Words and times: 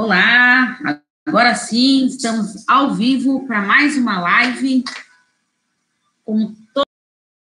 Olá, 0.00 0.78
agora 1.26 1.56
sim, 1.56 2.06
estamos 2.06 2.62
ao 2.68 2.94
vivo 2.94 3.44
para 3.48 3.62
mais 3.62 3.96
uma 3.96 4.20
live, 4.20 4.84
como 6.24 6.56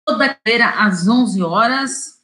toda 0.03 0.35
feira 0.43 0.67
às 0.67 1.07
11 1.07 1.39
horas. 1.43 2.19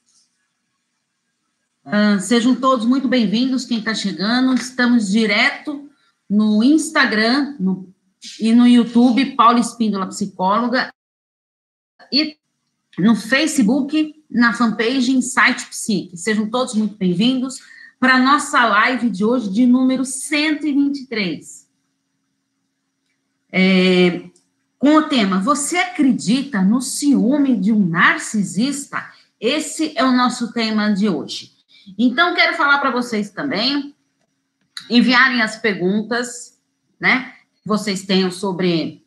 Uh, 1.85 2.19
sejam 2.19 2.55
todos 2.55 2.83
muito 2.83 3.07
bem-vindos, 3.07 3.63
quem 3.63 3.77
está 3.77 3.93
chegando. 3.93 4.55
Estamos 4.55 5.11
direto 5.11 5.87
no 6.27 6.63
Instagram 6.63 7.55
no, 7.59 7.93
e 8.39 8.53
no 8.53 8.65
YouTube, 8.65 9.35
Paula 9.35 9.59
Espíndola 9.59 10.07
Psicóloga, 10.07 10.91
e 12.11 12.39
no 12.97 13.15
Facebook, 13.15 14.15
na 14.27 14.51
fanpage 14.51 15.11
Insight 15.11 15.67
Psique. 15.67 16.17
Sejam 16.17 16.49
todos 16.49 16.73
muito 16.73 16.95
bem-vindos 16.95 17.59
para 18.03 18.15
a 18.15 18.19
nossa 18.19 18.65
live 18.65 19.09
de 19.09 19.23
hoje, 19.23 19.49
de 19.49 19.65
número 19.65 20.03
123. 20.03 21.69
É, 23.49 24.23
com 24.77 24.97
o 24.97 25.03
tema 25.03 25.39
Você 25.39 25.77
acredita 25.77 26.61
no 26.61 26.81
ciúme 26.81 27.55
de 27.55 27.71
um 27.71 27.87
narcisista? 27.87 29.09
Esse 29.39 29.97
é 29.97 30.03
o 30.03 30.11
nosso 30.11 30.51
tema 30.51 30.93
de 30.93 31.07
hoje. 31.07 31.53
Então, 31.97 32.35
quero 32.35 32.57
falar 32.57 32.79
para 32.79 32.91
vocês 32.91 33.29
também 33.29 33.95
enviarem 34.89 35.41
as 35.41 35.55
perguntas, 35.55 36.59
né? 36.99 37.33
Vocês 37.65 38.05
tenham 38.05 38.29
sobre. 38.29 39.01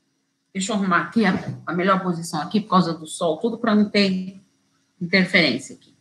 Deixa 0.54 0.72
eu 0.72 0.76
arrumar 0.76 1.02
aqui 1.02 1.26
a, 1.26 1.34
a 1.66 1.74
melhor 1.74 2.02
posição 2.02 2.40
aqui 2.40 2.62
por 2.62 2.70
causa 2.70 2.94
do 2.94 3.06
sol, 3.06 3.36
tudo 3.40 3.58
para 3.58 3.74
não 3.74 3.90
ter 3.90 4.40
interferência 4.98 5.76
aqui. 5.76 5.94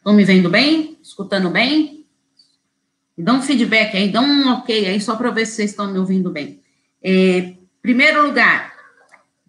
Estão 0.00 0.14
me 0.14 0.24
vendo 0.24 0.48
bem? 0.48 0.98
Escutando 1.02 1.50
bem? 1.50 2.06
Dá 3.18 3.34
um 3.34 3.42
feedback 3.42 3.94
aí, 3.94 4.10
dá 4.10 4.22
um 4.22 4.48
ok 4.54 4.86
aí, 4.86 4.98
só 4.98 5.14
para 5.14 5.30
ver 5.30 5.44
se 5.44 5.56
vocês 5.56 5.70
estão 5.72 5.92
me 5.92 5.98
ouvindo 5.98 6.30
bem. 6.30 6.62
É, 7.02 7.54
primeiro 7.82 8.26
lugar, 8.26 8.72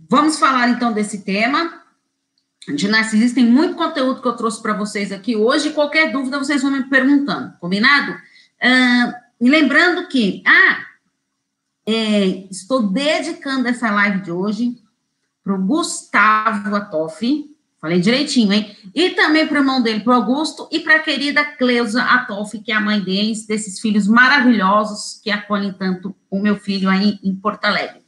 vamos 0.10 0.38
falar 0.38 0.68
então 0.68 0.92
desse 0.92 1.24
tema 1.24 1.82
de 2.68 2.90
narcisista. 2.90 3.36
Tem 3.36 3.50
muito 3.50 3.76
conteúdo 3.76 4.22
que 4.22 4.28
eu 4.28 4.36
trouxe 4.36 4.62
para 4.62 4.74
vocês 4.74 5.14
aqui 5.14 5.38
hoje. 5.38 5.72
Qualquer 5.72 6.12
dúvida, 6.12 6.38
vocês 6.38 6.62
vão 6.62 6.72
me 6.72 6.84
perguntando, 6.84 7.54
combinado? 7.58 8.14
Ah, 8.62 9.16
e 9.40 9.50
lembrando 9.50 10.10
que, 10.10 10.44
ah, 10.46 10.86
é, 11.86 12.46
estou 12.52 12.92
dedicando 12.92 13.70
essa 13.70 13.90
live 13.90 14.20
de 14.20 14.32
hoje 14.34 14.78
para 15.46 15.56
o 15.56 15.66
Gustavo 15.66 16.76
Atoff, 16.76 17.51
Falei 17.82 18.00
direitinho, 18.00 18.54
hein? 18.54 18.78
E 18.94 19.10
também 19.10 19.48
para 19.48 19.58
o 19.58 19.62
irmão 19.62 19.82
dele, 19.82 20.02
para 20.02 20.12
o 20.12 20.16
Augusto, 20.16 20.70
e 20.72 20.80
para 20.80 20.98
a 20.98 21.00
querida 21.00 21.44
Cleusa 21.44 22.04
Atolfi, 22.04 22.60
que 22.60 22.72
é 22.72 22.76
a 22.76 22.80
mãe 22.80 23.02
deles, 23.02 23.48
desses 23.48 23.80
filhos 23.80 24.08
maravilhosos 24.08 25.20
que 25.24 25.32
acolhem 25.32 25.74
tanto 25.74 26.16
o 26.30 26.40
meu 26.40 26.56
filho 26.58 26.88
aí 26.88 27.20
em 27.24 27.36
Porto 27.36 27.66
Alegre. 27.66 28.02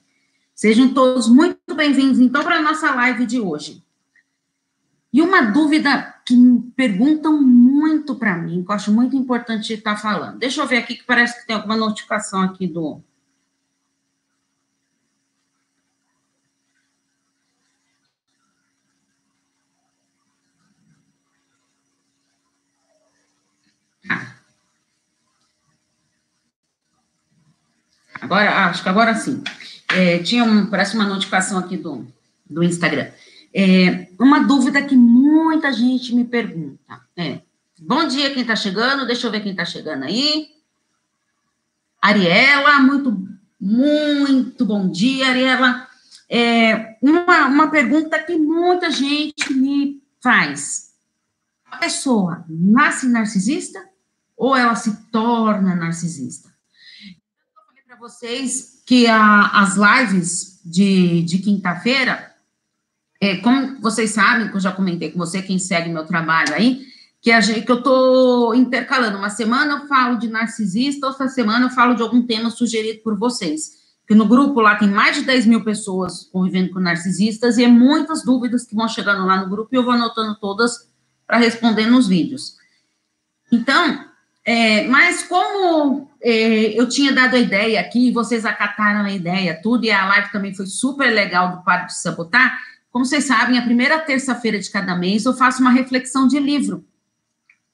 Sejam 0.53 0.93
todos 0.93 1.27
muito 1.27 1.57
bem-vindos, 1.75 2.19
então, 2.19 2.43
para 2.43 2.57
a 2.57 2.61
nossa 2.61 2.93
live 2.93 3.25
de 3.25 3.39
hoje. 3.39 3.83
E 5.11 5.23
uma 5.23 5.41
dúvida 5.41 6.13
que 6.23 6.35
me 6.35 6.61
perguntam 6.75 7.41
muito 7.41 8.15
para 8.15 8.37
mim, 8.37 8.63
que 8.63 8.71
eu 8.71 8.75
acho 8.75 8.93
muito 8.93 9.15
importante 9.15 9.73
estar 9.73 9.97
falando. 9.97 10.37
Deixa 10.37 10.61
eu 10.61 10.67
ver 10.67 10.77
aqui, 10.77 10.95
que 10.95 11.03
parece 11.03 11.41
que 11.41 11.47
tem 11.47 11.55
alguma 11.55 11.75
notificação 11.75 12.41
aqui 12.41 12.67
do, 12.67 13.01
Agora, 28.23 28.49
ah, 28.49 28.69
acho 28.69 28.81
que 28.81 28.87
agora 28.87 29.13
sim. 29.15 29.43
É, 29.93 30.19
tinha 30.19 30.45
um, 30.45 30.65
parece 30.67 30.95
uma 30.95 31.05
notificação 31.05 31.57
aqui 31.57 31.75
do, 31.75 32.07
do 32.49 32.63
Instagram. 32.63 33.11
É, 33.53 34.07
uma 34.17 34.39
dúvida 34.39 34.81
que 34.81 34.95
muita 34.95 35.73
gente 35.73 36.15
me 36.15 36.23
pergunta. 36.23 37.01
É, 37.17 37.41
bom 37.81 38.07
dia 38.07 38.33
quem 38.33 38.43
está 38.43 38.55
chegando, 38.55 39.05
deixa 39.05 39.27
eu 39.27 39.31
ver 39.31 39.41
quem 39.41 39.51
está 39.51 39.65
chegando 39.65 40.03
aí. 40.03 40.47
Ariela, 42.01 42.79
muito, 42.79 43.27
muito 43.59 44.65
bom 44.65 44.89
dia, 44.89 45.27
Ariela. 45.27 45.85
É, 46.29 46.97
uma, 47.01 47.47
uma 47.47 47.67
pergunta 47.69 48.17
que 48.19 48.37
muita 48.37 48.89
gente 48.89 49.53
me 49.53 50.01
faz. 50.21 50.93
A 51.69 51.75
pessoa 51.75 52.45
nasce 52.47 53.05
narcisista 53.05 53.83
ou 54.37 54.55
ela 54.55 54.75
se 54.75 55.11
torna 55.11 55.75
narcisista? 55.75 56.52
Vocês 58.03 58.83
que 58.85 59.07
a, 59.07 59.61
as 59.61 59.77
lives 59.77 60.59
de, 60.65 61.23
de 61.23 61.37
quinta-feira, 61.37 62.33
é, 63.21 63.37
como 63.37 63.79
vocês 63.79 64.09
sabem, 64.11 64.49
que 64.49 64.57
eu 64.57 64.59
já 64.59 64.73
comentei 64.73 65.09
com 65.09 65.17
você, 65.17 65.41
quem 65.41 65.57
segue 65.57 65.89
meu 65.89 66.05
trabalho 66.05 66.53
aí, 66.53 66.85
que, 67.21 67.31
a 67.31 67.39
gente, 67.39 67.61
que 67.61 67.71
eu 67.71 67.77
estou 67.77 68.53
intercalando. 68.53 69.17
Uma 69.17 69.29
semana 69.29 69.75
eu 69.75 69.87
falo 69.87 70.19
de 70.19 70.27
narcisista, 70.27 71.07
outra 71.07 71.29
semana 71.29 71.67
eu 71.67 71.69
falo 71.69 71.95
de 71.95 72.01
algum 72.01 72.21
tema 72.21 72.49
sugerido 72.49 72.99
por 73.03 73.17
vocês. 73.17 73.71
Que 74.05 74.13
no 74.13 74.27
grupo 74.27 74.59
lá 74.59 74.75
tem 74.75 74.89
mais 74.89 75.15
de 75.15 75.21
10 75.21 75.45
mil 75.45 75.63
pessoas 75.63 76.29
convivendo 76.29 76.73
com 76.73 76.81
narcisistas 76.81 77.57
e 77.57 77.63
é 77.63 77.69
muitas 77.69 78.21
dúvidas 78.25 78.65
que 78.65 78.75
vão 78.75 78.89
chegando 78.89 79.25
lá 79.25 79.41
no 79.41 79.49
grupo 79.49 79.69
e 79.71 79.77
eu 79.77 79.83
vou 79.85 79.93
anotando 79.93 80.35
todas 80.41 80.89
para 81.25 81.37
responder 81.37 81.85
nos 81.85 82.05
vídeos. 82.05 82.57
Então, 83.49 84.11
é, 84.43 84.85
mas 84.89 85.23
como 85.23 86.11
é, 86.23 86.79
eu 86.79 86.87
tinha 86.87 87.11
dado 87.11 87.35
a 87.35 87.39
ideia 87.39 87.81
aqui, 87.81 88.09
vocês 88.09 88.45
acataram 88.45 89.03
a 89.03 89.11
ideia, 89.11 89.59
tudo, 89.61 89.83
e 89.83 89.91
a 89.91 90.05
live 90.07 90.31
também 90.31 90.55
foi 90.55 90.65
super 90.65 91.11
legal 91.11 91.57
do 91.57 91.63
Padre 91.63 91.87
de 91.87 91.97
Sabotar, 91.97 92.57
como 92.89 93.05
vocês 93.05 93.25
sabem, 93.25 93.57
a 93.57 93.61
primeira 93.63 93.99
terça-feira 93.99 94.57
de 94.57 94.69
cada 94.69 94.95
mês 94.95 95.25
eu 95.25 95.33
faço 95.33 95.59
uma 95.59 95.71
reflexão 95.71 96.27
de 96.27 96.39
livro 96.39 96.85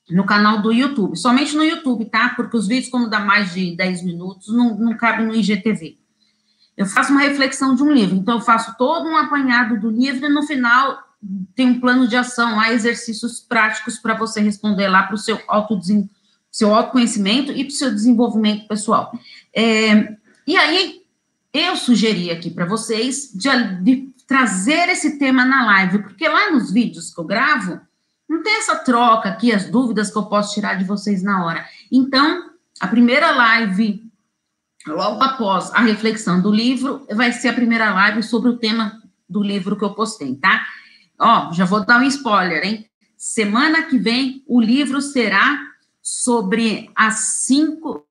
no 0.10 0.26
canal 0.26 0.62
do 0.62 0.72
YouTube, 0.72 1.16
somente 1.16 1.56
no 1.56 1.64
YouTube, 1.64 2.06
tá? 2.06 2.30
Porque 2.30 2.58
os 2.58 2.68
vídeos, 2.68 2.90
como 2.90 3.08
dá 3.08 3.20
mais 3.20 3.54
de 3.54 3.76
10 3.76 4.04
minutos, 4.04 4.48
não, 4.48 4.76
não 4.80 4.98
cabem 4.98 5.28
no 5.28 5.36
IGTV. 5.36 6.00
Eu 6.76 6.88
faço 6.88 7.12
uma 7.12 7.22
reflexão 7.22 7.76
de 7.76 7.84
um 7.84 7.92
livro, 7.92 8.16
então 8.16 8.36
eu 8.36 8.42
faço 8.42 8.76
todo 8.78 9.08
um 9.08 9.18
apanhado 9.18 9.80
do 9.80 9.92
livro 9.92 10.26
e 10.26 10.30
no 10.30 10.42
final 10.42 10.98
tem 11.54 11.68
um 11.68 11.80
plano 11.80 12.08
de 12.08 12.16
ação, 12.16 12.60
há 12.60 12.72
exercícios 12.72 13.42
práticos 13.42 14.00
para 14.00 14.16
você 14.16 14.40
responder 14.40 14.88
lá 14.88 15.04
para 15.04 15.16
o 15.16 15.20
seu 15.20 15.40
autodesenvolvimento 15.48 16.19
seu 16.52 16.74
autoconhecimento 16.74 17.52
e 17.52 17.64
para 17.64 17.72
o 17.72 17.76
seu 17.76 17.92
desenvolvimento 17.92 18.68
pessoal. 18.68 19.12
É, 19.54 20.16
e 20.48 20.58
aí, 20.58 21.02
eu 21.54 21.76
sugeri 21.76 22.32
aqui 22.32 22.50
para 22.50 22.66
vocês 22.66 23.32
de, 23.34 23.50
de, 23.82 24.10
trazer 24.28 24.90
esse 24.90 25.18
tema 25.18 25.44
na 25.44 25.66
live, 25.66 26.04
porque 26.04 26.28
lá 26.28 26.52
nos 26.52 26.72
vídeos 26.72 27.12
que 27.12 27.20
eu 27.20 27.24
gravo, 27.24 27.82
não 28.30 28.44
tem 28.44 28.60
essa 28.60 28.76
troca 28.76 29.30
aqui, 29.30 29.52
as 29.52 29.66
dúvidas 29.66 30.12
que 30.12 30.18
eu 30.18 30.26
posso 30.26 30.54
tirar 30.54 30.76
de 30.76 30.84
vocês 30.84 31.24
na 31.24 31.44
hora. 31.44 31.66
Então, 31.92 32.52
a 32.80 32.88
primeira 32.88 33.32
live, 33.32 34.04
logo 34.86 35.24
após 35.24 35.72
a 35.74 35.82
reflexão 35.82 36.40
do 36.40 36.52
livro, 36.52 37.08
vai 37.12 37.32
ser 37.32 37.50
a 37.50 37.54
primeira 37.54 37.92
live 37.92 38.22
sobre 38.22 38.50
o 38.50 38.58
tema 38.58 39.02
do 39.28 39.42
livro 39.42 39.76
que 39.76 39.84
eu 39.84 39.96
postei, 39.96 40.36
tá? 40.36 40.64
Ó, 41.20 41.52
já 41.52 41.66
vou 41.66 41.84
dar 41.84 42.00
um 42.00 42.04
spoiler, 42.04 42.64
hein? 42.64 42.86
Semana 43.18 43.84
que 43.84 43.98
vem 43.98 44.44
o 44.48 44.62
livro 44.62 45.02
será 45.02 45.69
sobre 46.10 46.90
as 46.96 47.44
cinco, 47.46 48.04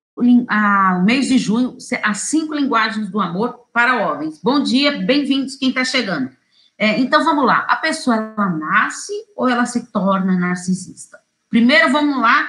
a, 0.49 0.99
o 1.01 1.05
mês 1.05 1.27
de 1.27 1.37
junho, 1.37 1.77
as 2.05 2.19
cinco 2.19 2.55
linguagens 2.55 3.11
do 3.11 3.21
amor 3.21 3.67
para 3.73 4.09
homens. 4.09 4.39
Bom 4.41 4.63
dia, 4.63 5.03
bem-vindos 5.03 5.57
quem 5.57 5.71
está 5.71 5.85
chegando. 5.85 6.31
É, 6.79 7.01
então, 7.01 7.25
vamos 7.25 7.45
lá. 7.45 7.67
A 7.69 7.75
pessoa, 7.75 8.15
ela 8.15 8.51
nasce 8.51 9.13
ou 9.37 9.49
ela 9.49 9.67
se 9.67 9.91
torna 9.91 10.39
narcisista? 10.39 11.19
Primeiro, 11.51 11.91
vamos 11.91 12.21
lá, 12.21 12.49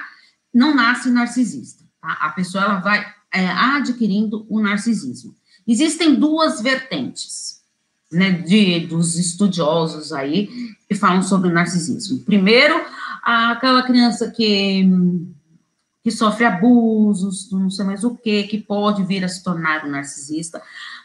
não 0.54 0.72
nasce 0.72 1.10
narcisista. 1.10 1.82
Tá? 2.00 2.12
A 2.20 2.28
pessoa, 2.30 2.62
ela 2.62 2.78
vai 2.78 3.04
é, 3.32 3.48
adquirindo 3.48 4.46
o 4.48 4.60
narcisismo. 4.60 5.34
Existem 5.66 6.14
duas 6.14 6.60
vertentes, 6.60 7.60
né, 8.12 8.30
de, 8.30 8.86
dos 8.86 9.18
estudiosos 9.18 10.12
aí, 10.12 10.48
que 10.88 10.94
falam 10.94 11.24
sobre 11.24 11.48
o 11.48 11.52
narcisismo. 11.52 12.20
Primeiro, 12.20 12.80
aquela 13.22 13.82
criança 13.82 14.30
que 14.30 14.88
que 16.02 16.10
sofre 16.10 16.44
abusos, 16.44 17.50
não 17.52 17.70
sei 17.70 17.84
mais 17.84 18.04
o 18.04 18.14
que, 18.14 18.44
que 18.44 18.58
pode 18.58 19.02
vir 19.04 19.24
a 19.24 19.28
se 19.28 19.42
tornar 19.42 19.84
um 19.84 19.90
narcisista. 19.90 20.62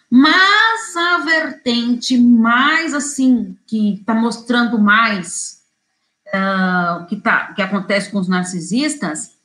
Mas 0.10 0.96
a 0.96 1.18
vertente 1.20 2.18
mais 2.18 2.94
assim, 2.94 3.58
que 3.68 3.96
está 3.96 4.14
mostrando 4.14 4.80
mais 4.80 5.64
uh, 6.28 7.06
que, 7.08 7.18
tá, 7.18 7.54
que 7.54 7.62
acontece 7.62 8.10
com 8.10 8.20
os 8.20 8.28
narcisistas, 8.28 9.36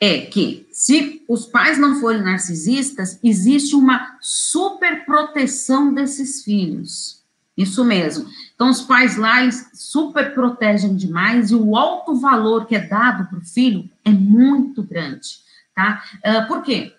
é 0.00 0.20
que 0.20 0.68
se 0.72 1.24
os 1.28 1.46
pais 1.46 1.76
não 1.76 2.00
forem 2.00 2.22
narcisistas, 2.22 3.18
existe 3.22 3.74
uma 3.74 4.16
superproteção 4.20 5.92
desses 5.92 6.42
filhos. 6.44 7.17
Isso 7.58 7.84
mesmo. 7.84 8.24
Então, 8.54 8.70
os 8.70 8.82
pais 8.82 9.16
lá, 9.16 9.42
eles 9.42 9.68
super 9.74 10.32
protegem 10.32 10.94
demais 10.94 11.50
e 11.50 11.56
o 11.56 11.76
alto 11.76 12.14
valor 12.14 12.66
que 12.66 12.76
é 12.76 12.78
dado 12.78 13.28
para 13.28 13.38
o 13.40 13.44
filho 13.44 13.90
é 14.04 14.10
muito 14.10 14.80
grande, 14.84 15.28
tá? 15.74 16.00
Uh, 16.24 16.46
por 16.46 16.62
quê? 16.62 16.94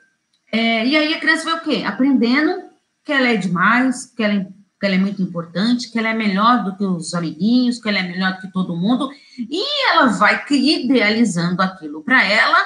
É, 0.52 0.86
e 0.86 0.98
aí 0.98 1.14
a 1.14 1.20
criança 1.20 1.46
vai 1.46 1.54
o 1.56 1.62
quê? 1.62 1.84
Aprendendo 1.86 2.64
que 3.06 3.14
ela 3.14 3.30
é 3.30 3.38
demais, 3.38 4.06
que 4.06 4.22
ela 4.22 4.34
é, 4.34 4.44
que 4.44 4.86
ela 4.86 4.96
é 4.96 4.98
muito 4.98 5.22
importante, 5.22 5.90
que 5.90 5.98
ela 5.98 6.10
é 6.10 6.14
melhor 6.14 6.66
do 6.66 6.76
que 6.76 6.84
os 6.84 7.14
amiguinhos, 7.14 7.82
que 7.82 7.88
ela 7.88 8.00
é 8.00 8.04
melhor 8.04 8.34
do 8.34 8.42
que 8.42 8.52
todo 8.52 8.76
mundo, 8.76 9.10
e 9.38 9.92
ela 9.92 10.08
vai 10.08 10.44
idealizando 10.50 11.62
aquilo 11.62 12.04
para 12.04 12.22
ela 12.22 12.58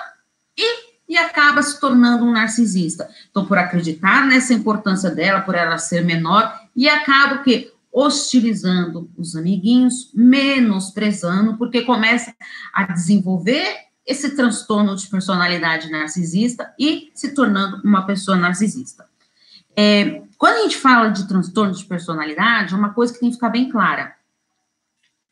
e 0.58 0.94
e 1.08 1.18
acaba 1.18 1.62
se 1.62 1.80
tornando 1.80 2.26
um 2.26 2.32
narcisista. 2.32 3.08
Então, 3.30 3.46
por 3.46 3.58
acreditar 3.58 4.26
nessa 4.26 4.54
importância 4.54 5.12
dela, 5.12 5.42
por 5.42 5.54
ela 5.54 5.78
ser 5.78 6.04
menor, 6.04 6.52
e 6.76 6.90
acaba 6.90 7.36
o 7.36 7.44
quê? 7.44 7.73
Hostilizando 7.94 9.10
os 9.16 9.36
amiguinhos, 9.36 10.12
menosprezando, 10.14 11.58
porque 11.58 11.84
começa 11.84 12.36
a 12.74 12.92
desenvolver 12.92 13.64
esse 14.06 14.36
transtorno 14.36 14.96
de 14.96 15.08
personalidade 15.08 15.90
narcisista 15.90 16.74
e 16.78 17.12
se 17.14 17.34
tornando 17.34 17.82
uma 17.84 18.06
pessoa 18.06 18.36
narcisista. 18.36 19.06
É, 19.76 20.22
quando 20.38 20.58
a 20.58 20.62
gente 20.64 20.78
fala 20.78 21.10
de 21.10 21.28
transtorno 21.28 21.74
de 21.74 21.86
personalidade, 21.86 22.76
uma 22.76 22.94
coisa 22.94 23.14
que 23.14 23.20
tem 23.20 23.30
que 23.30 23.36
ficar 23.36 23.50
bem 23.50 23.70
clara. 23.70 24.16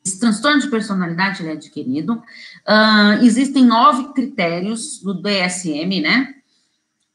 Esse 0.04 0.20
transtorno 0.20 0.60
de 0.60 0.70
personalidade 0.70 1.46
é 1.46 1.52
adquirido. 1.52 2.14
Uh, 2.14 3.24
existem 3.24 3.64
nove 3.64 4.14
critérios 4.14 5.00
do 5.00 5.14
DSM, 5.14 6.02
né? 6.02 6.36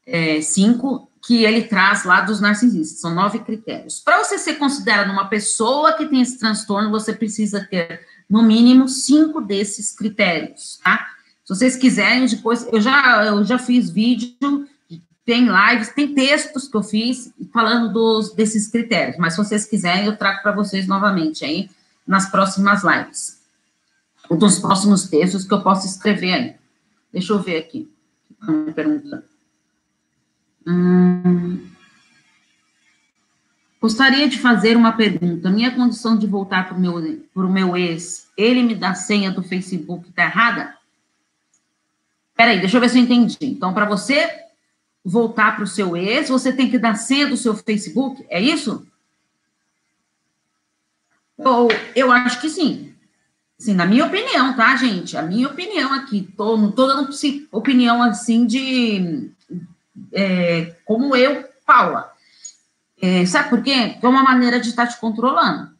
É, 0.06 0.40
cinco 0.40 1.05
que 1.26 1.44
ele 1.44 1.62
traz 1.64 2.04
lá 2.04 2.20
dos 2.20 2.40
narcisistas. 2.40 3.00
São 3.00 3.12
nove 3.12 3.40
critérios. 3.40 4.00
Para 4.00 4.22
você 4.22 4.38
ser 4.38 4.54
considerado 4.54 5.10
uma 5.10 5.28
pessoa 5.28 5.92
que 5.94 6.06
tem 6.06 6.20
esse 6.20 6.38
transtorno, 6.38 6.88
você 6.88 7.12
precisa 7.12 7.66
ter, 7.68 8.00
no 8.30 8.42
mínimo, 8.42 8.88
cinco 8.88 9.40
desses 9.40 9.92
critérios, 9.92 10.78
tá? 10.84 11.08
Se 11.44 11.54
vocês 11.54 11.76
quiserem, 11.76 12.26
depois, 12.26 12.66
eu 12.72 12.80
já, 12.80 13.24
eu 13.24 13.44
já 13.44 13.58
fiz 13.58 13.90
vídeo, 13.90 14.36
tem 15.24 15.48
lives, 15.48 15.88
tem 15.88 16.14
textos 16.14 16.68
que 16.68 16.76
eu 16.76 16.82
fiz 16.82 17.32
falando 17.52 17.92
dos, 17.92 18.32
desses 18.32 18.68
critérios, 18.68 19.16
mas 19.18 19.34
se 19.34 19.38
vocês 19.38 19.64
quiserem, 19.64 20.06
eu 20.06 20.16
trago 20.16 20.42
para 20.42 20.52
vocês 20.52 20.86
novamente 20.86 21.44
aí 21.44 21.68
nas 22.06 22.30
próximas 22.30 22.84
lives. 22.84 23.40
Ou 24.28 24.36
dos 24.36 24.60
próximos 24.60 25.08
textos 25.08 25.44
que 25.44 25.52
eu 25.52 25.60
posso 25.60 25.86
escrever 25.86 26.32
aí. 26.32 26.54
Deixa 27.12 27.32
eu 27.32 27.40
ver 27.40 27.58
aqui. 27.58 27.90
Uma 28.40 28.72
pergunta. 28.72 29.35
Hum, 30.66 31.64
gostaria 33.80 34.28
de 34.28 34.38
fazer 34.38 34.76
uma 34.76 34.92
pergunta. 34.92 35.50
Minha 35.50 35.74
condição 35.74 36.18
de 36.18 36.26
voltar 36.26 36.68
para 36.68 36.76
o 36.76 36.80
meu, 36.80 37.24
pro 37.32 37.48
meu 37.48 37.76
ex, 37.76 38.28
ele 38.36 38.62
me 38.62 38.74
dá 38.74 38.94
senha 38.94 39.30
do 39.30 39.42
Facebook, 39.42 40.08
está 40.08 40.24
errada? 40.24 40.76
Peraí, 42.34 42.60
deixa 42.60 42.76
eu 42.76 42.80
ver 42.80 42.90
se 42.90 42.98
eu 42.98 43.02
entendi. 43.02 43.36
Então, 43.40 43.72
para 43.72 43.86
você 43.86 44.28
voltar 45.04 45.54
para 45.54 45.64
o 45.64 45.68
seu 45.68 45.96
ex, 45.96 46.28
você 46.28 46.52
tem 46.52 46.68
que 46.68 46.78
dar 46.78 46.96
senha 46.96 47.28
do 47.28 47.36
seu 47.36 47.54
Facebook, 47.54 48.26
é 48.28 48.40
isso? 48.40 48.86
Ou, 51.38 51.68
eu 51.94 52.10
acho 52.10 52.40
que 52.40 52.48
sim. 52.48 52.92
Sim, 53.58 53.74
na 53.74 53.86
minha 53.86 54.04
opinião, 54.04 54.54
tá, 54.54 54.76
gente? 54.76 55.16
A 55.16 55.22
minha 55.22 55.48
opinião 55.48 55.92
aqui. 55.92 56.28
Tô, 56.36 56.56
não 56.56 56.70
estou 56.70 56.86
dando 56.86 57.10
opinião 57.52 58.02
assim 58.02 58.46
de. 58.46 59.30
É, 60.12 60.74
como 60.84 61.14
eu, 61.14 61.44
Paula. 61.64 62.12
É, 63.00 63.26
sabe 63.26 63.50
por 63.50 63.62
quê? 63.62 63.96
É 64.00 64.08
uma 64.08 64.22
maneira 64.22 64.58
de 64.58 64.70
estar 64.70 64.86
te 64.86 64.98
controlando. 64.98 65.70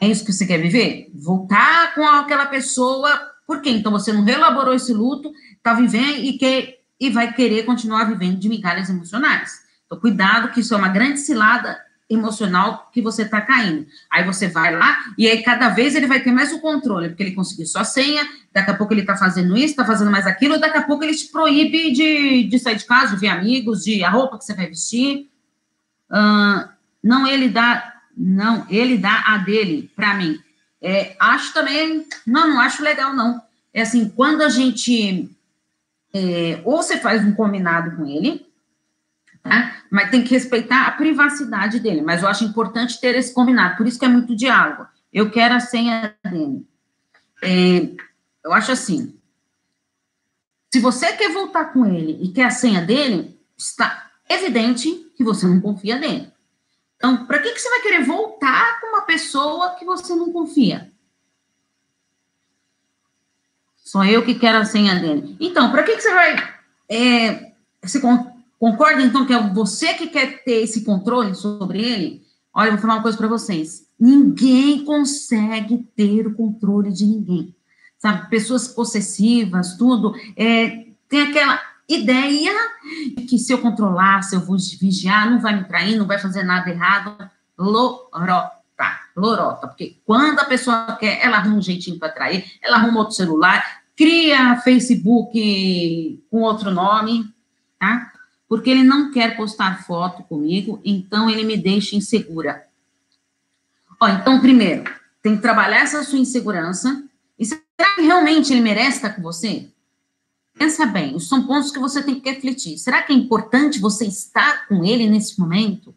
É 0.00 0.06
isso 0.06 0.24
que 0.24 0.32
você 0.32 0.46
quer 0.46 0.58
viver? 0.58 1.10
Voltar 1.14 1.94
com 1.94 2.06
aquela 2.06 2.46
pessoa. 2.46 3.08
Por 3.46 3.60
quê? 3.60 3.70
Então 3.70 3.90
você 3.92 4.12
não 4.12 4.24
relaborou 4.24 4.74
esse 4.74 4.92
luto, 4.92 5.32
está 5.56 5.74
vivendo 5.74 6.18
e, 6.18 6.36
quer, 6.38 6.80
e 7.00 7.10
vai 7.10 7.32
querer 7.32 7.64
continuar 7.64 8.04
vivendo 8.04 8.38
de 8.38 8.48
migalhas 8.48 8.90
emocionais. 8.90 9.64
Então, 9.86 9.98
cuidado, 9.98 10.52
que 10.52 10.60
isso 10.60 10.74
é 10.74 10.76
uma 10.76 10.88
grande 10.88 11.20
cilada 11.20 11.78
emocional 12.08 12.88
que 12.92 13.02
você 13.02 13.22
está 13.22 13.40
caindo. 13.40 13.86
Aí 14.10 14.24
você 14.24 14.48
vai 14.48 14.74
lá 14.74 14.96
e 15.18 15.28
aí 15.28 15.42
cada 15.42 15.68
vez 15.68 15.94
ele 15.94 16.06
vai 16.06 16.20
ter 16.20 16.32
mais 16.32 16.52
o 16.52 16.60
controle, 16.60 17.08
porque 17.08 17.22
ele 17.22 17.34
conseguiu 17.34 17.66
sua 17.66 17.84
senha, 17.84 18.26
daqui 18.52 18.70
a 18.70 18.74
pouco 18.74 18.94
ele 18.94 19.00
está 19.00 19.16
fazendo 19.16 19.56
isso, 19.56 19.66
está 19.66 19.84
fazendo 19.84 20.10
mais 20.10 20.26
aquilo, 20.26 20.60
daqui 20.60 20.78
a 20.78 20.82
pouco 20.82 21.02
ele 21.02 21.14
te 21.14 21.26
proíbe 21.26 21.92
de, 21.92 22.44
de 22.44 22.58
sair 22.58 22.76
de 22.76 22.84
casa, 22.84 23.14
de 23.14 23.20
ver 23.20 23.28
amigos, 23.28 23.84
de 23.84 24.04
a 24.04 24.10
roupa 24.10 24.38
que 24.38 24.44
você 24.44 24.54
vai 24.54 24.68
vestir. 24.68 25.28
Uh, 26.10 26.68
não 27.02 27.26
ele 27.26 27.48
dá, 27.48 27.94
não, 28.16 28.66
ele 28.70 28.96
dá 28.96 29.24
a 29.26 29.38
dele 29.38 29.90
para 29.96 30.14
mim. 30.14 30.38
É, 30.80 31.16
acho 31.18 31.52
também, 31.52 32.06
não, 32.26 32.48
não 32.50 32.60
acho 32.60 32.82
legal, 32.82 33.14
não. 33.14 33.42
É 33.74 33.82
assim, 33.82 34.08
quando 34.08 34.42
a 34.42 34.48
gente 34.48 35.28
é, 36.14 36.60
ou 36.64 36.78
você 36.78 36.98
faz 36.98 37.24
um 37.24 37.32
combinado 37.32 37.96
com 37.96 38.06
ele, 38.06 38.45
tá? 39.48 39.76
mas 39.90 40.10
tem 40.10 40.22
que 40.22 40.30
respeitar 40.30 40.86
a 40.86 40.92
privacidade 40.92 41.80
dele. 41.80 42.02
Mas 42.02 42.22
eu 42.22 42.28
acho 42.28 42.44
importante 42.44 43.00
ter 43.00 43.14
esse 43.14 43.32
combinado, 43.32 43.76
por 43.76 43.86
isso 43.86 43.98
que 43.98 44.04
é 44.04 44.08
muito 44.08 44.36
diálogo. 44.36 44.86
Eu 45.12 45.30
quero 45.30 45.54
a 45.54 45.60
senha 45.60 46.14
dele. 46.24 46.66
É, 47.42 47.90
eu 48.44 48.52
acho 48.52 48.72
assim: 48.72 49.18
se 50.72 50.80
você 50.80 51.12
quer 51.12 51.32
voltar 51.32 51.72
com 51.72 51.86
ele 51.86 52.18
e 52.22 52.32
quer 52.32 52.44
a 52.44 52.50
senha 52.50 52.82
dele, 52.82 53.38
está 53.56 54.10
evidente 54.28 54.90
que 55.16 55.24
você 55.24 55.46
não 55.46 55.60
confia 55.60 55.98
nele. 55.98 56.30
Então, 56.96 57.26
para 57.26 57.38
que, 57.38 57.52
que 57.52 57.58
você 57.58 57.68
vai 57.70 57.80
querer 57.80 58.04
voltar 58.04 58.80
com 58.80 58.88
uma 58.88 59.02
pessoa 59.02 59.74
que 59.76 59.84
você 59.84 60.14
não 60.14 60.32
confia? 60.32 60.90
Sou 63.76 64.04
eu 64.04 64.24
que 64.24 64.34
quero 64.34 64.58
a 64.58 64.64
senha 64.64 64.96
dele. 64.96 65.36
Então, 65.38 65.70
para 65.70 65.82
que, 65.82 65.94
que 65.94 66.00
você 66.02 66.12
vai. 66.12 66.56
É, 66.88 67.52
se 67.84 68.00
concorda, 68.58 69.02
então, 69.02 69.26
que 69.26 69.32
é 69.32 69.48
você 69.50 69.94
que 69.94 70.08
quer 70.08 70.44
ter 70.44 70.62
esse 70.62 70.84
controle 70.84 71.34
sobre 71.34 71.82
ele? 71.82 72.22
Olha, 72.54 72.68
eu 72.68 72.72
vou 72.72 72.80
falar 72.80 72.94
uma 72.94 73.02
coisa 73.02 73.18
para 73.18 73.28
vocês. 73.28 73.86
Ninguém 73.98 74.84
consegue 74.84 75.86
ter 75.94 76.26
o 76.26 76.34
controle 76.34 76.92
de 76.92 77.06
ninguém. 77.06 77.54
Sabe? 77.98 78.28
Pessoas 78.28 78.68
possessivas, 78.68 79.76
tudo. 79.76 80.14
É, 80.36 80.86
tem 81.08 81.22
aquela 81.22 81.60
ideia 81.88 82.52
de 83.16 83.24
que 83.24 83.38
se 83.38 83.52
eu 83.52 83.58
controlar, 83.58 84.22
se 84.22 84.34
eu 84.34 84.40
vou 84.40 84.56
vigiar, 84.80 85.30
não 85.30 85.40
vai 85.40 85.56
me 85.56 85.64
trair, 85.64 85.96
não 85.96 86.06
vai 86.06 86.18
fazer 86.18 86.42
nada 86.42 86.70
errado. 86.70 87.16
Lorota 87.58 88.56
lorota, 89.16 89.66
porque 89.66 89.96
quando 90.04 90.38
a 90.38 90.44
pessoa 90.44 90.96
quer, 91.00 91.24
ela 91.24 91.38
arruma 91.38 91.56
um 91.56 91.62
jeitinho 91.62 91.98
para 91.98 92.08
atrair, 92.08 92.44
ela 92.62 92.76
arruma 92.76 93.00
outro 93.00 93.14
celular, 93.14 93.64
cria 93.96 94.60
Facebook 94.60 96.22
com 96.30 96.42
outro 96.42 96.70
nome, 96.70 97.24
tá? 97.80 98.12
Porque 98.48 98.70
ele 98.70 98.84
não 98.84 99.10
quer 99.10 99.36
postar 99.36 99.84
foto 99.84 100.22
comigo, 100.22 100.80
então 100.84 101.28
ele 101.28 101.44
me 101.44 101.56
deixa 101.56 101.96
insegura. 101.96 102.64
Ó, 104.00 104.08
então, 104.08 104.40
primeiro, 104.40 104.84
tem 105.22 105.36
que 105.36 105.42
trabalhar 105.42 105.80
essa 105.80 106.04
sua 106.04 106.18
insegurança. 106.18 107.02
E 107.38 107.44
será 107.44 107.94
que 107.94 108.02
realmente 108.02 108.52
ele 108.52 108.60
merece 108.60 108.96
estar 108.96 109.10
com 109.10 109.22
você? 109.22 109.68
Pensa 110.58 110.86
bem, 110.86 111.18
são 111.18 111.46
pontos 111.46 111.70
que 111.70 111.78
você 111.78 112.02
tem 112.02 112.18
que 112.18 112.30
refletir. 112.30 112.78
Será 112.78 113.02
que 113.02 113.12
é 113.12 113.16
importante 113.16 113.78
você 113.78 114.06
estar 114.06 114.66
com 114.68 114.84
ele 114.84 115.08
nesse 115.08 115.38
momento? 115.38 115.94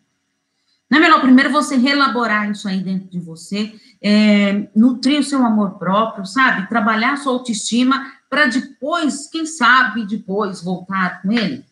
Não 0.90 0.98
é 0.98 1.02
melhor 1.02 1.22
primeiro 1.22 1.52
você 1.52 1.78
relaborar 1.78 2.50
isso 2.50 2.68
aí 2.68 2.82
dentro 2.82 3.08
de 3.08 3.20
você, 3.20 3.74
é, 4.02 4.68
nutrir 4.76 5.20
o 5.20 5.24
seu 5.24 5.46
amor 5.46 5.78
próprio, 5.78 6.26
sabe? 6.26 6.68
Trabalhar 6.68 7.14
a 7.14 7.18
sua 7.18 7.34
autoestima 7.34 8.12
para 8.30 8.48
depois, 8.48 9.28
quem 9.28 9.46
sabe, 9.46 10.06
depois 10.06 10.64
voltar 10.64 11.22
com 11.22 11.32
ele? 11.32 11.64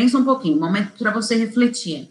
Pensa 0.00 0.16
um 0.16 0.24
pouquinho, 0.24 0.58
momento 0.58 0.92
para 0.98 1.10
você 1.10 1.36
refletir. 1.36 2.08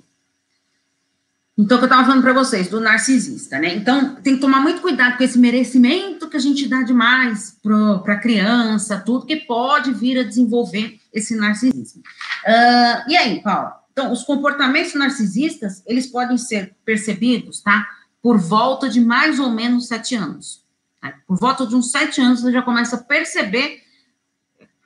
Então, 1.57 1.75
o 1.75 1.79
que 1.79 1.85
eu 1.85 1.87
estava 1.87 2.05
falando 2.05 2.21
para 2.21 2.33
vocês, 2.33 2.67
do 2.67 2.79
narcisista, 2.79 3.57
né? 3.57 3.73
Então, 3.73 4.13
tem 4.17 4.35
que 4.35 4.41
tomar 4.41 4.61
muito 4.61 4.79
cuidado 4.79 5.17
com 5.17 5.23
esse 5.23 5.39
merecimento 5.39 6.29
que 6.29 6.37
a 6.37 6.39
gente 6.39 6.67
dá 6.67 6.83
demais 6.83 7.57
para 7.63 8.13
a 8.13 8.19
criança, 8.19 9.01
tudo 9.03 9.25
que 9.25 9.37
pode 9.37 9.91
vir 9.91 10.19
a 10.19 10.23
desenvolver 10.23 10.99
esse 11.11 11.35
narcisismo. 11.35 12.03
Uh, 12.45 13.09
e 13.09 13.17
aí, 13.17 13.41
Paulo? 13.41 13.71
Então, 13.91 14.11
os 14.11 14.21
comportamentos 14.21 14.93
narcisistas, 14.93 15.81
eles 15.87 16.05
podem 16.05 16.37
ser 16.37 16.75
percebidos, 16.85 17.59
tá? 17.61 17.87
Por 18.21 18.37
volta 18.37 18.87
de 18.87 19.01
mais 19.01 19.39
ou 19.39 19.49
menos 19.49 19.87
sete 19.87 20.13
anos. 20.13 20.63
Tá? 21.01 21.15
Por 21.27 21.39
volta 21.39 21.65
de 21.65 21.75
uns 21.75 21.89
sete 21.89 22.21
anos, 22.21 22.41
você 22.41 22.51
já 22.51 22.61
começa 22.61 22.97
a 22.97 23.03
perceber 23.03 23.81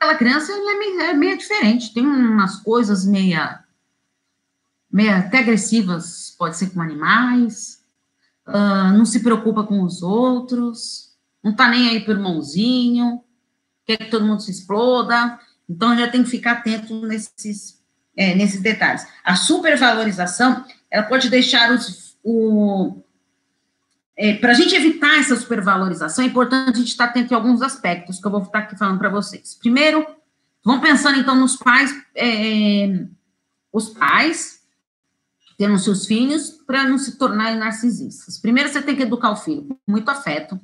aquela 0.04 0.16
criança 0.16 0.52
é 0.52 0.78
meio, 0.78 1.02
é 1.02 1.14
meio 1.14 1.38
diferente, 1.38 1.94
tem 1.94 2.06
umas 2.06 2.58
coisas 2.58 3.06
meia, 3.06 3.64
meia 4.92 5.20
até 5.20 5.40
agressivas, 5.40 6.36
pode 6.38 6.58
ser 6.58 6.72
com 6.72 6.82
animais, 6.82 7.82
uh, 8.46 8.92
não 8.98 9.06
se 9.06 9.22
preocupa 9.22 9.64
com 9.64 9.82
os 9.82 10.04
outros, 10.04 11.16
não 11.42 11.56
tá 11.56 11.70
nem 11.70 11.90
aí 11.90 12.02
pro 12.02 12.14
irmãozinho, 12.14 13.24
quer 13.86 13.98
que 13.98 14.12
todo 14.12 14.26
mundo 14.26 14.42
se 14.42 14.52
exploda, 14.52 15.40
então 15.70 15.98
já 15.98 16.10
tem 16.10 16.24
que 16.24 16.30
ficar 16.30 16.54
atento 16.54 17.06
nesses 17.06 17.82
é, 18.16 18.36
nesses 18.36 18.62
detalhes. 18.62 19.08
A 19.24 19.36
supervalorização, 19.36 20.64
ela 20.92 21.04
pode 21.04 21.32
deixar 21.32 21.72
os, 21.72 22.16
o... 22.24 23.02
É, 24.16 24.36
para 24.36 24.52
a 24.52 24.54
gente 24.54 24.76
evitar 24.76 25.20
essa 25.20 25.36
supervalorização, 25.36 26.24
é 26.24 26.28
importante 26.28 26.76
a 26.76 26.80
gente 26.80 26.90
estar 26.90 27.06
atento 27.06 27.34
em 27.34 27.36
alguns 27.36 27.62
aspectos 27.62 28.20
que 28.20 28.28
eu 28.28 28.32
vou 28.32 28.42
estar 28.42 28.60
aqui 28.60 28.78
falando 28.78 29.00
para 29.00 29.10
vocês. 29.10 29.56
Primeiro, 29.56 30.06
Vão 30.64 30.80
pensando, 30.80 31.20
então, 31.20 31.36
nos 31.36 31.58
pais, 31.58 31.94
é, 32.16 33.06
os 33.72 33.90
pais 33.90 34.62
tendo 35.58 35.78
seus 35.78 36.08
filhos 36.08 36.50
para 36.66 36.86
não 36.86 36.98
se 36.98 37.18
tornarem 37.18 37.60
narcisistas. 37.60 38.40
Primeiro, 38.40 38.70
você 38.70 38.82
tem 38.82 38.96
que 38.96 39.04
educar 39.04 39.32
o 39.32 39.36
filho 39.36 39.68
com 39.68 39.78
muito 39.88 40.10
afeto, 40.10 40.60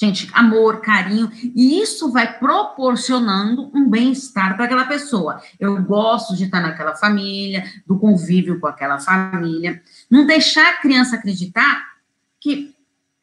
gente, 0.00 0.30
amor, 0.32 0.80
carinho, 0.80 1.30
e 1.54 1.80
isso 1.80 2.10
vai 2.10 2.38
proporcionando 2.38 3.70
um 3.74 3.88
bem-estar 3.88 4.54
para 4.56 4.64
aquela 4.64 4.86
pessoa. 4.86 5.42
Eu 5.58 5.82
gosto 5.82 6.36
de 6.36 6.44
estar 6.44 6.60
naquela 6.60 6.94
família, 6.94 7.64
do 7.86 7.98
convívio 7.98 8.60
com 8.60 8.66
aquela 8.66 8.98
família. 8.98 9.82
Não 10.08 10.26
deixar 10.26 10.70
a 10.70 10.80
criança 10.80 11.16
acreditar 11.16 11.94
que 12.40 12.73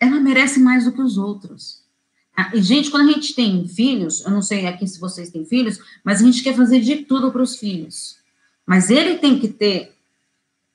ela 0.01 0.19
merece 0.19 0.59
mais 0.59 0.85
do 0.85 0.91
que 0.91 1.01
os 1.01 1.15
outros. 1.15 1.83
Ah, 2.35 2.49
e, 2.55 2.61
gente, 2.61 2.89
quando 2.89 3.09
a 3.09 3.13
gente 3.13 3.35
tem 3.35 3.67
filhos, 3.67 4.25
eu 4.25 4.31
não 4.31 4.41
sei 4.41 4.65
aqui 4.65 4.87
se 4.87 4.99
vocês 4.99 5.29
têm 5.29 5.45
filhos, 5.45 5.79
mas 6.03 6.19
a 6.19 6.25
gente 6.25 6.41
quer 6.41 6.55
fazer 6.55 6.81
de 6.81 6.97
tudo 6.97 7.31
para 7.31 7.43
os 7.43 7.55
filhos. 7.55 8.17
Mas 8.65 8.89
ele 8.89 9.19
tem 9.19 9.37
que 9.39 9.47
ter, 9.47 9.95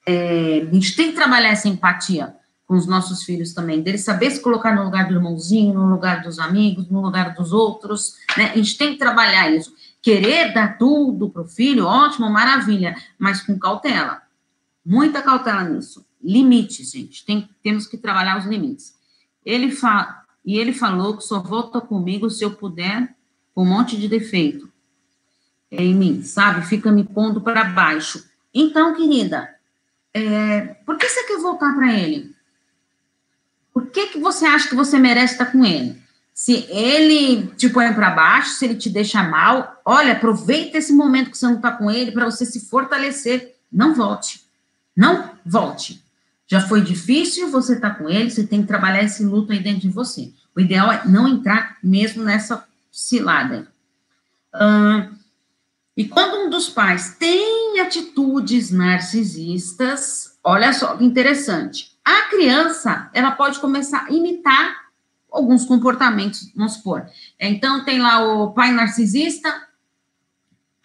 é, 0.06 0.68
a 0.70 0.72
gente 0.72 0.94
tem 0.94 1.10
que 1.10 1.16
trabalhar 1.16 1.48
essa 1.48 1.68
empatia 1.68 2.36
com 2.66 2.76
os 2.76 2.86
nossos 2.86 3.24
filhos 3.24 3.52
também, 3.52 3.80
dele 3.80 3.98
saber 3.98 4.30
se 4.30 4.40
colocar 4.40 4.74
no 4.74 4.84
lugar 4.84 5.08
do 5.08 5.14
irmãozinho, 5.14 5.74
no 5.74 5.88
lugar 5.88 6.22
dos 6.22 6.38
amigos, 6.38 6.88
no 6.88 7.00
lugar 7.00 7.34
dos 7.34 7.52
outros, 7.52 8.16
né? 8.36 8.50
A 8.52 8.56
gente 8.56 8.76
tem 8.76 8.92
que 8.92 8.98
trabalhar 8.98 9.50
isso. 9.50 9.72
Querer 10.02 10.52
dar 10.52 10.76
tudo 10.76 11.30
para 11.30 11.42
o 11.42 11.48
filho, 11.48 11.84
ótimo, 11.84 12.28
maravilha, 12.30 12.96
mas 13.18 13.40
com 13.40 13.58
cautela. 13.58 14.22
Muita 14.84 15.22
cautela 15.22 15.64
nisso. 15.64 16.04
Limites, 16.22 16.90
gente. 16.90 17.24
Tem, 17.24 17.48
temos 17.62 17.86
que 17.86 17.96
trabalhar 17.96 18.38
os 18.38 18.46
limites. 18.46 18.95
Ele 19.46 19.70
fala, 19.70 20.24
e 20.44 20.58
ele 20.58 20.72
falou 20.72 21.16
que 21.16 21.22
só 21.22 21.40
volta 21.40 21.80
comigo 21.80 22.28
se 22.28 22.44
eu 22.44 22.50
puder, 22.50 23.14
com 23.54 23.62
um 23.62 23.66
monte 23.66 23.96
de 23.96 24.08
defeito 24.08 24.68
em 25.70 25.94
mim, 25.94 26.22
sabe? 26.22 26.66
Fica 26.66 26.90
me 26.90 27.04
pondo 27.04 27.40
para 27.40 27.64
baixo. 27.64 28.24
Então, 28.52 28.94
querida, 28.94 29.48
é, 30.12 30.60
por 30.84 30.96
que 30.96 31.08
você 31.08 31.24
quer 31.24 31.38
voltar 31.38 31.74
para 31.74 31.92
ele? 31.92 32.34
Por 33.72 33.86
que, 33.86 34.08
que 34.08 34.18
você 34.18 34.46
acha 34.46 34.68
que 34.68 34.74
você 34.74 34.98
merece 34.98 35.34
estar 35.34 35.46
com 35.46 35.64
ele? 35.64 36.00
Se 36.32 36.66
ele 36.70 37.46
te 37.56 37.68
põe 37.68 37.92
para 37.92 38.10
baixo, 38.10 38.50
se 38.50 38.64
ele 38.64 38.74
te 38.74 38.90
deixa 38.90 39.22
mal, 39.22 39.80
olha, 39.84 40.12
aproveita 40.12 40.78
esse 40.78 40.92
momento 40.92 41.30
que 41.30 41.38
você 41.38 41.46
não 41.46 41.56
está 41.56 41.72
com 41.72 41.90
ele 41.90 42.12
para 42.12 42.24
você 42.24 42.44
se 42.44 42.68
fortalecer. 42.68 43.56
Não 43.70 43.94
volte. 43.94 44.42
Não 44.94 45.30
volte. 45.44 46.02
Já 46.46 46.60
foi 46.60 46.80
difícil 46.80 47.50
você 47.50 47.74
estar 47.74 47.90
tá 47.90 47.96
com 47.96 48.08
ele, 48.08 48.30
você 48.30 48.46
tem 48.46 48.62
que 48.62 48.68
trabalhar 48.68 49.02
esse 49.02 49.24
luto 49.24 49.52
aí 49.52 49.58
dentro 49.58 49.80
de 49.80 49.88
você. 49.88 50.32
O 50.54 50.60
ideal 50.60 50.90
é 50.92 51.02
não 51.06 51.26
entrar 51.28 51.76
mesmo 51.82 52.22
nessa 52.22 52.66
cilada. 52.90 53.68
e 55.96 56.04
quando 56.06 56.46
um 56.46 56.50
dos 56.50 56.68
pais 56.68 57.16
tem 57.18 57.80
atitudes 57.80 58.70
narcisistas, 58.70 60.38
olha 60.42 60.72
só 60.72 60.96
que 60.96 61.04
interessante. 61.04 61.92
A 62.04 62.30
criança, 62.30 63.10
ela 63.12 63.32
pode 63.32 63.58
começar 63.58 64.06
a 64.06 64.12
imitar 64.12 64.86
alguns 65.30 65.64
comportamentos, 65.64 66.50
vamos 66.54 66.74
supor. 66.74 67.06
Então, 67.38 67.84
tem 67.84 67.98
lá 67.98 68.20
o 68.20 68.52
pai 68.52 68.70
narcisista, 68.70 69.65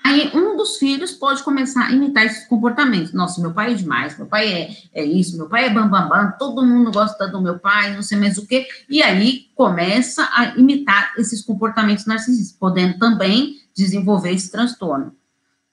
aí 0.03 0.31
um 0.33 0.55
dos 0.57 0.77
filhos 0.77 1.11
pode 1.11 1.43
começar 1.43 1.87
a 1.87 1.91
imitar 1.91 2.25
esses 2.25 2.47
comportamentos. 2.47 3.13
Nossa, 3.13 3.41
meu 3.41 3.53
pai 3.53 3.71
é 3.71 3.75
demais, 3.75 4.17
meu 4.17 4.27
pai 4.27 4.51
é, 4.51 4.75
é 4.93 5.05
isso, 5.05 5.37
meu 5.37 5.47
pai 5.47 5.65
é 5.65 5.69
bambambam, 5.69 6.09
bam, 6.09 6.25
bam, 6.25 6.37
todo 6.37 6.65
mundo 6.65 6.91
gosta 6.91 7.27
do 7.27 7.41
meu 7.41 7.59
pai, 7.59 7.93
não 7.93 8.01
sei 8.01 8.17
mais 8.17 8.37
o 8.37 8.47
quê. 8.47 8.67
E 8.89 9.01
aí 9.01 9.49
começa 9.55 10.29
a 10.33 10.57
imitar 10.57 11.13
esses 11.17 11.43
comportamentos 11.43 12.05
narcisistas, 12.05 12.57
podendo 12.57 12.97
também 12.97 13.55
desenvolver 13.75 14.31
esse 14.31 14.51
transtorno. 14.51 15.15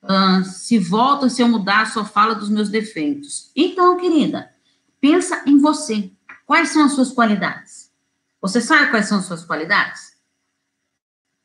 Uh, 0.02 0.44
se 0.44 0.78
volta, 0.78 1.28
se 1.28 1.42
eu 1.42 1.48
mudar, 1.48 1.86
só 1.86 2.04
fala 2.04 2.34
dos 2.34 2.48
meus 2.48 2.68
defeitos. 2.68 3.50
Então, 3.56 3.96
querida, 3.96 4.48
Pensa 5.00 5.42
em 5.46 5.58
você. 5.58 6.10
Quais 6.46 6.70
são 6.70 6.84
as 6.84 6.92
suas 6.92 7.12
qualidades? 7.12 7.90
Você 8.40 8.60
sabe 8.60 8.90
quais 8.90 9.06
são 9.06 9.18
as 9.18 9.26
suas 9.26 9.44
qualidades? 9.44 10.16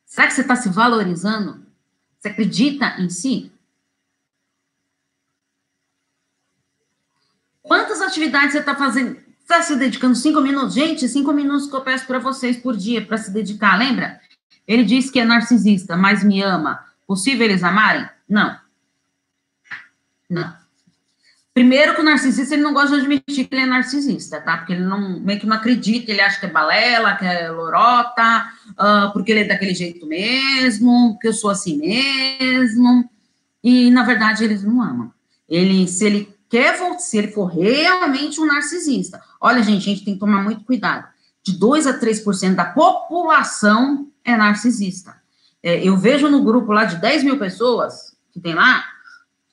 Será 0.04 0.26
que 0.26 0.34
você 0.34 0.40
está 0.40 0.56
se 0.56 0.68
valorizando? 0.68 1.63
Você 2.24 2.28
acredita 2.28 2.98
em 2.98 3.10
si? 3.10 3.52
Quantas 7.62 8.00
atividades 8.00 8.52
você 8.52 8.60
está 8.60 8.74
fazendo? 8.74 9.22
Está 9.42 9.60
se 9.60 9.76
dedicando 9.76 10.14
cinco 10.14 10.40
minutos? 10.40 10.72
Gente, 10.72 11.06
cinco 11.06 11.34
minutos 11.34 11.66
que 11.66 11.76
eu 11.76 11.82
peço 11.82 12.06
para 12.06 12.18
vocês 12.18 12.56
por 12.56 12.78
dia 12.78 13.04
para 13.04 13.18
se 13.18 13.30
dedicar, 13.30 13.78
lembra? 13.78 14.22
Ele 14.66 14.84
disse 14.84 15.12
que 15.12 15.20
é 15.20 15.24
narcisista, 15.26 15.98
mas 15.98 16.24
me 16.24 16.40
ama. 16.40 16.86
Possível 17.06 17.44
eles 17.44 17.62
amarem? 17.62 18.08
Não. 18.26 18.58
Não. 20.30 20.63
Primeiro 21.54 21.94
que 21.94 22.00
o 22.00 22.04
narcisista, 22.04 22.54
ele 22.54 22.64
não 22.64 22.74
gosta 22.74 22.96
de 22.96 23.02
admitir 23.02 23.46
que 23.46 23.54
ele 23.54 23.62
é 23.62 23.66
narcisista, 23.66 24.40
tá? 24.40 24.58
Porque 24.58 24.72
ele 24.72 24.82
não, 24.82 25.20
meio 25.20 25.38
que 25.38 25.46
não 25.46 25.56
acredita, 25.56 26.10
ele 26.10 26.20
acha 26.20 26.40
que 26.40 26.46
é 26.46 26.50
balela, 26.50 27.14
que 27.14 27.24
é 27.24 27.48
lorota, 27.48 28.44
uh, 28.70 29.12
porque 29.12 29.30
ele 29.30 29.42
é 29.42 29.44
daquele 29.44 29.72
jeito 29.72 30.04
mesmo, 30.04 31.16
que 31.20 31.28
eu 31.28 31.32
sou 31.32 31.50
assim 31.50 31.78
mesmo. 31.78 33.08
E, 33.62 33.88
na 33.92 34.02
verdade, 34.02 34.42
eles 34.42 34.64
não 34.64 34.82
amam. 34.82 35.12
Ele, 35.48 35.86
se 35.86 36.04
ele 36.04 36.36
quer, 36.50 36.76
se 36.98 37.18
ele 37.18 37.28
for 37.28 37.46
realmente 37.46 38.40
um 38.40 38.46
narcisista, 38.46 39.22
olha, 39.40 39.62
gente, 39.62 39.88
a 39.88 39.94
gente 39.94 40.04
tem 40.04 40.14
que 40.14 40.20
tomar 40.20 40.42
muito 40.42 40.64
cuidado. 40.64 41.06
De 41.40 41.56
2 41.56 41.86
a 41.86 42.00
3% 42.00 42.56
da 42.56 42.64
população 42.64 44.08
é 44.24 44.36
narcisista. 44.36 45.14
É, 45.62 45.86
eu 45.86 45.96
vejo 45.96 46.28
no 46.28 46.42
grupo 46.42 46.72
lá 46.72 46.84
de 46.84 46.96
10 46.96 47.22
mil 47.22 47.38
pessoas 47.38 48.16
que 48.32 48.40
tem 48.40 48.54
lá, 48.54 48.84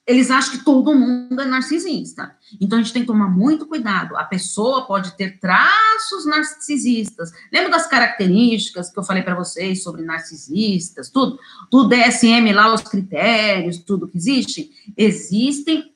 eles 0.06 0.32
acham 0.32 0.58
que 0.58 0.66
todo 0.66 0.96
mundo 0.96 1.40
é 1.40 1.46
narcisista. 1.46 2.36
Então 2.60 2.80
a 2.80 2.82
gente 2.82 2.92
tem 2.92 3.04
que 3.04 3.08
tomar 3.08 3.30
muito 3.30 3.68
cuidado. 3.68 4.18
A 4.18 4.24
pessoa 4.24 4.86
pode 4.86 5.16
ter 5.16 5.40
traços 5.40 6.26
narcisistas. 6.26 7.32
Lembra 7.54 7.72
das 7.72 7.88
características 7.88 8.92
que 8.92 9.00
eu 9.00 9.04
falei 9.04 9.22
para 9.22 9.36
vocês 9.36 9.84
sobre 9.84 10.02
narcisistas, 10.02 11.10
tudo? 11.10 11.38
Do 11.72 11.88
DSM 11.88 12.52
lá, 12.54 12.74
os 12.74 12.82
critérios, 12.82 13.78
tudo 13.78 14.08
que 14.08 14.18
existe? 14.18 14.72
Existem 14.98 15.92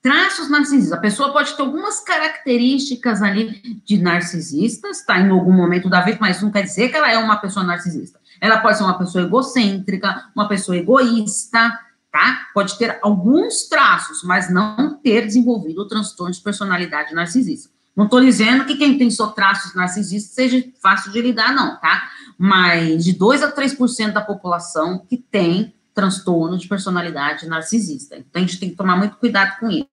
traços 0.00 0.48
narcisistas. 0.48 0.96
A 0.96 1.00
pessoa 1.00 1.32
pode 1.32 1.54
ter 1.54 1.62
algumas 1.62 2.00
características 2.00 3.20
ali 3.20 3.80
de 3.84 3.98
narcisistas, 3.98 5.04
tá? 5.04 5.18
Em 5.18 5.30
algum 5.30 5.52
momento 5.52 5.90
da 5.90 6.00
vida, 6.00 6.18
mas 6.20 6.40
não 6.40 6.52
quer 6.52 6.62
dizer 6.62 6.88
que 6.90 6.96
ela 6.96 7.10
é 7.10 7.18
uma 7.18 7.36
pessoa 7.36 7.66
narcisista. 7.66 8.20
Ela 8.40 8.58
pode 8.58 8.78
ser 8.78 8.84
uma 8.84 8.96
pessoa 8.96 9.24
egocêntrica, 9.24 10.30
uma 10.34 10.48
pessoa 10.48 10.76
egoísta, 10.76 11.76
tá? 12.10 12.48
Pode 12.54 12.78
ter 12.78 12.98
alguns 13.02 13.68
traços, 13.68 14.22
mas 14.22 14.52
não 14.52 14.98
ter 15.02 15.26
desenvolvido 15.26 15.82
o 15.82 15.88
transtorno 15.88 16.32
de 16.32 16.40
personalidade 16.40 17.14
narcisista. 17.14 17.70
Não 17.94 18.04
estou 18.04 18.20
dizendo 18.20 18.64
que 18.64 18.76
quem 18.76 18.96
tem 18.96 19.10
só 19.10 19.28
traços 19.28 19.74
narcisistas 19.74 20.32
seja 20.32 20.64
fácil 20.80 21.10
de 21.10 21.20
lidar, 21.20 21.52
não, 21.52 21.76
tá? 21.80 22.08
Mas 22.38 23.04
de 23.04 23.12
2 23.12 23.42
a 23.42 23.52
3% 23.52 24.12
da 24.12 24.20
população 24.20 25.04
que 25.08 25.16
tem 25.16 25.74
transtorno 25.92 26.56
de 26.56 26.68
personalidade 26.68 27.48
narcisista. 27.48 28.16
Então, 28.16 28.40
a 28.40 28.46
gente 28.46 28.60
tem 28.60 28.70
que 28.70 28.76
tomar 28.76 28.96
muito 28.96 29.16
cuidado 29.16 29.58
com 29.58 29.68
isso. 29.68 29.88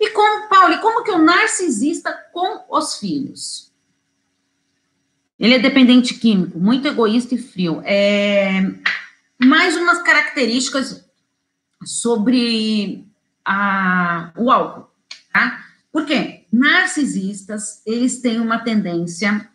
E 0.00 0.10
como, 0.10 0.48
Paulo, 0.48 0.80
como 0.80 1.04
que 1.04 1.12
o 1.12 1.22
narcisista 1.22 2.12
com 2.32 2.64
os 2.68 2.96
filhos? 2.96 3.72
Ele 5.38 5.54
é 5.54 5.58
dependente 5.60 6.14
químico, 6.14 6.58
muito 6.58 6.88
egoísta 6.88 7.36
e 7.36 7.38
frio. 7.38 7.80
É, 7.84 8.60
mais 9.40 9.76
umas 9.76 10.02
características 10.02 11.04
sobre 11.84 13.06
a, 13.44 14.32
o 14.36 14.50
álcool, 14.50 14.90
tá? 15.32 15.64
Por 15.92 16.04
quê? 16.04 16.46
Narcisistas, 16.52 17.82
eles 17.86 18.20
têm 18.20 18.40
uma 18.40 18.58
tendência 18.58 19.48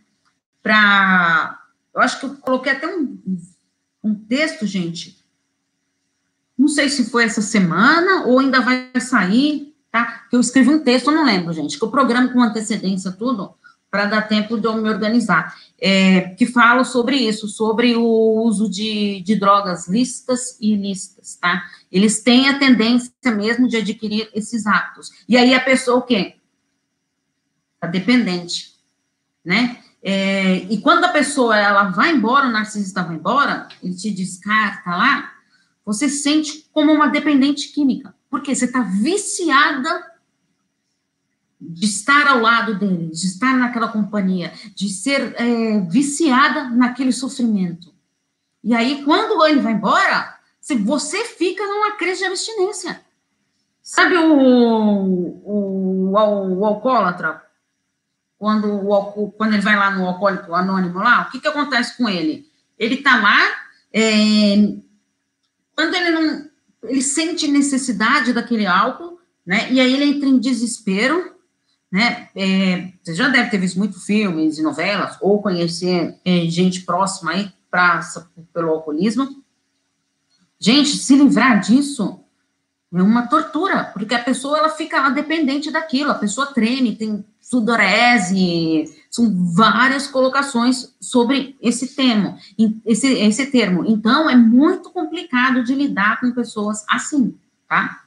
para. 0.62 1.60
Eu 1.94 2.02
acho 2.02 2.20
que 2.20 2.26
eu 2.26 2.36
coloquei 2.38 2.72
até 2.72 2.88
um, 2.88 3.20
um 4.04 4.16
texto, 4.16 4.66
gente. 4.66 5.24
Não 6.58 6.68
sei 6.68 6.90
se 6.90 7.10
foi 7.10 7.26
essa 7.26 7.42
semana 7.42 8.26
ou 8.26 8.40
ainda 8.40 8.62
vai 8.62 8.90
sair, 9.00 9.76
tá? 9.92 10.26
Que 10.30 10.36
eu 10.36 10.40
escrevi 10.40 10.70
um 10.70 10.84
texto, 10.84 11.12
não 11.12 11.26
lembro, 11.26 11.54
gente, 11.54 11.78
que 11.78 11.84
eu 11.84 11.92
programo 11.92 12.32
com 12.32 12.42
antecedência 12.42 13.12
tudo 13.12 13.56
para 13.94 14.08
dar 14.08 14.24
tempo 14.24 14.60
de 14.60 14.66
eu 14.66 14.76
me 14.76 14.90
organizar 14.90 15.56
é, 15.80 16.22
que 16.30 16.48
falam 16.48 16.84
sobre 16.84 17.16
isso, 17.16 17.48
sobre 17.48 17.96
o 17.96 18.42
uso 18.44 18.68
de, 18.68 19.22
de 19.22 19.36
drogas 19.36 19.88
lícitas 19.88 20.58
e 20.60 20.74
ilícitas, 20.74 21.36
tá? 21.36 21.64
Eles 21.92 22.24
têm 22.24 22.50
a 22.50 22.58
tendência 22.58 23.14
mesmo 23.26 23.68
de 23.68 23.78
adquirir 23.78 24.32
esses 24.34 24.66
hábitos. 24.66 25.12
E 25.30 25.38
aí 25.38 25.54
a 25.54 25.60
pessoa 25.60 25.98
o 25.98 26.02
quê? 26.02 26.38
Está 27.76 27.86
dependente, 27.86 28.74
né? 29.46 29.78
É, 30.02 30.56
e 30.72 30.82
quando 30.82 31.04
a 31.04 31.10
pessoa 31.10 31.56
ela 31.56 31.84
vai 31.92 32.14
embora, 32.14 32.48
o 32.48 32.52
narcisista 32.52 33.04
vai 33.04 33.16
embora, 33.16 33.68
ele 33.84 33.94
te 33.94 34.10
descarta 34.10 34.90
lá, 34.90 35.34
você 35.86 36.10
sente 36.10 36.68
como 36.74 36.92
uma 36.92 37.10
dependente 37.10 37.72
química. 37.72 38.16
Porque 38.28 38.56
você 38.56 38.66
está 38.66 38.82
viciada 38.82 40.13
de 41.70 41.86
estar 41.86 42.28
ao 42.28 42.40
lado 42.40 42.78
dele, 42.78 43.08
de 43.08 43.26
estar 43.26 43.56
naquela 43.56 43.88
companhia, 43.88 44.54
de 44.76 44.90
ser 44.90 45.34
é, 45.38 45.80
viciada 45.82 46.70
naquele 46.70 47.12
sofrimento. 47.12 47.94
E 48.64 48.74
aí, 48.74 49.04
quando 49.04 49.46
ele 49.46 49.62
vai 49.62 49.74
embora, 49.74 50.38
você 50.84 51.24
fica 51.26 51.66
numa 51.66 51.98
crise 51.98 52.20
de 52.20 52.26
abstinência. 52.26 53.02
Sabe 53.82 54.18
o, 54.18 54.34
o, 55.44 56.14
o, 56.14 56.60
o 56.60 56.66
alcoólatra? 56.66 57.42
Quando, 58.38 58.68
o, 58.68 59.32
quando 59.32 59.54
ele 59.54 59.62
vai 59.62 59.76
lá 59.76 59.92
no 59.92 60.06
alcoólico 60.06 60.54
anônimo 60.54 61.00
lá, 61.00 61.22
o 61.22 61.32
que, 61.32 61.40
que 61.40 61.48
acontece 61.48 61.98
com 61.98 62.10
ele? 62.10 62.46
Ele 62.78 62.98
tá 62.98 63.22
lá, 63.22 63.40
é, 63.92 64.56
quando 65.76 65.96
ele 65.96 66.12
não, 66.12 66.50
ele 66.84 67.02
sente 67.02 67.48
necessidade 67.48 68.34
daquele 68.34 68.66
álcool, 68.66 69.20
né, 69.46 69.72
e 69.72 69.80
aí 69.80 69.94
ele 69.94 70.06
entra 70.06 70.28
em 70.28 70.40
desespero, 70.40 71.34
né, 71.94 72.28
é, 72.36 72.92
você 73.04 73.14
já 73.14 73.30
deve 73.30 73.52
ter 73.52 73.60
visto 73.60 73.78
muito 73.78 74.04
filmes 74.04 74.58
e 74.58 74.64
novelas, 74.64 75.16
ou 75.22 75.44
conhecer 75.44 76.18
é, 76.26 76.40
gente 76.48 76.82
próxima 76.82 77.34
aí 77.34 77.52
pra, 77.70 78.00
pelo 78.52 78.72
alcoolismo, 78.72 79.44
gente, 80.60 80.90
se 80.90 81.16
livrar 81.16 81.60
disso 81.60 82.20
é 82.92 83.02
uma 83.02 83.28
tortura, 83.28 83.92
porque 83.94 84.16
a 84.16 84.24
pessoa 84.24 84.58
ela 84.58 84.70
fica 84.70 85.08
dependente 85.12 85.70
daquilo, 85.70 86.10
a 86.10 86.16
pessoa 86.16 86.48
treme, 86.48 86.96
tem 86.96 87.24
sudorese, 87.40 88.86
são 89.12 89.32
várias 89.54 90.08
colocações 90.08 90.96
sobre 91.00 91.56
esse 91.62 91.96
termo, 91.96 92.38
esse, 92.84 93.08
esse 93.08 93.46
termo. 93.52 93.86
Então, 93.86 94.28
é 94.28 94.36
muito 94.36 94.90
complicado 94.90 95.64
de 95.64 95.76
lidar 95.76 96.20
com 96.20 96.32
pessoas 96.32 96.84
assim, 96.90 97.38
tá? 97.68 98.03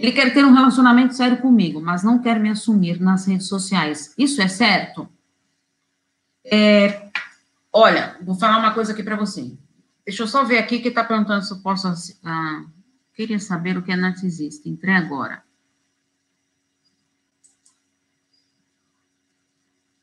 Ele 0.00 0.12
quer 0.12 0.32
ter 0.32 0.42
um 0.46 0.54
relacionamento 0.54 1.14
sério 1.14 1.36
comigo, 1.42 1.78
mas 1.78 2.02
não 2.02 2.18
quer 2.18 2.40
me 2.40 2.48
assumir 2.48 2.98
nas 2.98 3.26
redes 3.26 3.48
sociais. 3.48 4.14
Isso 4.16 4.40
é 4.40 4.48
certo? 4.48 5.06
É, 6.42 7.10
olha, 7.70 8.16
vou 8.22 8.34
falar 8.34 8.58
uma 8.58 8.72
coisa 8.72 8.92
aqui 8.92 9.02
para 9.02 9.14
você. 9.14 9.52
Deixa 10.06 10.22
eu 10.22 10.26
só 10.26 10.42
ver 10.42 10.56
aqui 10.56 10.78
que 10.78 10.88
está 10.88 11.04
perguntando 11.04 11.44
se 11.44 11.52
eu 11.52 11.58
posso. 11.58 11.86
Ah, 12.24 12.64
Queria 13.12 13.38
saber 13.38 13.76
o 13.76 13.82
que 13.82 13.92
é 13.92 13.96
narcisista. 13.96 14.66
Entrei 14.66 14.94
agora. 14.94 15.42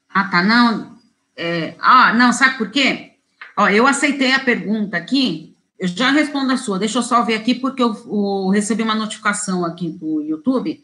Ah, 0.07 0.25
tá. 0.25 0.43
Não. 0.43 0.99
É, 1.35 1.75
ah, 1.79 2.13
não, 2.13 2.31
sabe 2.31 2.59
por 2.59 2.69
quê? 2.69 3.15
Ó, 3.57 3.67
eu 3.67 3.87
aceitei 3.87 4.31
a 4.33 4.39
pergunta 4.39 4.95
aqui. 4.95 5.56
Eu 5.79 5.87
já 5.87 6.11
respondo 6.11 6.51
a 6.51 6.57
sua. 6.57 6.79
Deixa 6.79 6.97
eu 6.97 7.03
só 7.03 7.23
ver 7.23 7.35
aqui, 7.35 7.55
porque 7.55 7.81
eu, 7.81 7.93
eu 7.93 8.49
recebi 8.49 8.83
uma 8.83 8.95
notificação 8.95 9.63
aqui 9.63 9.89
do 9.89 10.21
YouTube. 10.21 10.83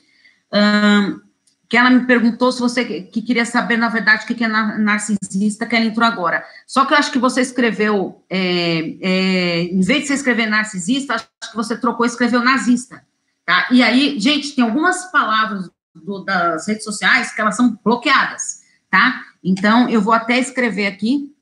Um, 0.51 1.19
que 1.67 1.77
ela 1.77 1.89
me 1.89 2.05
perguntou 2.05 2.51
se 2.51 2.59
você 2.59 3.01
que 3.01 3.19
queria 3.19 3.45
saber, 3.45 3.77
na 3.77 3.89
verdade, 3.89 4.23
o 4.23 4.27
que 4.27 4.43
é 4.43 4.47
narcisista, 4.47 5.65
que 5.65 5.75
ela 5.75 5.85
entrou 5.85 6.07
agora. 6.07 6.45
Só 6.67 6.85
que 6.85 6.93
eu 6.93 6.97
acho 6.97 7.11
que 7.11 7.17
você 7.17 7.41
escreveu, 7.41 8.23
é, 8.29 8.95
é, 9.01 9.61
em 9.63 9.81
vez 9.81 10.01
de 10.01 10.07
você 10.07 10.13
escrever 10.13 10.45
narcisista, 10.45 11.15
acho 11.15 11.27
que 11.49 11.55
você 11.55 11.75
trocou 11.75 12.05
e 12.05 12.09
escreveu 12.09 12.43
nazista. 12.43 13.03
Tá? 13.43 13.67
E 13.71 13.81
aí, 13.81 14.19
gente, 14.19 14.53
tem 14.55 14.63
algumas 14.63 15.11
palavras 15.11 15.67
do, 15.95 16.23
das 16.23 16.67
redes 16.67 16.83
sociais 16.83 17.33
que 17.33 17.41
elas 17.41 17.55
são 17.55 17.75
bloqueadas, 17.83 18.61
tá? 18.89 19.23
Então, 19.43 19.89
eu 19.89 19.99
vou 19.99 20.13
até 20.13 20.37
escrever 20.37 20.85
aqui. 20.85 21.33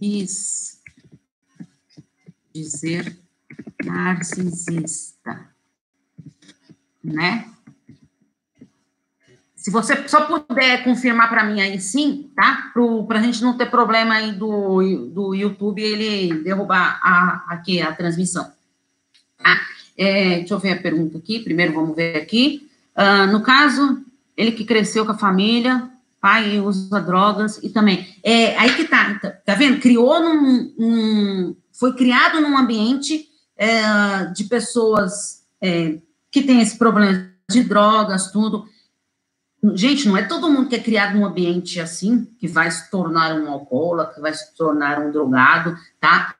Quis 0.00 0.80
dizer 2.54 3.18
narcisista 3.84 5.50
né? 7.04 7.46
Se 9.56 9.70
você 9.70 10.08
só 10.08 10.22
puder 10.22 10.84
confirmar 10.84 11.28
para 11.28 11.44
mim 11.44 11.60
aí 11.60 11.78
sim, 11.78 12.30
tá? 12.34 12.72
Para 13.06 13.18
a 13.18 13.22
gente 13.22 13.42
não 13.42 13.58
ter 13.58 13.66
problema 13.66 14.14
aí 14.14 14.32
do, 14.32 15.08
do 15.08 15.34
YouTube 15.34 15.82
ele 15.82 16.42
derrubar 16.42 16.98
a, 17.02 17.44
aqui 17.48 17.80
a 17.80 17.92
transmissão. 17.94 18.50
Tá? 19.36 19.60
É, 19.98 20.38
deixa 20.38 20.54
eu 20.54 20.58
ver 20.58 20.72
a 20.72 20.80
pergunta 20.80 21.18
aqui. 21.18 21.40
Primeiro 21.40 21.74
vamos 21.74 21.94
ver 21.94 22.16
aqui. 22.16 22.70
Uh, 22.96 23.30
no 23.30 23.42
caso, 23.42 24.02
ele 24.34 24.52
que 24.52 24.64
cresceu 24.64 25.04
com 25.04 25.12
a 25.12 25.18
família, 25.18 25.90
pai 26.20 26.60
usa 26.60 27.00
drogas 27.00 27.58
e 27.62 27.70
também. 27.70 28.06
É, 28.22 28.56
aí 28.58 28.74
que 28.74 28.84
tá, 28.84 29.18
tá, 29.18 29.30
tá 29.30 29.54
vendo? 29.54 29.80
Criou 29.80 30.20
num. 30.20 30.74
Um, 30.78 31.56
foi 31.72 31.94
criado 31.94 32.40
num 32.40 32.58
ambiente 32.58 33.26
é, 33.56 34.26
de 34.26 34.44
pessoas 34.44 35.44
é, 35.60 35.98
que 36.30 36.42
tem 36.42 36.60
esse 36.60 36.76
problema 36.76 37.30
de 37.50 37.62
drogas, 37.62 38.30
tudo. 38.30 38.66
Gente, 39.74 40.08
não 40.08 40.16
é 40.16 40.22
todo 40.22 40.50
mundo 40.50 40.68
que 40.68 40.76
é 40.76 40.80
criado 40.80 41.16
num 41.16 41.26
ambiente 41.26 41.80
assim 41.80 42.26
que 42.38 42.48
vai 42.48 42.70
se 42.70 42.90
tornar 42.90 43.34
um 43.34 43.50
alcoólatra, 43.50 44.14
que 44.14 44.20
vai 44.20 44.32
se 44.32 44.54
tornar 44.54 44.98
um 45.00 45.10
drogado, 45.10 45.76
tá? 46.00 46.34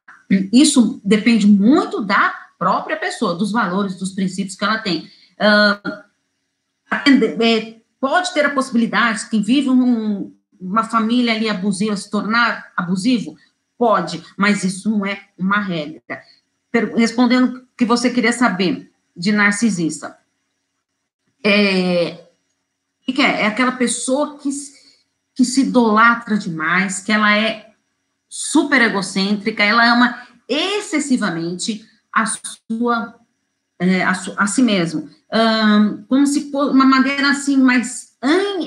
Isso 0.52 1.00
depende 1.04 1.46
muito 1.46 2.02
da 2.02 2.34
própria 2.58 2.96
pessoa, 2.96 3.34
dos 3.34 3.50
valores, 3.50 3.98
dos 3.98 4.12
princípios 4.12 4.56
que 4.56 4.64
ela 4.64 4.78
tem. 4.78 5.10
Uh, 5.38 6.00
pode 8.00 8.32
ter 8.32 8.46
a 8.46 8.54
possibilidade, 8.54 9.28
quem 9.28 9.42
vive 9.42 9.68
um, 9.68 10.34
uma 10.60 10.84
família 10.84 11.34
ali 11.34 11.48
abusiva 11.48 11.96
se 11.96 12.10
tornar 12.10 12.72
abusivo? 12.76 13.36
Pode, 13.76 14.24
mas 14.36 14.64
isso 14.64 14.90
não 14.90 15.06
é 15.06 15.28
uma 15.38 15.60
regra. 15.60 16.02
Respondendo 16.96 17.56
o 17.56 17.66
que 17.76 17.84
você 17.84 18.10
queria 18.10 18.32
saber, 18.32 18.90
de 19.16 19.32
narcisista. 19.32 20.18
É, 21.44 22.26
o 23.06 23.12
que 23.12 23.20
é? 23.20 23.42
É 23.42 23.46
aquela 23.46 23.72
pessoa 23.72 24.38
que, 24.38 24.48
que 25.34 25.44
se 25.44 25.62
idolatra 25.62 26.38
demais, 26.38 27.00
que 27.00 27.12
ela 27.12 27.36
é 27.36 27.70
super 28.28 28.80
egocêntrica, 28.80 29.62
ela 29.62 29.92
ama 29.92 30.26
excessivamente 30.48 31.86
a 32.12 32.24
sua 32.26 33.19
é, 33.80 34.04
a, 34.04 34.10
a, 34.10 34.46
si 34.46 34.62
mesmo, 34.62 35.08
um, 35.32 36.04
como 36.04 36.26
se 36.26 36.50
fosse 36.50 36.70
uma 36.70 36.84
maneira 36.84 37.30
assim 37.30 37.56
mais 37.56 38.10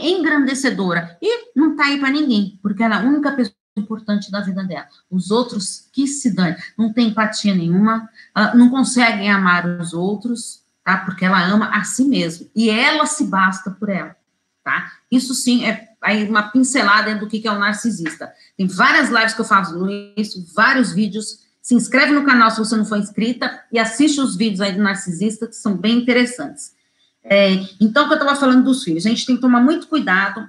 engrandecedora 0.02 1.16
e 1.22 1.52
não 1.56 1.76
tá 1.76 1.86
aí 1.86 2.00
para 2.00 2.10
ninguém, 2.10 2.60
porque 2.64 2.82
ela 2.82 2.96
é 2.96 3.00
a 3.00 3.04
única 3.04 3.32
pessoa 3.32 3.56
importante 3.78 4.32
da 4.32 4.42
vida 4.42 4.64
dela. 4.64 4.88
Os 5.10 5.30
outros 5.30 5.88
que 5.94 6.08
se 6.08 6.36
dão, 6.36 6.56
não 6.76 6.92
tem 6.92 7.10
empatia 7.10 7.54
nenhuma, 7.54 8.10
uh, 8.36 8.58
não 8.58 8.70
conseguem 8.70 9.32
amar 9.32 9.68
os 9.80 9.94
outros, 9.94 10.64
tá? 10.84 10.98
Porque 10.98 11.26
ela 11.26 11.44
ama 11.46 11.70
a 11.70 11.84
si 11.84 12.06
mesma 12.06 12.48
e 12.56 12.70
ela 12.70 13.06
se 13.06 13.26
basta 13.26 13.70
por 13.70 13.90
ela, 13.90 14.16
tá? 14.64 14.92
Isso 15.12 15.36
sim 15.36 15.64
é 15.66 15.90
aí 16.02 16.28
uma 16.28 16.44
pincelada 16.44 17.16
do 17.16 17.28
que 17.28 17.48
é 17.48 17.52
o 17.52 17.60
narcisista. 17.60 18.32
Tem 18.58 18.68
várias 18.68 19.10
lives 19.10 19.34
que 19.34 19.42
eu 19.42 19.46
faço 19.46 19.88
isso, 20.18 20.44
vários 20.56 20.92
vídeos. 20.92 21.43
Se 21.64 21.74
inscreve 21.74 22.12
no 22.12 22.24
canal 22.24 22.52
se 22.52 22.60
você 22.60 22.76
não 22.76 22.86
for 22.86 23.00
inscrita 23.00 23.64
e 23.72 23.80
assiste 23.80 24.22
os 24.22 24.36
vídeos 24.36 24.62
aí 24.62 24.74
do 24.74 24.84
narcisista 24.84 25.48
que 25.48 25.56
são 25.56 25.76
bem 25.76 25.98
interessantes. 25.98 26.76
É, 27.24 27.54
então, 27.82 28.06
que 28.06 28.14
eu 28.14 28.20
estava 28.20 28.36
falando 28.36 28.66
dos 28.66 28.84
filhos, 28.84 29.04
a 29.06 29.10
gente 29.10 29.26
tem 29.26 29.36
que 29.36 29.42
tomar 29.42 29.62
muito 29.62 29.88
cuidado. 29.88 30.48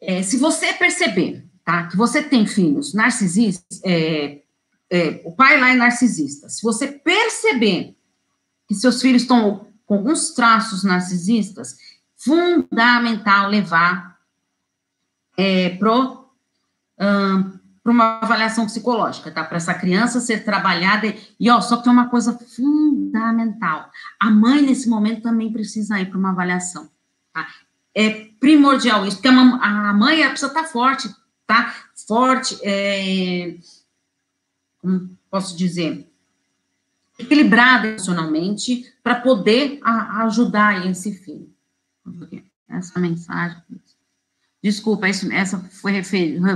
É, 0.00 0.20
se 0.24 0.36
você 0.36 0.72
perceber 0.72 1.46
tá? 1.64 1.86
Que 1.86 1.96
você 1.96 2.22
tem 2.22 2.46
filhos 2.46 2.94
narcisistas, 2.94 3.80
é, 3.84 4.42
é, 4.90 5.22
o 5.24 5.32
pai 5.32 5.58
lá 5.58 5.70
é 5.70 5.74
narcisista. 5.74 6.48
Se 6.48 6.62
você 6.62 6.88
perceber 6.88 7.96
que 8.66 8.74
seus 8.74 9.00
filhos 9.00 9.22
estão 9.22 9.66
com 9.86 9.94
alguns 9.94 10.30
traços 10.30 10.84
narcisistas, 10.84 11.76
fundamental 12.16 13.48
levar 13.48 14.18
é, 15.36 15.70
para 15.70 15.92
um, 15.92 17.58
uma 17.90 18.20
avaliação 18.20 18.64
psicológica, 18.66 19.30
tá? 19.30 19.42
Para 19.42 19.56
essa 19.56 19.74
criança 19.74 20.20
ser 20.20 20.44
trabalhada. 20.44 21.12
E, 21.38 21.50
ó, 21.50 21.60
só 21.60 21.76
que 21.76 21.84
tem 21.84 21.92
uma 21.92 22.08
coisa 22.08 22.38
fundamental. 22.38 23.90
A 24.20 24.30
mãe, 24.30 24.62
nesse 24.62 24.88
momento, 24.88 25.22
também 25.22 25.52
precisa 25.52 26.00
ir 26.00 26.06
para 26.06 26.18
uma 26.18 26.30
avaliação, 26.30 26.88
tá? 27.32 27.46
É 27.94 28.10
primordial 28.38 29.04
isso, 29.06 29.16
porque 29.16 29.28
a, 29.28 29.92
mãe 29.92 30.26
precisa 30.28 30.46
estar 30.46 30.62
tá 30.62 30.68
forte, 30.68 31.14
tá? 31.46 31.74
Forte, 32.06 32.58
é, 32.62 33.56
como 34.78 35.10
posso 35.30 35.56
dizer, 35.56 36.08
equilibrada 37.18 37.88
emocionalmente 37.88 38.92
para 39.02 39.16
poder 39.16 39.78
a, 39.82 40.24
ajudar 40.24 40.86
esse 40.86 41.12
filho. 41.12 41.52
Essa 42.68 42.98
mensagem. 42.98 43.62
Desculpa, 44.62 45.08
isso, 45.08 45.30
essa 45.32 45.58
foi, 45.58 46.02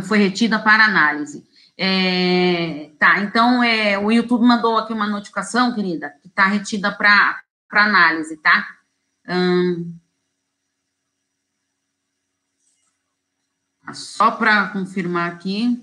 foi 0.02 0.18
retida 0.18 0.58
para 0.58 0.84
análise. 0.84 1.44
É, 1.78 2.90
tá, 2.98 3.20
então 3.20 3.62
é, 3.62 3.98
o 3.98 4.10
YouTube 4.10 4.46
mandou 4.46 4.78
aqui 4.78 4.92
uma 4.92 5.06
notificação, 5.06 5.74
querida, 5.74 6.10
que 6.22 6.28
está 6.28 6.46
retida 6.46 6.90
para 6.92 7.42
análise, 7.70 8.36
tá? 8.38 8.66
Hum, 9.28 9.92
Só 13.92 14.32
para 14.32 14.68
confirmar 14.68 15.30
aqui. 15.32 15.82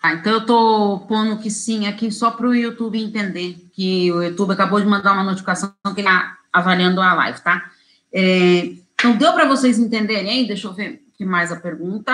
Ah, 0.00 0.14
então 0.14 0.32
eu 0.32 0.38
estou 0.40 1.00
pondo 1.00 1.38
que 1.38 1.50
sim 1.50 1.88
aqui 1.88 2.10
só 2.10 2.30
para 2.30 2.46
o 2.46 2.54
YouTube 2.54 3.02
entender 3.02 3.68
que 3.72 4.12
o 4.12 4.22
YouTube 4.22 4.52
acabou 4.52 4.80
de 4.80 4.86
mandar 4.86 5.12
uma 5.12 5.24
notificação 5.24 5.74
que 5.94 6.00
está 6.00 6.38
avaliando 6.52 7.00
a 7.00 7.14
live, 7.14 7.40
tá? 7.40 7.70
É, 8.12 8.76
então 8.98 9.16
deu 9.16 9.32
para 9.32 9.46
vocês 9.46 9.78
entenderem 9.78 10.28
aí? 10.28 10.46
Deixa 10.46 10.66
eu 10.66 10.72
ver 10.72 11.04
que 11.14 11.24
mais 11.24 11.52
a 11.52 11.56
pergunta. 11.60 12.12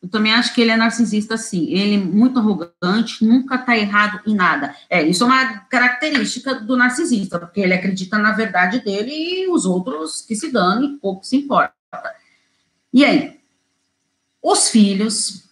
Eu 0.00 0.08
também 0.08 0.32
acho 0.32 0.54
que 0.54 0.60
ele 0.60 0.70
é 0.70 0.76
narcisista, 0.76 1.36
sim. 1.36 1.66
Ele 1.72 1.96
é 1.96 1.98
muito 1.98 2.38
arrogante, 2.38 3.24
nunca 3.24 3.56
está 3.56 3.76
errado 3.76 4.20
em 4.26 4.34
nada. 4.34 4.74
É, 4.88 5.02
isso 5.02 5.24
é 5.24 5.26
uma 5.26 5.58
característica 5.64 6.54
do 6.54 6.76
narcisista, 6.76 7.38
porque 7.38 7.60
ele 7.60 7.74
acredita 7.74 8.16
na 8.16 8.32
verdade 8.32 8.80
dele 8.80 9.10
e 9.12 9.48
os 9.48 9.66
outros 9.66 10.22
que 10.22 10.36
se 10.36 10.52
danem, 10.52 10.96
pouco 10.98 11.24
se 11.24 11.36
importa. 11.36 11.74
E 12.92 13.04
aí? 13.04 13.40
Os 14.40 14.68
filhos, 14.70 15.50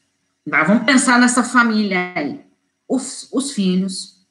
tá, 0.48 0.62
vamos 0.62 0.84
pensar 0.84 1.18
nessa 1.18 1.42
família 1.42 2.12
aí. 2.14 2.40
Os, 2.88 3.28
os 3.32 3.50
filhos, 3.50 4.24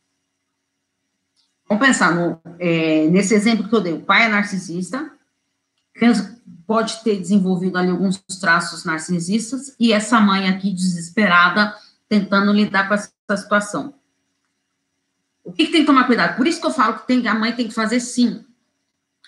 vamos 1.67 1.85
pensar 1.85 2.15
no, 2.15 2.41
é, 2.57 3.07
nesse 3.09 3.35
exemplo 3.35 3.67
que 3.67 3.75
eu 3.75 3.81
dei. 3.81 3.93
O 3.93 4.01
pai 4.01 4.23
é 4.23 4.29
narcisista, 4.29 5.11
pode 6.65 7.01
ter 7.03 7.17
desenvolvido 7.17 7.77
ali 7.77 7.89
alguns 7.89 8.17
traços 8.39 8.83
narcisistas, 8.83 9.75
e 9.79 9.93
essa 9.93 10.19
mãe 10.19 10.49
aqui 10.49 10.71
desesperada, 10.73 11.73
tentando 12.09 12.51
lidar 12.51 12.87
com 12.87 12.93
essa 12.93 13.11
situação. 13.35 13.93
O 15.43 15.53
que, 15.53 15.65
que 15.65 15.71
tem 15.71 15.81
que 15.81 15.87
tomar 15.87 16.03
cuidado? 16.05 16.35
Por 16.35 16.45
isso 16.45 16.59
que 16.59 16.67
eu 16.67 16.71
falo 16.71 16.99
que 16.99 17.07
tem, 17.07 17.25
a 17.25 17.33
mãe 17.33 17.53
tem 17.53 17.67
que 17.67 17.73
fazer, 17.73 18.01
sim, 18.01 18.43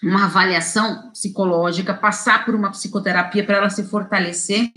uma 0.04 0.26
avaliação 0.26 1.10
psicológica, 1.12 1.94
passar 1.94 2.46
por 2.46 2.54
uma 2.54 2.72
psicoterapia 2.72 3.46
para 3.46 3.58
ela 3.58 3.70
se 3.70 3.84
fortalecer, 3.86 4.72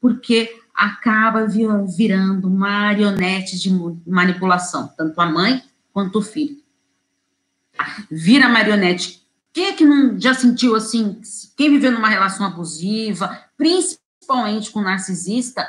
porque 0.00 0.60
acaba 0.74 1.46
virando 1.46 2.50
marionete 2.50 3.58
de 3.58 3.70
manipulação, 4.06 4.92
tanto 4.96 5.20
a 5.20 5.26
mãe 5.26 5.62
quanto 5.92 6.18
o 6.18 6.22
filho. 6.22 6.60
Vira 8.10 8.48
marionete 8.48 9.21
quem 9.52 9.66
é 9.66 9.72
que 9.72 9.84
não 9.84 10.18
já 10.18 10.34
sentiu 10.34 10.74
assim, 10.74 11.20
quem 11.56 11.70
viveu 11.70 11.92
numa 11.92 12.08
relação 12.08 12.46
abusiva, 12.46 13.38
principalmente 13.56 14.70
com 14.70 14.80
narcisista, 14.80 15.66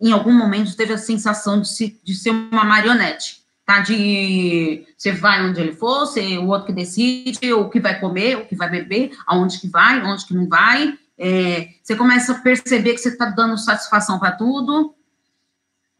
em 0.00 0.12
algum 0.12 0.32
momento 0.32 0.76
teve 0.76 0.92
a 0.92 0.98
sensação 0.98 1.60
de, 1.60 1.68
se, 1.68 2.00
de 2.02 2.14
ser 2.14 2.30
uma 2.30 2.64
marionete, 2.64 3.42
tá? 3.64 3.80
De 3.80 4.86
você 4.96 5.12
vai 5.12 5.44
onde 5.48 5.60
ele 5.60 5.72
for, 5.72 6.00
você, 6.00 6.36
o 6.38 6.48
outro 6.48 6.66
que 6.66 6.72
decide, 6.72 7.52
o 7.52 7.70
que 7.70 7.80
vai 7.80 7.98
comer, 8.00 8.36
o 8.36 8.46
que 8.46 8.56
vai 8.56 8.68
beber, 8.68 9.16
aonde 9.26 9.60
que 9.60 9.68
vai, 9.68 10.02
onde 10.02 10.26
que 10.26 10.34
não 10.34 10.48
vai. 10.48 10.98
É, 11.16 11.68
você 11.82 11.94
começa 11.94 12.32
a 12.32 12.38
perceber 12.38 12.94
que 12.94 12.98
você 12.98 13.10
está 13.10 13.26
dando 13.26 13.56
satisfação 13.56 14.18
para 14.18 14.32
tudo. 14.32 14.94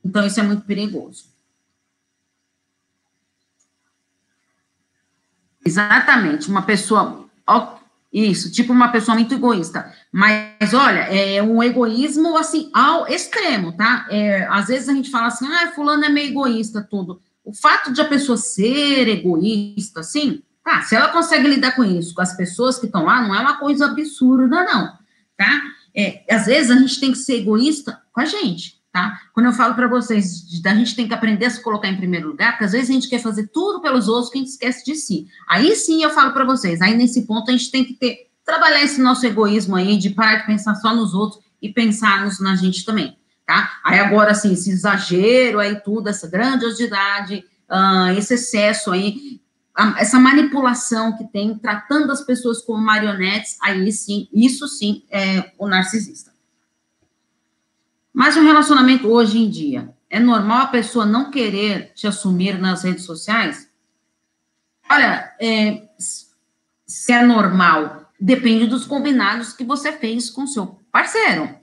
Então, 0.05 0.27
isso 0.27 0.41
é 0.41 0.43
muito 0.43 0.65
perigoso. 0.65 1.34
Exatamente, 5.65 6.49
uma 6.49 6.63
pessoa, 6.63 7.27
ó, 7.47 7.77
isso, 8.13 8.53
tipo 8.53 8.73
uma 8.73 8.89
pessoa 8.89 9.17
muito 9.17 9.35
egoísta. 9.35 9.93
Mas, 10.13 10.73
olha, 10.73 11.01
é 11.01 11.43
um 11.43 11.63
egoísmo, 11.63 12.37
assim, 12.37 12.71
ao 12.73 13.09
extremo, 13.09 13.73
tá? 13.73 14.07
É, 14.11 14.47
às 14.49 14.69
vezes 14.69 14.89
a 14.89 14.93
gente 14.93 15.11
fala 15.11 15.27
assim, 15.27 15.47
ah, 15.47 15.73
fulano 15.75 16.05
é 16.05 16.09
meio 16.09 16.31
egoísta, 16.31 16.87
tudo. 16.89 17.21
O 17.45 17.53
fato 17.53 17.93
de 17.93 18.01
a 18.01 18.05
pessoa 18.05 18.39
ser 18.39 19.09
egoísta, 19.09 20.01
assim, 20.01 20.43
tá, 20.63 20.83
se 20.83 20.95
ela 20.95 21.09
consegue 21.09 21.49
lidar 21.49 21.73
com 21.73 21.83
isso, 21.83 22.15
com 22.15 22.23
as 22.23 22.37
pessoas 22.37 22.79
que 22.79 22.87
estão 22.87 23.05
lá, 23.05 23.21
não 23.21 23.35
é 23.35 23.41
uma 23.41 23.59
coisa 23.59 23.87
absurda, 23.87 24.65
não, 24.65 24.93
tá? 25.37 25.63
É, 25.97 26.25
às 26.31 26.47
vezes 26.47 26.71
a 26.71 26.77
gente 26.77 27.01
tem 27.01 27.13
que 27.13 27.19
ser 27.19 27.41
egoísta 27.41 28.01
com 28.13 28.21
a 28.21 28.25
gente 28.25 28.84
tá? 28.95 29.23
Quando 29.33 29.47
eu 29.47 29.53
falo 29.53 29.75
para 29.75 29.89
vocês, 29.89 30.45
a 30.65 30.75
gente 30.77 30.95
tem 30.95 31.09
que 31.09 31.13
aprender 31.13 31.47
a 31.47 31.51
se 31.51 31.61
colocar 31.61 31.89
em 31.89 31.97
primeiro 31.97 32.29
lugar, 32.29 32.53
porque 32.53 32.65
às 32.65 32.71
vezes 32.71 32.91
a 32.91 32.93
gente 32.93 33.09
quer 33.09 33.19
fazer 33.19 33.49
tudo 33.49 33.81
pelos 33.81 34.07
outros 34.07 34.31
que 34.31 34.39
a 34.39 34.41
gente 34.41 34.53
esquece 34.53 34.85
de 34.85 34.95
si. 34.95 35.27
Aí 35.49 35.75
sim 35.75 36.05
eu 36.05 36.11
falo 36.11 36.33
para 36.33 36.45
vocês, 36.45 36.81
aí 36.81 36.97
nesse 36.97 37.27
ponto 37.27 37.51
a 37.51 37.53
gente 37.53 37.73
tem 37.73 37.85
que 37.85 37.95
ter, 37.95 38.29
trabalhar 38.45 38.85
esse 38.85 39.01
nosso 39.01 39.27
egoísmo 39.27 39.75
aí, 39.75 39.99
de 39.99 40.11
parar 40.11 40.37
de 40.37 40.47
pensar 40.47 40.77
só 40.77 40.95
nos 40.95 41.13
outros 41.13 41.43
e 41.61 41.73
pensarmos 41.73 42.39
na 42.39 42.55
gente 42.55 42.85
também, 42.85 43.19
tá? 43.45 43.81
Aí 43.83 43.99
agora, 43.99 44.31
assim, 44.31 44.53
esse 44.53 44.71
exagero 44.71 45.59
aí 45.59 45.75
tudo, 45.81 46.09
essa 46.09 46.29
grandiosidade, 46.29 47.45
uh, 47.69 48.17
esse 48.17 48.35
excesso 48.35 48.93
aí, 48.93 49.41
essa 49.99 50.21
manipulação 50.21 51.17
que 51.17 51.25
tem, 51.25 51.59
tratando 51.59 52.13
as 52.13 52.21
pessoas 52.21 52.63
como 52.63 52.81
marionetes, 52.81 53.57
aí 53.61 53.91
sim, 53.91 54.29
isso 54.33 54.69
sim 54.69 55.03
é 55.11 55.51
o 55.59 55.67
narcisista. 55.67 56.34
Mas 58.15 58.37
o 58.37 58.43
relacionamento 58.43 59.09
hoje 59.09 59.39
em 59.39 59.51
dia, 59.51 59.93
é 60.09 60.21
normal 60.21 60.63
a 60.63 60.67
pessoa 60.69 61.05
não 61.05 61.33
querer 61.33 61.93
te 61.95 62.07
assumir 62.07 62.57
nas 62.57 62.85
redes 62.85 63.03
sociais? 63.05 63.69
Olha, 64.89 65.35
é, 65.41 65.89
se 66.87 67.13
é 67.13 67.27
normal, 67.27 68.09
depende 68.21 68.69
dos 68.69 68.87
combinados 68.87 69.53
que 69.53 69.65
você 69.65 69.91
fez 69.91 70.31
com 70.31 70.47
seu 70.47 70.81
parceiro. 70.93 71.59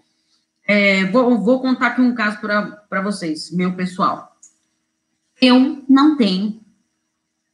É, 0.67 1.05
vou, 1.05 1.41
vou, 1.41 1.61
contar 1.61 1.87
aqui 1.87 2.01
um 2.01 2.13
caso 2.13 2.39
para 2.41 3.01
vocês, 3.01 3.49
meu 3.51 3.73
pessoal. 3.73 4.37
Eu 5.41 5.85
não 5.87 6.17
tenho 6.17 6.61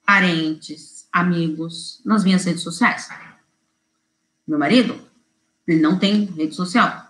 parentes, 0.04 1.08
amigos 1.12 2.02
nas 2.04 2.24
minhas 2.24 2.44
redes 2.44 2.64
sociais. 2.64 3.08
Meu 4.48 4.58
marido, 4.58 5.00
ele 5.68 5.82
não 5.82 6.00
tem 6.00 6.26
rede 6.26 6.56
social. 6.56 7.07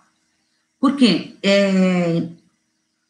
Porque 0.80 1.36
é, 1.42 2.28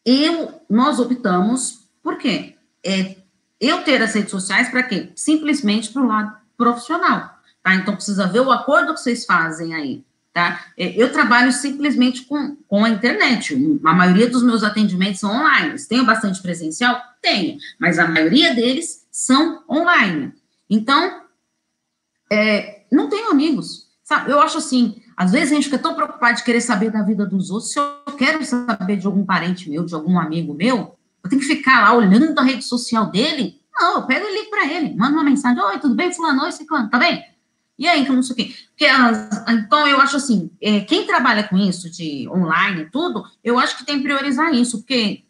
eu, 0.04 0.60
nós 0.68 0.98
optamos, 0.98 1.86
por 2.02 2.16
quê? 2.16 2.54
É, 2.84 3.16
eu 3.60 3.82
ter 3.82 4.00
as 4.02 4.14
redes 4.14 4.30
sociais 4.30 4.70
para 4.70 4.82
quê? 4.82 5.10
Simplesmente 5.14 5.92
para 5.92 6.02
o 6.02 6.06
lado 6.06 6.36
profissional, 6.56 7.38
tá? 7.62 7.74
Então, 7.74 7.94
precisa 7.94 8.26
ver 8.26 8.40
o 8.40 8.50
acordo 8.50 8.94
que 8.94 9.00
vocês 9.00 9.26
fazem 9.26 9.74
aí, 9.74 10.04
tá? 10.32 10.64
É, 10.76 11.00
eu 11.00 11.12
trabalho 11.12 11.52
simplesmente 11.52 12.22
com, 12.22 12.56
com 12.66 12.84
a 12.84 12.90
internet, 12.90 13.54
a 13.84 13.92
maioria 13.92 14.30
dos 14.30 14.42
meus 14.42 14.62
atendimentos 14.62 15.20
são 15.20 15.30
online. 15.30 15.78
Tenho 15.86 16.06
bastante 16.06 16.40
presencial? 16.40 17.00
Tenho, 17.20 17.58
mas 17.78 17.98
a 17.98 18.08
maioria 18.08 18.54
deles 18.54 19.06
são 19.10 19.62
online. 19.68 20.32
Então, 20.70 21.22
é, 22.30 22.82
não 22.90 23.08
tenho 23.08 23.30
amigos, 23.30 23.88
sabe? 24.02 24.30
Eu 24.30 24.40
acho 24.40 24.58
assim, 24.58 25.02
às 25.18 25.32
vezes 25.32 25.50
a 25.50 25.56
gente 25.56 25.64
fica 25.64 25.80
tão 25.80 25.96
preocupado 25.96 26.36
de 26.36 26.44
querer 26.44 26.60
saber 26.60 26.92
da 26.92 27.02
vida 27.02 27.26
dos 27.26 27.50
outros. 27.50 27.72
Se 27.72 27.80
eu 27.80 28.14
quero 28.16 28.44
saber 28.44 28.96
de 28.96 29.04
algum 29.04 29.26
parente 29.26 29.68
meu, 29.68 29.84
de 29.84 29.92
algum 29.92 30.16
amigo 30.16 30.54
meu, 30.54 30.96
eu 31.24 31.28
tenho 31.28 31.42
que 31.42 31.48
ficar 31.48 31.82
lá 31.82 31.92
olhando 31.92 32.38
a 32.38 32.42
rede 32.44 32.62
social 32.62 33.10
dele? 33.10 33.60
Não, 33.74 33.96
eu 33.96 34.06
pego 34.06 34.24
e 34.24 34.32
ligo 34.32 34.48
para 34.48 34.72
ele, 34.72 34.94
mando 34.94 35.14
uma 35.14 35.24
mensagem: 35.24 35.60
Oi, 35.60 35.80
tudo 35.80 35.96
bem, 35.96 36.12
Fulano? 36.12 36.44
Oi, 36.44 36.52
Ciclano, 36.52 36.88
tá 36.88 37.00
bem? 37.00 37.24
E 37.76 37.88
aí, 37.88 38.06
que 38.06 38.12
não 38.12 38.22
sei 38.22 38.32
o 38.32 38.36
quê. 38.36 38.54
Porque, 38.68 38.86
então, 39.48 39.88
eu 39.88 40.00
acho 40.00 40.18
assim: 40.18 40.52
é, 40.62 40.82
quem 40.82 41.04
trabalha 41.04 41.42
com 41.42 41.58
isso, 41.58 41.90
de 41.90 42.28
online 42.28 42.82
e 42.82 42.90
tudo, 42.90 43.24
eu 43.42 43.58
acho 43.58 43.76
que 43.76 43.84
tem 43.84 43.96
que 43.96 44.04
priorizar 44.04 44.54
isso, 44.54 44.78
porque 44.78 45.24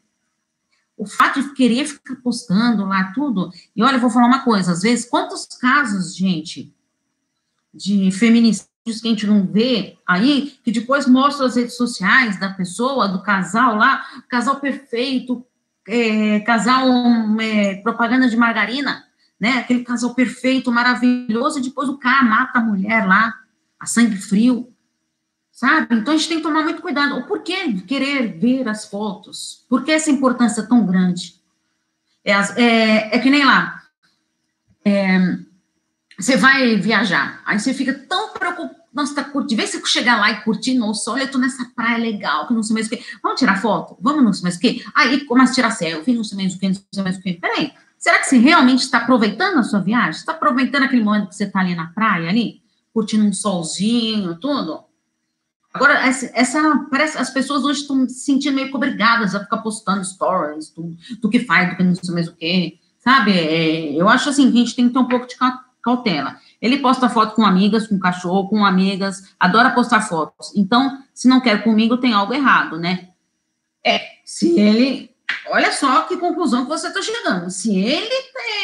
o 0.98 1.06
fato 1.06 1.42
de 1.42 1.54
querer 1.54 1.86
ficar 1.86 2.16
postando 2.16 2.84
lá 2.84 3.10
tudo. 3.14 3.50
E 3.74 3.82
olha, 3.82 3.96
eu 3.96 4.00
vou 4.00 4.10
falar 4.10 4.26
uma 4.26 4.44
coisa: 4.44 4.70
às 4.70 4.82
vezes, 4.82 5.08
quantos 5.08 5.46
casos, 5.46 6.14
gente, 6.14 6.74
de 7.72 8.10
feminicídio 8.10 8.68
que 8.96 9.08
a 9.08 9.10
gente 9.10 9.26
não 9.26 9.46
vê 9.46 9.96
aí, 10.06 10.58
que 10.64 10.72
depois 10.72 11.06
mostra 11.06 11.46
as 11.46 11.56
redes 11.56 11.76
sociais 11.76 12.38
da 12.40 12.50
pessoa, 12.50 13.08
do 13.08 13.22
casal 13.22 13.76
lá, 13.76 14.04
casal 14.28 14.56
perfeito, 14.56 15.44
é, 15.86 16.40
casal 16.40 16.86
é, 17.40 17.76
propaganda 17.76 18.28
de 18.28 18.36
margarina, 18.36 19.04
né? 19.38 19.58
Aquele 19.58 19.84
casal 19.84 20.14
perfeito, 20.14 20.72
maravilhoso, 20.72 21.58
e 21.58 21.62
depois 21.62 21.88
o 21.88 21.98
cara 21.98 22.24
mata 22.24 22.58
a 22.58 22.62
mulher 22.62 23.06
lá, 23.06 23.34
a 23.78 23.86
sangue 23.86 24.16
frio, 24.16 24.72
sabe? 25.52 25.96
Então 25.96 26.14
a 26.14 26.16
gente 26.16 26.28
tem 26.28 26.38
que 26.38 26.42
tomar 26.42 26.62
muito 26.62 26.82
cuidado. 26.82 27.26
Por 27.26 27.42
que 27.42 27.80
querer 27.82 28.38
ver 28.38 28.68
as 28.68 28.86
fotos? 28.86 29.64
Por 29.68 29.84
que 29.84 29.92
essa 29.92 30.10
importância 30.10 30.62
tão 30.66 30.86
grande? 30.86 31.34
É, 32.24 32.32
é, 32.32 33.16
é 33.16 33.18
que 33.18 33.30
nem 33.30 33.44
lá. 33.44 33.82
É, 34.84 35.38
você 36.18 36.36
vai 36.36 36.76
viajar, 36.76 37.40
aí 37.46 37.60
você 37.60 37.72
fica 37.72 37.94
tão 37.94 38.32
preocupado 38.32 38.77
nossa, 38.92 39.14
tá 39.14 39.24
curtindo. 39.24 39.60
Vê 39.60 39.66
se 39.66 39.84
chegar 39.86 40.18
lá 40.18 40.30
e 40.30 40.42
curtir, 40.42 40.74
nossa, 40.74 41.10
olha, 41.10 41.22
eu 41.22 41.30
tô 41.30 41.38
nessa 41.38 41.64
praia 41.76 41.98
legal, 41.98 42.46
que 42.46 42.54
não 42.54 42.62
sei 42.62 42.74
mais 42.74 42.86
o 42.86 42.90
que. 42.90 43.02
Vamos 43.22 43.38
tirar 43.38 43.60
foto? 43.60 43.96
Vamos 44.00 44.24
não 44.24 44.32
sei 44.32 44.42
mais 44.42 44.56
o 44.56 44.60
que. 44.60 44.84
Aí 44.94 45.24
começa 45.24 45.52
a 45.52 45.54
tirar 45.54 45.70
selfie, 45.70 46.14
não 46.14 46.24
sei 46.24 46.38
mais 46.38 46.54
o 46.54 46.58
que, 46.58 46.68
não 46.68 46.74
sei 46.92 47.02
mais 47.02 47.16
o 47.16 47.20
que. 47.20 47.34
Peraí, 47.34 47.72
será 47.98 48.18
que 48.18 48.26
você 48.26 48.38
realmente 48.38 48.80
está 48.80 48.98
aproveitando 48.98 49.58
a 49.58 49.62
sua 49.62 49.80
viagem? 49.80 50.20
Está 50.20 50.32
aproveitando 50.32 50.84
aquele 50.84 51.02
momento 51.02 51.28
que 51.28 51.34
você 51.34 51.44
está 51.44 51.60
ali 51.60 51.74
na 51.74 51.88
praia, 51.88 52.28
ali, 52.28 52.62
curtindo 52.92 53.24
um 53.24 53.32
solzinho, 53.32 54.36
tudo? 54.36 54.84
Agora, 55.72 55.94
essa, 56.06 56.30
essa, 56.34 56.86
parece 56.90 57.18
as 57.18 57.30
pessoas 57.30 57.62
hoje 57.62 57.82
estão 57.82 58.08
se 58.08 58.20
sentindo 58.20 58.54
meio 58.54 58.74
obrigadas 58.74 59.34
a 59.34 59.40
ficar 59.40 59.58
postando 59.58 60.04
stories, 60.04 60.70
tudo, 60.70 60.96
do 61.20 61.28
que 61.28 61.40
faz, 61.40 61.70
do 61.70 61.76
que 61.76 61.82
não 61.82 61.94
sei 61.94 62.14
mais 62.14 62.26
o 62.26 62.34
que, 62.34 62.80
sabe? 62.98 63.32
É, 63.32 63.92
eu 63.94 64.08
acho 64.08 64.28
assim 64.30 64.48
a 64.48 64.50
gente 64.50 64.74
tem 64.74 64.88
que 64.88 64.94
ter 64.94 64.98
um 64.98 65.06
pouco 65.06 65.26
de 65.26 65.36
cautela. 65.88 66.38
Ele 66.60 66.78
posta 66.78 67.08
foto 67.08 67.34
com 67.34 67.44
amigas, 67.44 67.86
com 67.86 67.98
cachorro, 67.98 68.48
com 68.48 68.64
amigas, 68.64 69.34
adora 69.38 69.70
postar 69.70 70.02
fotos. 70.02 70.52
Então, 70.54 71.02
se 71.14 71.28
não 71.28 71.40
quer 71.40 71.62
comigo, 71.64 71.96
tem 71.96 72.12
algo 72.12 72.34
errado, 72.34 72.78
né? 72.78 73.08
É, 73.84 74.00
se 74.24 74.58
ele. 74.58 75.16
Olha 75.50 75.72
só 75.72 76.02
que 76.02 76.16
conclusão 76.16 76.64
que 76.64 76.70
você 76.70 76.88
está 76.88 77.00
chegando. 77.00 77.50
Se 77.50 77.74
ele 77.74 78.14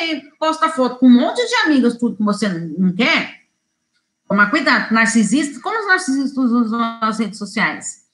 é, 0.01 0.21
posta 0.39 0.69
foto 0.69 0.99
com 0.99 1.07
um 1.07 1.21
monte 1.21 1.47
de 1.47 1.55
amigas, 1.67 1.97
tudo 1.97 2.17
que 2.17 2.23
você 2.23 2.49
não, 2.49 2.93
quer, 2.93 3.43
toma 4.29 4.51
cuidado. 4.51 4.93
Narcisistas, 4.93 5.61
como 5.63 5.79
os 5.79 5.87
narcisistas 5.87 6.51
usam 6.51 6.99
as 7.01 7.19
redes 7.19 7.39
sociais? 7.39 8.05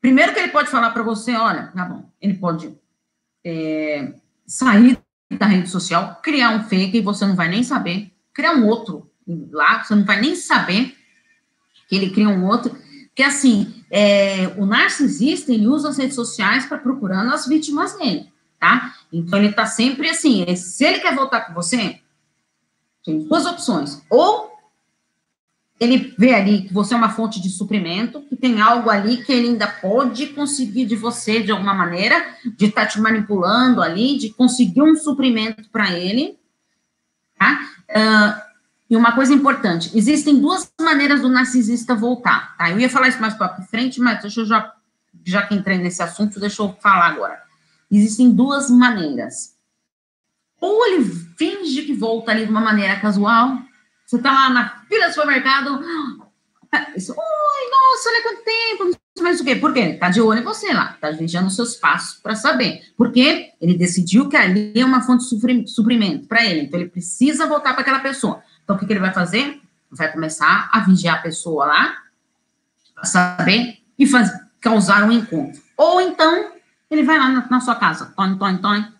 Primeiro 0.00 0.32
que 0.32 0.38
ele 0.38 0.52
pode 0.52 0.70
falar 0.70 0.90
para 0.90 1.02
você, 1.02 1.34
olha, 1.34 1.70
tá 1.74 1.84
bom, 1.84 2.10
ele 2.20 2.34
pode 2.34 2.74
é, 3.44 4.14
sair 4.46 4.98
da 5.30 5.46
rede 5.46 5.68
social, 5.68 6.20
criar 6.22 6.50
um 6.50 6.64
fake 6.64 6.98
e 6.98 7.02
você 7.02 7.24
não 7.24 7.36
vai 7.36 7.48
nem 7.48 7.62
saber, 7.62 8.10
criar 8.32 8.54
um 8.54 8.66
outro 8.66 9.10
lá, 9.52 9.82
você 9.82 9.94
não 9.94 10.04
vai 10.04 10.20
nem 10.20 10.34
saber 10.34 10.96
que 11.88 11.96
ele 11.96 12.10
cria 12.10 12.28
um 12.28 12.46
outro, 12.46 12.76
que 13.14 13.22
assim, 13.22 13.84
é, 13.90 14.48
o 14.56 14.66
narcisista, 14.66 15.52
ele 15.52 15.66
usa 15.66 15.88
as 15.88 15.98
redes 15.98 16.14
sociais 16.14 16.66
para 16.66 16.78
procurando 16.78 17.32
as 17.32 17.46
vítimas 17.46 17.96
dele, 17.96 18.32
tá? 18.58 18.94
Então, 19.12 19.38
ele 19.38 19.52
tá 19.52 19.66
sempre 19.66 20.08
assim, 20.08 20.44
se 20.56 20.84
ele 20.84 21.00
quer 21.00 21.14
voltar 21.14 21.42
com 21.42 21.54
você, 21.54 22.00
tem 23.04 23.24
duas 23.24 23.46
opções, 23.46 24.02
ou 24.08 24.49
ele 25.80 26.14
vê 26.18 26.34
ali 26.34 26.62
que 26.62 26.74
você 26.74 26.92
é 26.92 26.96
uma 26.96 27.08
fonte 27.08 27.40
de 27.40 27.48
suprimento, 27.48 28.20
que 28.28 28.36
tem 28.36 28.60
algo 28.60 28.90
ali 28.90 29.24
que 29.24 29.32
ele 29.32 29.48
ainda 29.48 29.66
pode 29.66 30.26
conseguir 30.26 30.84
de 30.84 30.94
você 30.94 31.42
de 31.42 31.50
alguma 31.50 31.72
maneira, 31.72 32.22
de 32.54 32.66
estar 32.66 32.82
tá 32.82 32.86
te 32.86 33.00
manipulando 33.00 33.80
ali, 33.80 34.18
de 34.18 34.28
conseguir 34.28 34.82
um 34.82 34.94
suprimento 34.94 35.70
para 35.70 35.90
ele, 35.98 36.38
tá? 37.38 37.60
Uh, 37.88 38.50
e 38.90 38.96
uma 38.96 39.12
coisa 39.12 39.32
importante, 39.32 39.90
existem 39.96 40.38
duas 40.38 40.70
maneiras 40.78 41.22
do 41.22 41.30
narcisista 41.30 41.94
voltar, 41.94 42.54
tá? 42.58 42.70
Eu 42.70 42.78
ia 42.78 42.90
falar 42.90 43.08
isso 43.08 43.20
mais 43.20 43.32
para 43.32 43.62
frente, 43.62 43.98
mas 44.00 44.20
deixa 44.20 44.42
eu 44.42 44.44
já, 44.44 44.74
já 45.24 45.46
que 45.46 45.54
entrei 45.54 45.78
nesse 45.78 46.02
assunto, 46.02 46.38
deixa 46.38 46.60
eu 46.60 46.76
falar 46.82 47.06
agora. 47.06 47.40
Existem 47.90 48.30
duas 48.30 48.68
maneiras. 48.68 49.56
Ou 50.60 50.86
ele 50.88 51.04
finge 51.38 51.82
que 51.82 51.94
volta 51.94 52.32
ali 52.32 52.44
de 52.44 52.50
uma 52.50 52.60
maneira 52.60 53.00
casual, 53.00 53.58
você 54.10 54.18
tá 54.18 54.32
lá 54.32 54.50
na 54.50 54.68
fila 54.88 55.06
do 55.06 55.14
supermercado. 55.14 55.80
Isso, 56.96 57.12
Oi, 57.12 57.70
nossa, 57.70 58.08
olha 58.08 58.22
quanto 58.24 58.44
tempo, 58.44 59.22
mais 59.22 59.40
o 59.40 59.44
quê. 59.44 59.54
Por 59.54 59.72
quê? 59.72 59.92
Tá 59.94 60.08
de 60.10 60.20
olho 60.20 60.40
em 60.40 60.42
você 60.44 60.72
lá, 60.72 60.96
tá 61.00 61.12
vigiando 61.12 61.48
seus 61.48 61.76
passos 61.76 62.18
para 62.20 62.34
saber. 62.34 62.92
Porque 62.96 63.52
ele 63.60 63.78
decidiu 63.78 64.28
que 64.28 64.36
ali 64.36 64.72
é 64.74 64.84
uma 64.84 65.00
fonte 65.00 65.24
de 65.36 65.70
suprimento 65.70 66.26
para 66.26 66.44
ele. 66.44 66.62
Então, 66.62 66.80
ele 66.80 66.88
precisa 66.88 67.46
voltar 67.46 67.72
para 67.72 67.82
aquela 67.82 68.00
pessoa. 68.00 68.42
Então, 68.64 68.74
o 68.74 68.78
que, 68.80 68.84
que 68.84 68.92
ele 68.92 68.98
vai 68.98 69.12
fazer? 69.12 69.60
Vai 69.92 70.10
começar 70.10 70.68
a 70.72 70.80
vigiar 70.80 71.18
a 71.18 71.22
pessoa 71.22 71.66
lá, 71.66 71.96
para 72.92 73.04
saber, 73.04 73.78
e 73.96 74.08
faz, 74.08 74.28
causar 74.60 75.04
um 75.04 75.12
encontro. 75.12 75.62
Ou 75.76 76.00
então, 76.00 76.52
ele 76.90 77.04
vai 77.04 77.16
lá 77.16 77.28
na, 77.28 77.46
na 77.48 77.60
sua 77.60 77.76
casa. 77.76 78.12
Tony, 78.16 78.36
Tony, 78.36 78.58
Tony. 78.58 78.92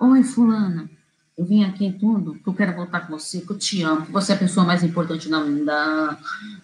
Oi, 0.00 0.22
fulana 0.22 0.93
eu 1.36 1.44
vim 1.44 1.64
aqui 1.64 1.92
tudo, 1.98 2.34
que 2.34 2.46
eu 2.48 2.54
quero 2.54 2.76
voltar 2.76 3.00
com 3.00 3.18
você, 3.18 3.40
que 3.40 3.50
eu 3.50 3.58
te 3.58 3.82
amo, 3.82 4.06
que 4.06 4.12
você 4.12 4.32
é 4.32 4.34
a 4.36 4.38
pessoa 4.38 4.64
mais 4.64 4.84
importante 4.84 5.28
da, 5.28 5.40
da, 5.42 6.18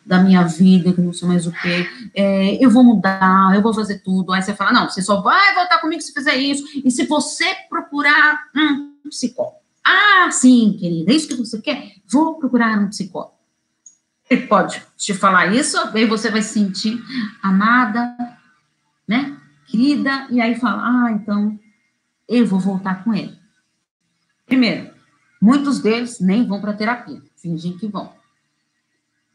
da 0.06 0.18
minha 0.22 0.44
vida, 0.44 0.92
que 0.92 1.00
não 1.00 1.12
sei 1.12 1.26
mais 1.26 1.46
o 1.46 1.52
quê. 1.52 1.88
É, 2.14 2.64
eu 2.64 2.70
vou 2.70 2.85
mudar, 2.85 3.52
eu 3.54 3.62
vou 3.62 3.74
fazer 3.74 3.98
tudo. 3.98 4.33
Aí 4.33 4.40
você 4.40 4.54
fala, 4.54 4.72
não, 4.72 4.88
você 4.88 5.02
só 5.02 5.20
vai 5.20 5.54
voltar 5.54 5.80
comigo 5.80 6.00
se 6.00 6.12
fizer 6.12 6.37
isso. 6.37 6.64
E 6.85 6.90
se 6.90 7.04
você 7.06 7.44
procurar 7.68 8.48
um 8.54 9.09
psicólogo. 9.09 9.56
Ah, 9.85 10.30
sim, 10.30 10.76
querida, 10.78 11.11
é 11.11 11.16
isso 11.16 11.26
que 11.26 11.35
você 11.35 11.61
quer? 11.61 11.96
Vou 12.06 12.38
procurar 12.38 12.78
um 12.78 12.88
psicólogo. 12.88 13.35
Ele 14.28 14.46
pode 14.46 14.80
te 14.96 15.12
falar 15.12 15.52
isso, 15.52 15.76
aí 15.92 16.06
você 16.06 16.30
vai 16.30 16.42
se 16.42 16.54
sentir 16.54 17.02
amada, 17.42 18.14
né, 19.09 19.37
querida, 19.66 20.28
e 20.30 20.40
aí 20.40 20.54
fala, 20.54 20.83
ah, 20.85 21.11
então 21.11 21.59
eu 22.28 22.46
vou 22.46 22.61
voltar 22.61 23.02
com 23.02 23.12
ele. 23.12 23.39
Primeiro, 24.50 24.92
muitos 25.40 25.78
deles 25.78 26.18
nem 26.18 26.44
vão 26.44 26.60
para 26.60 26.72
terapia, 26.72 27.22
fingem 27.36 27.78
que 27.78 27.86
vão. 27.86 28.12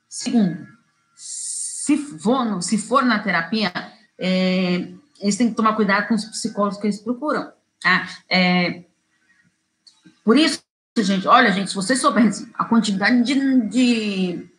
Segundo, 0.10 0.67
se 1.15 1.97
for, 1.97 2.62
se 2.62 2.78
for 2.78 3.06
na 3.06 3.19
terapia, 3.19 3.71
é, 4.19 4.91
eles 5.21 5.38
têm 5.38 5.49
que 5.49 5.56
tomar 5.56 5.78
cuidado 5.78 6.10
com 6.10 6.15
os 6.15 6.25
psicólogos 6.25 6.78
que 6.78 6.88
eles 6.88 6.99
procuram. 6.99 7.49
Tá? 7.80 8.10
É, 8.30 8.84
por 10.25 10.38
isso, 10.38 10.62
gente, 10.97 11.25
olha, 11.30 11.49
gente, 11.54 11.69
se 11.69 11.75
você 11.75 11.95
souber 11.95 12.30
a 12.56 12.65
quantidade 12.65 13.23
de, 13.23 13.69
de, 13.69 14.49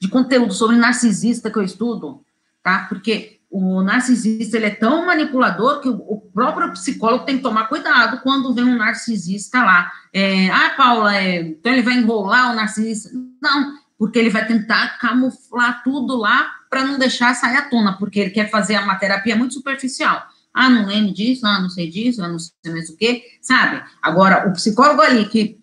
de 0.00 0.08
conteúdo 0.08 0.54
sobre 0.54 0.76
narcisista 0.76 1.50
que 1.50 1.58
eu 1.58 1.62
estudo, 1.62 2.24
tá? 2.62 2.86
Porque 2.88 3.33
o 3.56 3.82
narcisista 3.82 4.56
ele 4.56 4.66
é 4.66 4.74
tão 4.74 5.06
manipulador 5.06 5.80
que 5.80 5.88
o, 5.88 6.24
próprio 6.34 6.72
psicólogo 6.72 7.24
tem 7.24 7.36
que 7.36 7.42
tomar 7.44 7.68
cuidado 7.68 8.20
quando 8.20 8.52
vem 8.52 8.64
um 8.64 8.76
narcisista 8.76 9.62
lá. 9.62 9.92
É, 10.12 10.50
ah, 10.50 10.74
Paula, 10.76 11.16
é, 11.16 11.42
então 11.42 11.72
ele 11.72 11.82
vai 11.82 11.94
enrolar 11.94 12.50
o 12.50 12.56
narcisista. 12.56 13.10
Não, 13.40 13.74
porque 13.96 14.18
ele 14.18 14.30
vai 14.30 14.44
tentar 14.44 14.98
camuflar 14.98 15.84
tudo 15.84 16.16
lá 16.16 16.50
para 16.68 16.84
não 16.84 16.98
deixar 16.98 17.32
sair 17.34 17.56
à 17.56 17.62
tona, 17.62 17.96
porque 17.96 18.18
ele 18.18 18.30
quer 18.30 18.50
fazer 18.50 18.76
uma 18.80 18.96
terapia 18.96 19.36
muito 19.36 19.54
superficial. 19.54 20.26
Ah, 20.52 20.68
não 20.68 20.86
lembro 20.86 21.14
disso, 21.14 21.46
ah, 21.46 21.60
não 21.60 21.70
sei 21.70 21.88
disso, 21.88 22.24
ah, 22.24 22.28
não 22.28 22.40
sei 22.40 22.72
mais 22.72 22.88
o 22.88 22.96
quê, 22.96 23.22
sabe? 23.40 23.84
Agora, 24.02 24.48
o 24.48 24.52
psicólogo 24.52 25.00
ali 25.00 25.28
que 25.28 25.60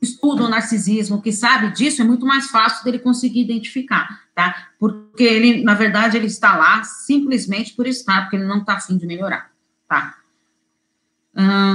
estuda 0.00 0.44
o 0.44 0.48
narcisismo, 0.48 1.20
que 1.20 1.32
sabe 1.32 1.70
disso, 1.72 2.00
é 2.00 2.04
muito 2.04 2.24
mais 2.24 2.46
fácil 2.46 2.82
dele 2.82 2.98
conseguir 2.98 3.42
identificar, 3.42 4.23
tá? 4.34 4.68
Porque 4.78 5.22
ele, 5.22 5.62
na 5.62 5.74
verdade, 5.74 6.16
ele 6.16 6.26
está 6.26 6.56
lá 6.56 6.82
simplesmente 6.82 7.72
por 7.74 7.86
estar, 7.86 8.22
porque 8.22 8.36
ele 8.36 8.46
não 8.46 8.58
está 8.58 8.74
afim 8.74 8.96
de 8.96 9.06
melhorar, 9.06 9.50
tá? 9.88 10.16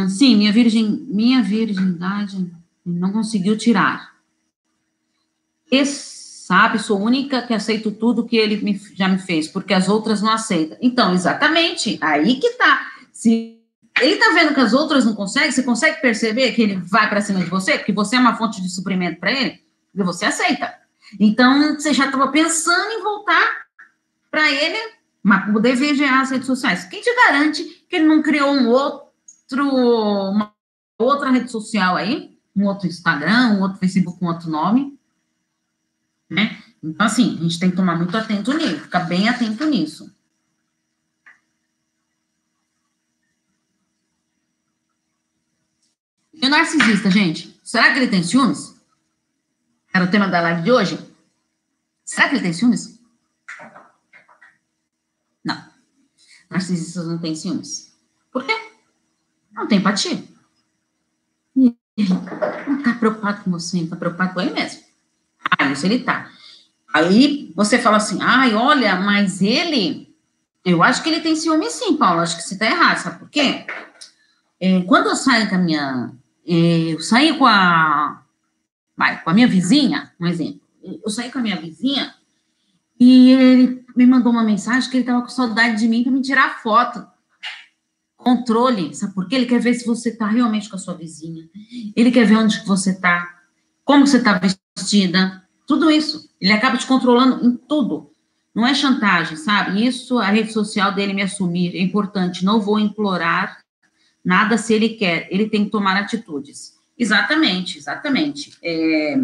Sim, 0.10 0.38
minha 0.38 0.52
virgem, 0.52 1.06
minha 1.10 1.41
virgindade 1.41 2.52
não 2.86 3.12
conseguiu 3.12 3.58
tirar. 3.58 4.13
Esse, 5.72 6.45
sabe, 6.48 6.80
sou 6.80 7.00
única 7.00 7.41
que 7.41 7.54
aceito 7.54 7.91
tudo 7.91 8.26
que 8.26 8.36
ele 8.36 8.58
me, 8.58 8.82
já 8.95 9.08
me 9.08 9.19
fez, 9.19 9.48
porque 9.48 9.74
as 9.74 9.88
outras 9.88 10.22
não 10.22 10.32
aceitam. 10.32 10.78
Então, 10.82 11.13
exatamente, 11.13 12.00
aí 12.02 12.39
que 12.39 12.52
tá. 12.52 12.88
Se 13.12 13.60
ele 14.02 14.15
tá 14.15 14.32
vendo 14.34 14.54
que 14.54 14.60
as 14.60 14.74
outras 14.74 15.06
não 15.06 15.13
conseguem, 15.13 15.52
você 15.52 15.62
consegue 15.62 16.02
perceber 16.02 16.54
que 16.54 16.62
ele 16.62 16.78
vai 16.78 17.10
para 17.10 17.22
cima 17.22 17.39
de 17.39 17.50
você, 17.50 17.78
porque 17.78 17.91
você 17.91 18.15
é 18.15 18.19
uma 18.19 18.36
fonte 18.36 18.62
de 18.62 18.69
suprimento 18.69 19.19
para 19.19 19.32
ele, 19.32 19.62
e 19.93 20.02
você 20.02 20.26
aceita. 20.26 20.74
Então, 21.19 21.76
você 21.76 21.93
já 21.93 22.06
estava 22.06 22.28
pensando 22.30 22.91
em 22.91 23.02
voltar 23.02 23.67
para 24.30 24.52
ele, 24.52 24.78
mas 25.24 25.52
poder 25.52 25.76
vigiar 25.76 26.22
as 26.22 26.32
redes 26.32 26.48
sociais. 26.48 26.84
Quem 26.86 27.02
te 27.02 27.13
garante 27.15 27.63
que 27.89 27.95
ele 27.95 28.06
não 28.06 28.22
criou 28.22 28.52
um 28.52 28.67
outro, 28.67 29.67
uma 30.30 30.54
outra 30.98 31.32
rede 31.32 31.50
social 31.50 31.95
aí, 31.95 32.38
um 32.56 32.65
outro 32.65 32.88
Instagram, 32.88 33.54
um 33.54 33.62
outro 33.62 33.80
Facebook 33.80 34.19
com 34.19 34.26
outro 34.26 34.50
nome, 34.50 35.00
né? 36.30 36.62
Então, 36.84 37.06
assim, 37.06 37.38
a 37.39 37.43
gente 37.43 37.60
tem 37.60 37.69
que 37.69 37.76
tomar 37.76 37.95
muito 37.95 38.15
atento 38.15 38.54
nisso, 38.54 38.82
ficar 38.82 39.02
bem 39.02 39.28
atento 39.28 39.65
nisso. 39.65 40.13
E 46.34 46.45
o 46.45 46.50
narcisista, 46.50 47.12
gente? 47.12 47.60
Será 47.62 47.91
que 47.91 48.00
ele 48.00 48.08
tem 48.08 48.24
ciúmes? 48.24 48.79
Era 49.93 50.06
o 50.06 50.12
tema 50.12 50.28
da 50.28 50.41
live 50.41 50.62
de 50.62 50.71
hoje? 50.71 50.99
Será 52.06 52.30
que 52.30 52.36
ele 52.36 52.43
tem 52.43 52.54
ciúmes? 52.54 52.99
Não. 55.43 55.63
Narcisistas 56.49 57.08
não 57.08 57.17
têm 57.17 57.36
ciúmes. 57.36 57.95
Por 58.32 58.43
quê? 58.45 58.54
Não 59.52 59.67
tem 59.67 59.80
empatia. 59.80 60.23
Ele 61.56 61.75
não 62.10 62.82
tá 62.82 62.93
preocupado 62.93 63.43
com 63.43 63.52
você, 63.52 63.82
não 63.82 63.88
tá 63.88 63.95
preocupado 63.95 64.34
com 64.34 64.41
ele 64.41 64.52
mesmo. 64.52 64.84
Ah, 65.58 65.71
isso 65.71 65.86
ele 65.86 65.99
tá. 65.99 66.32
Aí 66.93 67.52
você 67.56 67.78
fala 67.78 67.97
assim, 67.97 68.19
ai, 68.21 68.54
olha, 68.54 68.95
mas 68.95 69.41
ele, 69.41 70.15
eu 70.65 70.82
acho 70.82 71.04
que 71.04 71.10
ele 71.10 71.21
tem 71.21 71.36
ciúme 71.36 71.69
sim, 71.69 71.97
Paulo, 71.97 72.21
acho 72.21 72.38
que 72.38 72.43
você 72.43 72.58
tá 72.58 72.65
errado, 72.65 72.97
sabe 72.97 73.19
por 73.19 73.30
quê? 73.30 73.65
É, 74.60 74.82
quando 74.84 75.08
eu 75.10 75.15
saio 75.15 75.47
com 75.49 75.56
a 75.56 75.60
minha 75.60 76.12
eu 76.45 76.99
saí 76.99 77.38
com 77.38 77.45
a, 77.45 78.23
vai, 79.00 79.24
com 79.24 79.30
a 79.30 79.34
minha 79.34 79.48
vizinha, 79.48 80.12
um 80.20 80.28
exemplo. 80.28 80.60
Eu 80.84 81.10
saí 81.10 81.32
com 81.32 81.40
a 81.40 81.42
minha 81.42 81.56
vizinha 81.56 82.14
e 83.00 83.32
ele 83.32 83.86
me 83.96 84.06
mandou 84.06 84.30
uma 84.30 84.44
mensagem 84.44 84.90
que 84.90 84.98
ele 84.98 85.04
estava 85.04 85.22
com 85.22 85.30
saudade 85.30 85.80
de 85.80 85.88
mim 85.88 86.04
para 86.04 86.12
me 86.12 86.22
tirar 86.22 86.62
foto. 86.62 87.08
Controle, 88.18 88.94
sabe 88.94 89.14
por 89.14 89.30
quê? 89.30 89.36
Ele 89.36 89.46
quer 89.46 89.62
ver 89.62 89.74
se 89.74 89.86
você 89.86 90.10
está 90.10 90.28
realmente 90.28 90.70
com 90.70 90.76
a 90.76 90.80
sua 90.80 90.94
vizinha. 90.94 91.50
Ele 91.96 92.12
quer 92.12 92.26
ver 92.26 92.36
onde 92.36 92.60
você 92.66 92.92
está, 92.92 93.40
como 93.86 94.06
você 94.06 94.18
está 94.18 94.38
vestida, 94.78 95.48
tudo 95.66 95.90
isso. 95.90 96.30
Ele 96.42 96.52
acaba 96.52 96.78
te 96.78 96.86
controlando 96.86 97.46
em 97.46 97.56
tudo. 97.56 98.12
Não 98.54 98.68
é 98.68 98.74
chantagem, 98.74 99.38
sabe? 99.38 99.86
Isso, 99.86 100.20
a 100.20 100.26
rede 100.26 100.52
social 100.52 100.94
dele 100.94 101.14
me 101.14 101.22
assumir 101.22 101.74
é 101.74 101.82
importante. 101.82 102.44
Não 102.44 102.60
vou 102.60 102.78
implorar 102.78 103.64
Nada 104.24 104.58
se 104.58 104.74
ele 104.74 104.90
quer, 104.90 105.28
ele 105.32 105.50
tem 105.50 105.66
que 105.66 105.72
tomar 105.72 105.98
atitudes. 105.98 106.74
Exatamente, 107.00 107.78
exatamente. 107.78 108.58
É... 108.62 109.18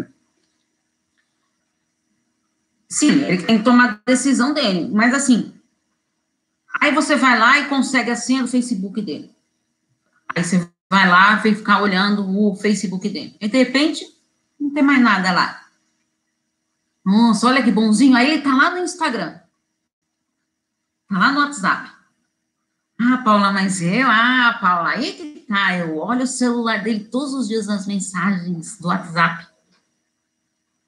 Sim, 2.88 3.22
ele 3.24 3.42
tem 3.42 3.58
que 3.58 3.64
tomar 3.64 3.90
a 3.90 4.10
decisão 4.10 4.54
dele, 4.54 4.88
mas 4.90 5.12
assim, 5.12 5.52
aí 6.80 6.90
você 6.94 7.16
vai 7.16 7.38
lá 7.38 7.58
e 7.58 7.68
consegue 7.68 8.10
a 8.10 8.16
senha 8.16 8.42
do 8.42 8.48
Facebook 8.48 9.02
dele. 9.02 9.30
Aí 10.34 10.42
você 10.42 10.66
vai 10.88 11.06
lá 11.06 11.42
e 11.44 11.54
ficar 11.54 11.82
olhando 11.82 12.24
o 12.26 12.56
Facebook 12.56 13.06
dele. 13.08 13.36
E 13.40 13.48
de 13.48 13.58
repente, 13.58 14.06
não 14.58 14.72
tem 14.72 14.82
mais 14.82 15.02
nada 15.02 15.30
lá. 15.32 15.66
Nossa, 17.04 17.46
olha 17.46 17.62
que 17.62 17.70
bonzinho. 17.70 18.16
Aí 18.16 18.30
ele 18.30 18.42
tá 18.42 18.54
lá 18.54 18.70
no 18.70 18.78
Instagram. 18.78 19.38
Tá 21.08 21.18
lá 21.18 21.32
no 21.32 21.40
WhatsApp. 21.40 21.90
Ah, 22.98 23.18
Paula, 23.18 23.52
mas 23.52 23.82
eu, 23.82 24.08
ah, 24.08 24.58
Paula, 24.60 24.90
aí 24.90 25.12
que 25.12 25.35
tá, 25.48 25.76
eu 25.76 25.98
olho 25.98 26.24
o 26.24 26.26
celular 26.26 26.82
dele 26.82 27.00
todos 27.00 27.34
os 27.34 27.48
dias 27.48 27.66
nas 27.66 27.86
mensagens 27.86 28.78
do 28.78 28.88
WhatsApp. 28.88 29.46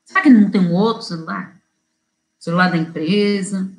Será 0.04 0.22
que 0.22 0.30
não 0.30 0.50
tem 0.50 0.60
um 0.60 0.74
outro 0.74 1.02
celular? 1.02 1.56
Celular 2.38 2.70
da 2.70 2.76
empresa? 2.76 3.70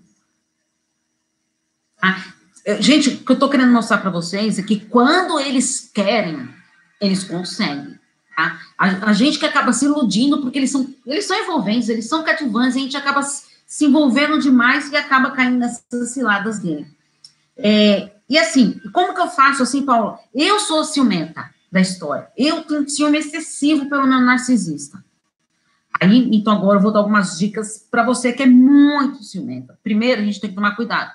Ah, 2.01 2.23
gente, 2.79 3.09
o 3.09 3.25
que 3.25 3.31
eu 3.31 3.33
estou 3.33 3.49
querendo 3.49 3.71
mostrar 3.71 3.97
para 3.97 4.09
vocês 4.09 4.59
é 4.59 4.63
que 4.63 4.79
quando 4.79 5.39
eles 5.39 5.89
querem, 5.93 6.49
eles 7.01 7.23
conseguem. 7.23 7.99
Tá? 8.35 8.59
A, 8.77 9.09
a, 9.09 9.13
gente 9.13 9.37
que 9.37 9.45
acaba 9.45 9.73
se 9.73 9.85
iludindo 9.85 10.41
porque 10.41 10.57
eles 10.57 10.71
são, 10.71 10.93
eles 11.05 11.25
são 11.25 11.37
envolventes, 11.37 11.89
eles 11.89 12.07
são 12.07 12.23
cativantes, 12.23 12.77
a 12.77 12.79
gente 12.79 12.95
acaba 12.95 13.21
se 13.21 13.85
envolvendo 13.85 14.39
demais 14.39 14.89
e 14.91 14.95
acaba 14.95 15.31
caindo 15.31 15.57
nessas 15.57 16.11
ciladas 16.11 16.59
dele. 16.59 16.87
É, 17.57 18.11
e 18.29 18.37
assim, 18.37 18.79
como 18.93 19.13
que 19.13 19.21
eu 19.21 19.27
faço 19.27 19.63
assim, 19.63 19.83
Paulo? 19.83 20.19
Eu 20.33 20.59
sou 20.59 20.83
ciumenta 20.83 21.49
da 21.71 21.81
história. 21.81 22.29
Eu 22.37 22.63
tenho 22.63 22.87
ciúme 22.87 23.17
excessivo 23.17 23.89
pelo 23.89 24.05
meu 24.05 24.21
narcisista. 24.21 25.03
Aí, 25.99 26.29
então 26.31 26.53
agora 26.53 26.77
eu 26.77 26.81
vou 26.81 26.91
dar 26.91 26.99
algumas 26.99 27.37
dicas 27.37 27.85
para 27.89 28.03
você 28.03 28.31
que 28.31 28.43
é 28.43 28.45
muito 28.45 29.23
ciumenta. 29.23 29.77
Primeiro, 29.83 30.21
a 30.21 30.25
gente 30.25 30.39
tem 30.39 30.49
que 30.49 30.55
tomar 30.55 30.75
cuidado. 30.75 31.11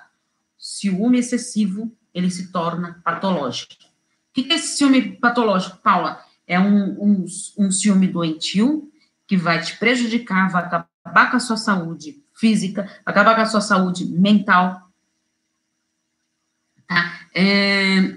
Ciúme 0.57 1.17
excessivo, 1.19 1.91
ele 2.13 2.29
se 2.29 2.51
torna 2.51 3.01
patológico. 3.03 3.73
O 3.73 4.33
que 4.33 4.51
é 4.51 4.55
esse 4.55 4.77
ciúme 4.77 5.13
patológico, 5.17 5.77
Paula? 5.77 6.21
É 6.45 6.59
um, 6.59 7.01
um, 7.01 7.25
um 7.57 7.71
ciúme 7.71 8.07
doentio 8.07 8.91
que 9.25 9.37
vai 9.37 9.61
te 9.61 9.77
prejudicar, 9.77 10.49
vai 10.51 10.63
acabar 10.63 11.31
com 11.31 11.37
a 11.37 11.39
sua 11.39 11.57
saúde 11.57 12.21
física, 12.33 12.83
vai 12.83 13.13
acabar 13.13 13.35
com 13.35 13.41
a 13.41 13.45
sua 13.45 13.61
saúde 13.61 14.05
mental, 14.05 14.84
tá? 16.87 17.19
É, 17.33 18.15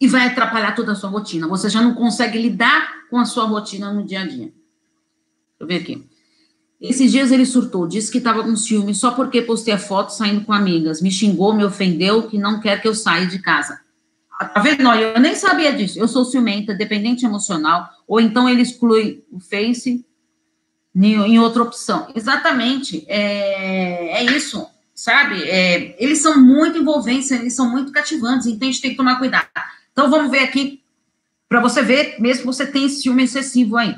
e 0.00 0.08
vai 0.08 0.26
atrapalhar 0.26 0.74
toda 0.74 0.92
a 0.92 0.94
sua 0.94 1.10
rotina. 1.10 1.48
Você 1.48 1.68
já 1.68 1.80
não 1.80 1.94
consegue 1.94 2.38
lidar 2.38 3.08
com 3.10 3.18
a 3.18 3.24
sua 3.24 3.44
rotina 3.44 3.92
no 3.92 4.04
dia 4.04 4.20
a 4.20 4.26
dia. 4.26 4.52
Deixa 4.52 4.52
eu 5.60 5.66
ver 5.66 5.76
aqui. 5.76 6.06
Esses 6.80 7.10
dias 7.10 7.32
ele 7.32 7.46
surtou, 7.46 7.86
disse 7.86 8.12
que 8.12 8.18
estava 8.18 8.42
com 8.42 8.54
ciúme 8.56 8.94
só 8.94 9.12
porque 9.12 9.40
postei 9.40 9.72
a 9.72 9.78
foto 9.78 10.10
saindo 10.10 10.44
com 10.44 10.52
amigas. 10.52 11.00
Me 11.00 11.10
xingou, 11.10 11.54
me 11.54 11.64
ofendeu, 11.64 12.28
que 12.28 12.36
não 12.36 12.60
quer 12.60 12.82
que 12.82 12.86
eu 12.86 12.94
saia 12.94 13.26
de 13.26 13.38
casa. 13.38 13.80
Tá 14.38 14.60
vendo? 14.60 14.82
Eu 14.92 15.20
nem 15.20 15.34
sabia 15.34 15.72
disso. 15.72 15.98
Eu 15.98 16.08
sou 16.08 16.24
ciumenta, 16.24 16.74
dependente 16.74 17.24
emocional, 17.24 17.88
ou 18.06 18.20
então 18.20 18.48
ele 18.48 18.62
exclui 18.62 19.24
o 19.30 19.40
Face 19.40 20.04
em 20.94 21.38
outra 21.38 21.62
opção. 21.62 22.08
Exatamente. 22.14 23.04
É, 23.08 24.18
é 24.18 24.24
isso, 24.36 24.66
sabe? 24.94 25.42
É, 25.42 26.02
eles 26.02 26.22
são 26.22 26.40
muito 26.40 26.78
envolventes, 26.78 27.30
eles 27.30 27.54
são 27.54 27.68
muito 27.68 27.90
cativantes, 27.90 28.46
então 28.46 28.68
a 28.68 28.70
gente 28.70 28.80
tem 28.80 28.92
que 28.92 28.96
tomar 28.96 29.18
cuidado. 29.18 29.48
Então 29.92 30.08
vamos 30.08 30.30
ver 30.30 30.40
aqui, 30.40 30.82
para 31.48 31.60
você 31.60 31.82
ver, 31.82 32.20
mesmo 32.20 32.42
que 32.42 32.46
você 32.46 32.66
tenha 32.66 32.88
ciúme 32.88 33.24
excessivo 33.24 33.76
aí. 33.76 33.94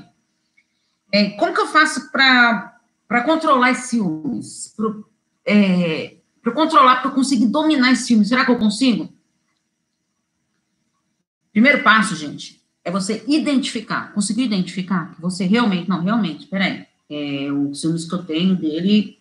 É, 1.13 1.31
como 1.31 1.55
que 1.55 1.61
eu 1.61 1.67
faço 1.67 2.11
para 2.11 3.23
controlar 3.25 3.71
esses 3.71 3.91
ciúmes? 3.91 4.75
Para 4.77 4.95
é, 5.47 6.17
controlar, 6.53 7.03
para 7.03 7.11
conseguir 7.11 7.47
dominar 7.47 7.93
esse 7.93 8.07
ciúme? 8.07 8.25
Será 8.25 8.45
que 8.45 8.51
eu 8.51 8.59
consigo? 8.59 9.13
Primeiro 11.53 11.83
passo, 11.83 12.15
gente, 12.15 12.63
é 12.85 12.91
você 12.91 13.25
identificar. 13.27 14.13
Conseguir 14.13 14.45
identificar 14.45 15.15
que 15.15 15.21
você 15.21 15.45
realmente, 15.45 15.89
não, 15.89 16.03
realmente, 16.03 16.47
peraí, 16.47 16.87
é, 17.09 17.51
o 17.51 17.75
ciúmes 17.75 18.05
que 18.05 18.15
eu 18.15 18.25
tenho 18.25 18.57
dele 18.57 19.16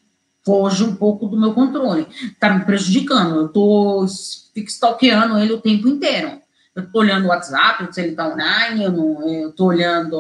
foge 0.46 0.84
um 0.84 0.96
pouco 0.96 1.28
do 1.28 1.40
meu 1.40 1.54
controle. 1.54 2.08
Tá 2.40 2.54
me 2.54 2.64
prejudicando. 2.64 3.36
Eu 3.36 3.48
tô 3.50 4.06
fico 4.54 4.70
stalkeando 4.70 5.38
ele 5.38 5.54
o 5.54 5.62
tempo 5.62 5.88
inteiro. 5.88 6.40
Eu 6.74 6.92
tô 6.92 7.00
olhando 7.00 7.26
o 7.26 7.30
WhatsApp, 7.30 7.88
se 7.94 8.02
ele 8.02 8.16
tá 8.16 8.28
online, 8.28 8.84
eu, 8.84 8.92
não, 8.92 9.30
eu 9.30 9.52
tô 9.54 9.68
olhando 9.68 10.18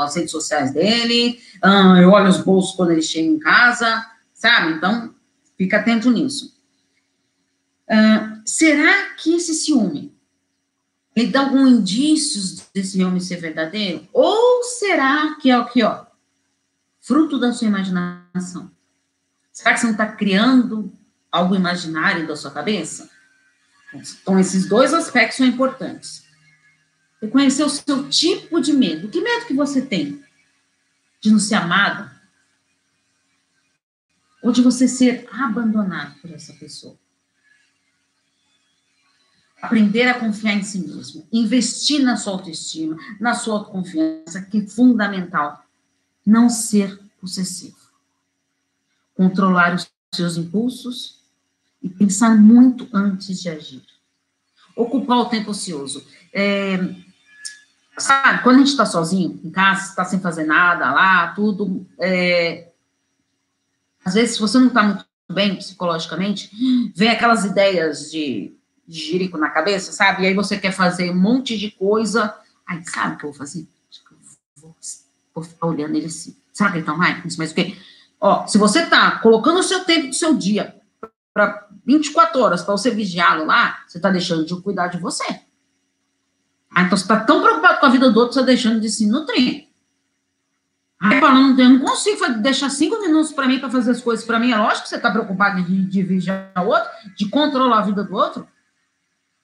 as 0.00 0.14
redes 0.14 0.30
sociais 0.30 0.72
dele, 0.72 1.40
eu 2.00 2.10
olho 2.10 2.28
os 2.28 2.38
bolsos 2.38 2.76
quando 2.76 2.92
ele 2.92 3.02
chega 3.02 3.26
em 3.26 3.40
casa, 3.40 4.06
sabe? 4.32 4.74
Então, 4.74 5.12
fica 5.58 5.78
atento 5.78 6.08
nisso. 6.10 6.56
Uh, 7.88 8.40
será 8.46 9.14
que 9.16 9.34
esse 9.34 9.52
ciúme 9.52 10.14
ele 11.16 11.32
dá 11.32 11.40
algum 11.40 11.66
indícios 11.66 12.68
desse 12.72 13.02
homem 13.02 13.18
ser 13.18 13.36
verdadeiro? 13.38 14.08
Ou 14.12 14.62
será 14.62 15.34
que 15.40 15.50
é 15.50 15.58
o 15.58 15.66
que, 15.66 15.82
ó, 15.82 16.06
fruto 17.00 17.36
da 17.38 17.52
sua 17.52 17.66
imaginação? 17.66 18.70
Será 19.52 19.74
que 19.74 19.80
você 19.80 19.86
não 19.86 19.92
está 19.92 20.06
criando 20.06 20.92
algo 21.30 21.54
imaginário 21.54 22.26
da 22.26 22.36
sua 22.36 22.50
cabeça? 22.50 23.10
Então, 23.92 24.38
esses 24.38 24.66
dois 24.66 24.94
aspectos 24.94 25.36
são 25.36 25.46
importantes. 25.46 26.24
Reconhecer 27.20 27.64
o 27.64 27.68
seu 27.68 28.08
tipo 28.08 28.60
de 28.60 28.72
medo. 28.72 29.08
Que 29.08 29.20
medo 29.20 29.46
que 29.46 29.54
você 29.54 29.82
tem? 29.82 30.24
De 31.20 31.30
não 31.30 31.38
ser 31.38 31.56
amado? 31.56 32.10
Ou 34.42 34.52
de 34.52 34.62
você 34.62 34.88
ser 34.88 35.28
abandonado 35.30 36.18
por 36.20 36.30
essa 36.30 36.52
pessoa? 36.54 36.96
Aprender 39.60 40.08
a 40.08 40.18
confiar 40.18 40.54
em 40.54 40.62
si 40.62 40.78
mesmo. 40.78 41.26
Investir 41.30 42.02
na 42.02 42.16
sua 42.16 42.32
autoestima, 42.34 42.96
na 43.20 43.34
sua 43.34 43.58
autoconfiança, 43.58 44.40
que 44.40 44.58
é 44.58 44.66
fundamental. 44.66 45.66
Não 46.24 46.48
ser 46.48 46.98
possessivo. 47.20 47.79
Controlar 49.20 49.74
os 49.74 49.86
seus 50.14 50.38
impulsos 50.38 51.20
e 51.82 51.88
pensar 51.90 52.36
muito 52.36 52.88
antes 52.92 53.42
de 53.42 53.48
agir. 53.50 53.82
Ocupar 54.74 55.18
o 55.18 55.26
tempo 55.26 55.50
ocioso. 55.50 56.06
É, 56.32 56.78
sabe, 57.98 58.42
quando 58.42 58.56
a 58.56 58.58
gente 58.60 58.68
está 58.68 58.86
sozinho 58.86 59.38
em 59.44 59.50
casa, 59.50 59.90
está 59.90 60.04
sem 60.04 60.20
fazer 60.20 60.44
nada 60.44 60.90
lá, 60.90 61.32
tudo, 61.34 61.86
é, 61.98 62.70
às 64.04 64.14
vezes, 64.14 64.34
se 64.34 64.40
você 64.40 64.58
não 64.58 64.68
está 64.68 64.82
muito 64.82 65.04
bem 65.30 65.56
psicologicamente, 65.56 66.50
vem 66.94 67.10
aquelas 67.10 67.44
ideias 67.44 68.10
de, 68.10 68.56
de 68.86 68.98
jirico 68.98 69.36
na 69.36 69.50
cabeça, 69.50 69.92
sabe? 69.92 70.22
E 70.22 70.26
aí 70.26 70.34
você 70.34 70.58
quer 70.58 70.72
fazer 70.72 71.10
um 71.10 71.20
monte 71.20 71.58
de 71.58 71.70
coisa. 71.70 72.34
Aí, 72.66 72.82
sabe 72.86 73.14
o 73.14 73.18
que 73.18 73.24
eu 73.24 73.30
vou 73.30 73.38
fazer? 73.38 73.68
Vou, 74.56 74.74
vou 75.34 75.44
ficar 75.44 75.66
olhando 75.66 75.96
ele 75.96 76.06
assim. 76.06 76.36
Será 76.52 76.70
que 76.70 76.78
ele 76.78 76.86
tá 76.86 76.94
mais? 76.94 77.36
Mas 77.36 77.52
o 77.52 77.54
quê? 77.54 77.76
Ó, 78.20 78.46
se 78.46 78.58
você 78.58 78.84
tá 78.86 79.18
colocando 79.20 79.60
o 79.60 79.62
seu 79.62 79.84
tempo 79.84 80.08
do 80.08 80.14
seu 80.14 80.34
dia 80.34 80.76
para 81.32 81.68
24 81.86 82.40
horas 82.40 82.62
para 82.62 82.76
você 82.76 82.90
vigiá-lo 82.90 83.46
lá, 83.46 83.82
você 83.86 83.98
está 83.98 84.10
deixando 84.10 84.44
de 84.44 84.54
cuidar 84.60 84.88
de 84.88 84.98
você. 84.98 85.24
Ah, 86.72 86.82
então 86.82 86.96
você 86.96 87.04
está 87.04 87.18
tão 87.20 87.40
preocupado 87.42 87.80
com 87.80 87.86
a 87.86 87.90
vida 87.90 88.10
do 88.10 88.20
outro, 88.20 88.34
você 88.34 88.40
está 88.40 88.46
deixando 88.46 88.80
de 88.80 88.90
se 88.90 89.06
nutrir. 89.06 89.68
Aí 91.00 91.18
falando, 91.18 91.58
eu 91.58 91.70
não 91.70 91.78
consigo 91.78 92.28
deixar 92.40 92.68
cinco 92.68 93.00
minutos 93.00 93.32
para 93.32 93.48
mim 93.48 93.58
para 93.58 93.70
fazer 93.70 93.92
as 93.92 94.02
coisas 94.02 94.24
para 94.24 94.38
mim. 94.38 94.52
É 94.52 94.56
lógico 94.56 94.82
que 94.82 94.90
você 94.90 94.96
está 94.96 95.10
preocupado 95.10 95.62
de, 95.62 95.82
de 95.86 96.02
vigiar 96.02 96.52
o 96.58 96.66
outro, 96.66 96.90
de 97.16 97.26
controlar 97.30 97.78
a 97.78 97.82
vida 97.82 98.04
do 98.04 98.14
outro. 98.14 98.46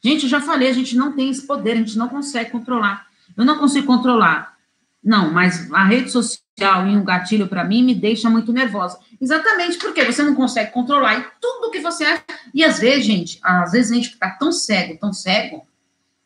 Gente, 0.04 0.24
eu 0.24 0.28
já 0.28 0.40
falei, 0.40 0.68
a 0.68 0.74
gente 0.74 0.94
não 0.94 1.12
tem 1.12 1.30
esse 1.30 1.46
poder, 1.46 1.72
a 1.72 1.76
gente 1.76 1.96
não 1.96 2.10
consegue 2.10 2.50
controlar. 2.50 3.06
Eu 3.34 3.44
não 3.44 3.58
consigo 3.58 3.86
controlar. 3.86 4.55
Não, 5.02 5.32
mas 5.32 5.70
a 5.72 5.84
rede 5.84 6.10
social 6.10 6.86
e 6.86 6.96
um 6.96 7.04
gatilho 7.04 7.46
para 7.46 7.64
mim 7.64 7.84
me 7.84 7.94
deixa 7.94 8.28
muito 8.28 8.52
nervosa. 8.52 8.98
Exatamente 9.20 9.78
porque 9.78 10.04
você 10.04 10.22
não 10.22 10.34
consegue 10.34 10.72
controlar 10.72 11.36
tudo 11.40 11.70
que 11.70 11.80
você 11.80 12.04
acha. 12.04 12.24
E 12.52 12.64
às 12.64 12.78
vezes, 12.78 13.06
gente, 13.06 13.38
às 13.42 13.72
vezes 13.72 13.92
a 13.92 13.94
gente 13.94 14.08
fica 14.10 14.30
tão 14.30 14.50
cego, 14.50 14.98
tão 14.98 15.12
cego, 15.12 15.66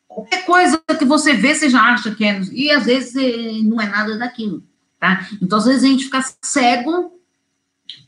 qualquer 0.07 0.45
coisa 0.45 0.81
que 0.97 1.05
você 1.05 1.33
vê, 1.33 1.53
você 1.53 1.69
já 1.69 1.81
acha 1.81 2.13
que 2.13 2.25
é. 2.25 2.41
E 2.51 2.71
às 2.71 2.85
vezes 2.85 3.15
eh, 3.15 3.61
não 3.63 3.79
é 3.79 3.87
nada 3.87 4.17
daquilo, 4.17 4.63
tá? 4.99 5.27
Então, 5.41 5.57
às 5.57 5.65
vezes 5.65 5.83
a 5.83 5.87
gente 5.87 6.05
fica 6.05 6.23
cego 6.41 7.19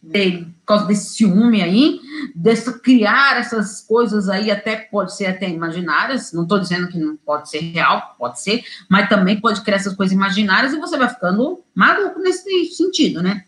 de, 0.02 0.53
por 0.64 0.68
causa 0.68 0.86
desse 0.86 1.14
ciúme 1.14 1.62
aí, 1.62 2.00
dessa 2.34 2.80
criar 2.80 3.38
essas 3.38 3.82
coisas 3.82 4.30
aí, 4.30 4.50
até 4.50 4.78
pode 4.78 5.16
ser 5.16 5.26
até 5.26 5.50
imaginárias, 5.50 6.32
não 6.32 6.44
estou 6.44 6.58
dizendo 6.58 6.88
que 6.88 6.98
não 6.98 7.18
pode 7.18 7.50
ser 7.50 7.60
real, 7.60 8.16
pode 8.18 8.42
ser, 8.42 8.64
mas 8.90 9.10
também 9.10 9.40
pode 9.42 9.62
criar 9.62 9.76
essas 9.76 9.94
coisas 9.94 10.14
imaginárias 10.14 10.72
e 10.74 10.80
você 10.80 10.98
vai 10.98 11.10
ficando 11.10 11.62
maluco 11.76 12.20
nesse 12.20 12.66
sentido, 12.68 13.22
né? 13.22 13.44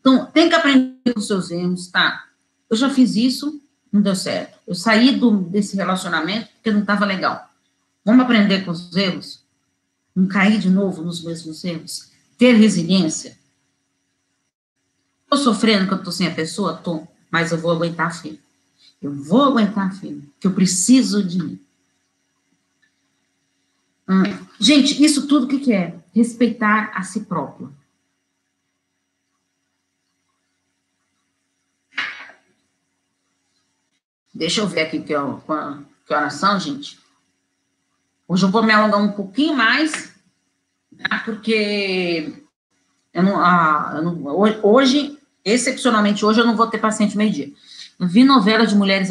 Então, 0.00 0.26
tem 0.26 0.48
que 0.48 0.54
aprender 0.56 1.14
com 1.14 1.20
seus 1.20 1.50
erros, 1.52 1.86
tá? 1.88 2.24
Eu 2.68 2.76
já 2.76 2.90
fiz 2.90 3.14
isso, 3.14 3.60
não 3.92 4.02
deu 4.02 4.16
certo. 4.16 4.58
Eu 4.66 4.74
saí 4.74 5.12
do, 5.12 5.42
desse 5.42 5.76
relacionamento 5.76 6.48
porque 6.54 6.72
não 6.72 6.80
estava 6.80 7.06
legal. 7.06 7.48
Vamos 8.04 8.24
aprender 8.24 8.64
com 8.64 8.72
os 8.72 8.94
erros? 8.96 9.44
Não 10.14 10.26
cair 10.26 10.58
de 10.58 10.70
novo 10.70 11.02
nos 11.02 11.22
mesmos 11.22 11.62
erros? 11.62 12.10
Ter 12.36 12.54
resiliência? 12.54 13.37
Tô 15.28 15.36
sofrendo 15.36 15.86
que 15.86 15.94
eu 15.94 16.02
tô 16.02 16.10
sem 16.10 16.26
a 16.26 16.34
pessoa? 16.34 16.76
Tô, 16.76 17.06
mas 17.30 17.52
eu 17.52 17.58
vou 17.58 17.70
aguentar 17.70 18.14
firme. 18.14 18.40
Eu 19.00 19.14
vou 19.14 19.42
aguentar 19.42 19.94
firme, 19.94 20.32
que 20.40 20.46
eu 20.46 20.52
preciso 20.52 21.22
de 21.22 21.38
mim. 21.38 21.60
Hum, 24.08 24.22
gente, 24.58 25.04
isso 25.04 25.26
tudo 25.26 25.44
o 25.44 25.48
que, 25.48 25.60
que 25.60 25.72
é? 25.72 25.98
Respeitar 26.14 26.92
a 26.94 27.02
si 27.02 27.20
próprio. 27.20 27.72
Deixa 34.34 34.60
eu 34.60 34.68
ver 34.68 34.82
aqui 34.82 35.02
que, 35.02 35.14
ó, 35.14 35.38
que 36.06 36.14
oração, 36.14 36.58
gente. 36.58 36.98
Hoje 38.26 38.44
eu 38.44 38.50
vou 38.50 38.62
me 38.62 38.72
alongar 38.72 39.00
um 39.00 39.12
pouquinho 39.12 39.54
mais, 39.54 40.14
tá? 41.08 41.18
porque 41.24 42.44
eu 43.12 43.22
não, 43.22 43.40
ah, 43.40 43.94
eu 43.96 44.02
não, 44.02 44.26
hoje, 44.62 45.17
excepcionalmente 45.50 46.24
hoje, 46.24 46.40
eu 46.40 46.46
não 46.46 46.56
vou 46.56 46.66
ter 46.66 46.78
paciente 46.78 47.16
meio-dia. 47.16 47.50
Vi 48.00 48.22
novela 48.22 48.66
de 48.66 48.76
mulheres, 48.76 49.08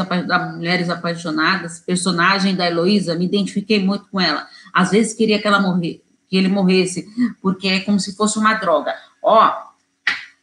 mulheres 0.56 0.90
apaixonadas, 0.90 1.80
personagem 1.80 2.56
da 2.56 2.68
Heloísa, 2.68 3.16
me 3.16 3.26
identifiquei 3.26 3.84
muito 3.84 4.06
com 4.10 4.20
ela. 4.20 4.48
Às 4.74 4.92
vezes 4.92 5.14
queria 5.14 5.42
que 5.42 5.48
ela 5.48 5.60
morresse, 5.60 6.02
que 6.30 6.38
ele 6.38 6.48
morresse, 6.48 7.08
porque 7.42 7.68
é 7.68 7.80
como 7.82 8.00
se 8.00 8.16
fosse 8.16 8.40
uma 8.40 8.54
droga. 8.54 8.94
Ó, 9.22 9.52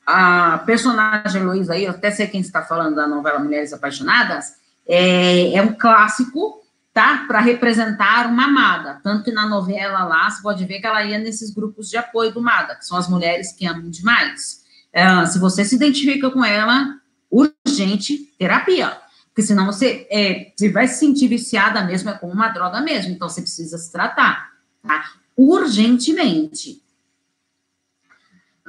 a 0.07 0.59
personagem 0.67 1.41
Heloísa 1.41 1.73
aí, 1.73 1.85
eu 1.85 1.93
até 1.93 2.11
sei 2.11 2.27
quem 2.27 2.41
está 2.41 2.63
falando 2.63 2.97
da 2.97 3.07
novela 3.07 3.39
Mulheres 3.39 3.73
Apaixonadas, 3.73 4.53
é, 4.87 5.55
é 5.55 5.63
um 5.63 5.73
clássico 5.73 6.63
tá? 6.95 7.25
Para 7.27 7.41
representar 7.41 8.29
uma 8.29 8.45
amada. 8.45 9.01
Tanto 9.03 9.25
que 9.25 9.33
na 9.33 9.47
novela 9.47 10.05
lá, 10.05 10.31
você 10.31 10.41
pode 10.41 10.65
ver 10.65 10.79
que 10.79 10.87
ela 10.87 11.03
ia 11.03 11.19
nesses 11.19 11.53
grupos 11.53 11.91
de 11.91 11.97
apoio 11.97 12.33
do 12.33 12.41
MADA, 12.41 12.77
que 12.77 12.87
são 12.87 12.97
as 12.97 13.09
mulheres 13.09 13.53
que 13.53 13.67
amam 13.67 13.91
demais. 13.91 14.63
É, 14.95 15.27
se 15.27 15.41
você 15.41 15.65
se 15.65 15.75
identifica 15.75 16.31
com 16.31 16.45
ela, 16.45 17.01
urgente 17.29 18.33
terapia. 18.39 18.97
Porque 19.27 19.43
senão 19.43 19.67
você, 19.67 20.07
é, 20.09 20.53
você 20.57 20.71
vai 20.71 20.87
se 20.87 21.01
sentir 21.01 21.27
viciada 21.27 21.83
mesmo, 21.83 22.11
é 22.11 22.15
como 22.15 22.33
uma 22.33 22.51
droga 22.51 22.81
mesmo. 22.81 23.13
Então 23.13 23.29
você 23.29 23.43
precisa 23.43 23.77
se 23.77 23.91
tratar, 23.91 24.53
tá? 24.81 25.15
Urgentemente. 25.37 26.81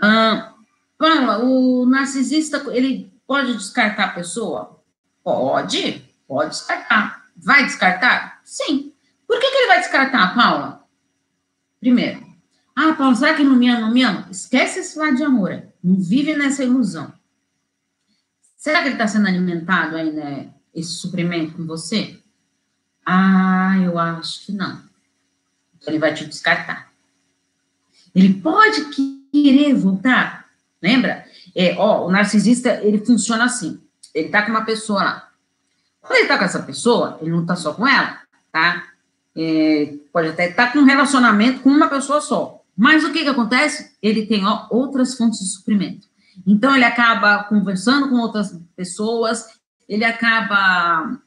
Ah, 0.01 0.55
Paula, 0.97 1.43
o 1.43 1.85
narcisista, 1.85 2.57
ele 2.71 3.13
pode 3.27 3.53
descartar 3.53 4.05
a 4.05 4.13
pessoa? 4.13 4.83
Pode, 5.23 6.03
pode 6.27 6.49
descartar. 6.49 7.25
Vai 7.37 7.65
descartar? 7.65 8.41
Sim. 8.43 8.91
Por 9.27 9.39
que, 9.39 9.51
que 9.51 9.57
ele 9.57 9.67
vai 9.67 9.79
descartar, 9.79 10.33
Paula? 10.33 10.83
Primeiro, 11.79 12.24
ah, 12.75 12.93
Paula, 12.93 13.15
será 13.15 13.33
que 13.33 13.43
não 13.43 13.55
me 13.55 13.69
ama, 13.69 13.81
não 13.81 13.93
me 13.93 14.03
ama? 14.03 14.27
Esquece 14.29 14.79
esse 14.79 14.99
lado 14.99 15.15
de 15.15 15.23
amor. 15.23 15.63
Não 15.81 15.95
vive 15.95 16.35
nessa 16.35 16.63
ilusão. 16.63 17.13
Será 18.57 18.81
que 18.81 18.87
ele 18.87 18.95
está 18.95 19.07
sendo 19.07 19.27
alimentado 19.27 19.95
aí, 19.95 20.11
né? 20.11 20.49
Esse 20.73 20.89
suprimento 20.89 21.55
com 21.55 21.65
você? 21.65 22.19
Ah, 23.05 23.77
eu 23.81 23.97
acho 23.97 24.45
que 24.45 24.51
não. 24.51 24.81
Então 25.75 25.93
ele 25.93 25.99
vai 25.99 26.13
te 26.13 26.25
descartar. 26.25 26.91
Ele 28.13 28.33
pode 28.33 28.85
querer 29.31 29.73
voltar. 29.73 30.49
Lembra? 30.81 31.25
É, 31.55 31.75
ó, 31.77 32.05
o 32.07 32.11
narcisista, 32.11 32.81
ele 32.83 33.05
funciona 33.05 33.45
assim. 33.45 33.79
Ele 34.13 34.27
tá 34.27 34.41
com 34.41 34.51
uma 34.51 34.65
pessoa 34.65 35.01
lá. 35.01 35.29
Quando 36.01 36.19
ele 36.19 36.27
tá 36.27 36.37
com 36.37 36.43
essa 36.43 36.61
pessoa, 36.61 37.17
ele 37.21 37.31
não 37.31 37.45
tá 37.45 37.55
só 37.55 37.73
com 37.73 37.87
ela, 37.87 38.19
tá? 38.51 38.83
É, 39.35 39.93
pode 40.11 40.29
até 40.29 40.49
estar 40.49 40.67
tá 40.67 40.71
com 40.73 40.79
um 40.79 40.85
relacionamento 40.85 41.61
com 41.61 41.69
uma 41.69 41.87
pessoa 41.87 42.19
só. 42.19 42.64
Mas 42.75 43.03
o 43.03 43.13
que 43.13 43.23
que 43.23 43.29
acontece? 43.29 43.95
Ele 44.01 44.25
tem 44.25 44.45
ó, 44.45 44.67
outras 44.69 45.15
fontes 45.15 45.39
de 45.39 45.51
suprimento. 45.51 46.07
Então, 46.45 46.75
ele 46.75 46.83
acaba 46.83 47.43
conversando 47.45 48.09
com 48.09 48.15
outras 48.15 48.59
pessoas, 48.75 49.45
ele 49.87 50.03
acaba. 50.03 51.19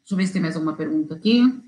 Deixa 0.00 0.12
eu 0.12 0.16
ver 0.16 0.26
se 0.26 0.32
tem 0.32 0.42
mais 0.42 0.56
alguma 0.56 0.74
pergunta 0.74 1.14
aqui. 1.14 1.62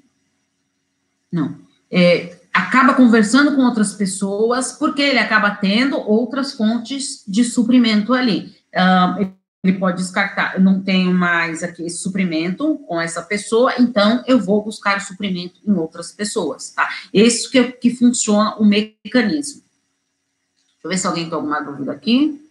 Não. 1.31 1.57
É, 1.91 2.41
acaba 2.53 2.95
conversando 2.95 3.55
com 3.55 3.63
outras 3.63 3.95
pessoas, 3.95 4.73
porque 4.73 5.03
ele 5.03 5.19
acaba 5.19 5.51
tendo 5.51 5.97
outras 5.97 6.53
fontes 6.53 7.25
de 7.27 7.45
suprimento 7.45 8.13
ali. 8.13 8.55
Uh, 8.75 9.33
ele 9.63 9.79
pode 9.79 9.99
descartar, 9.99 10.55
eu 10.55 10.61
não 10.61 10.83
tenho 10.83 11.13
mais 11.13 11.63
aqui 11.63 11.85
esse 11.85 11.99
suprimento 11.99 12.79
com 12.87 12.99
essa 12.99 13.23
pessoa, 13.23 13.75
então 13.79 14.25
eu 14.27 14.39
vou 14.39 14.65
buscar 14.65 14.97
o 14.97 15.01
suprimento 15.01 15.61
em 15.67 15.73
outras 15.73 16.13
pessoas, 16.13 16.71
tá? 16.71 16.89
Esse 17.13 17.51
que, 17.51 17.73
que 17.73 17.95
funciona 17.95 18.57
o 18.57 18.65
mecanismo. 18.65 19.63
Deixa 19.63 20.85
eu 20.85 20.91
ver 20.91 20.99
se 20.99 21.07
alguém 21.07 21.25
tem 21.25 21.35
alguma 21.35 21.61
dúvida 21.61 21.93
aqui. 21.93 22.51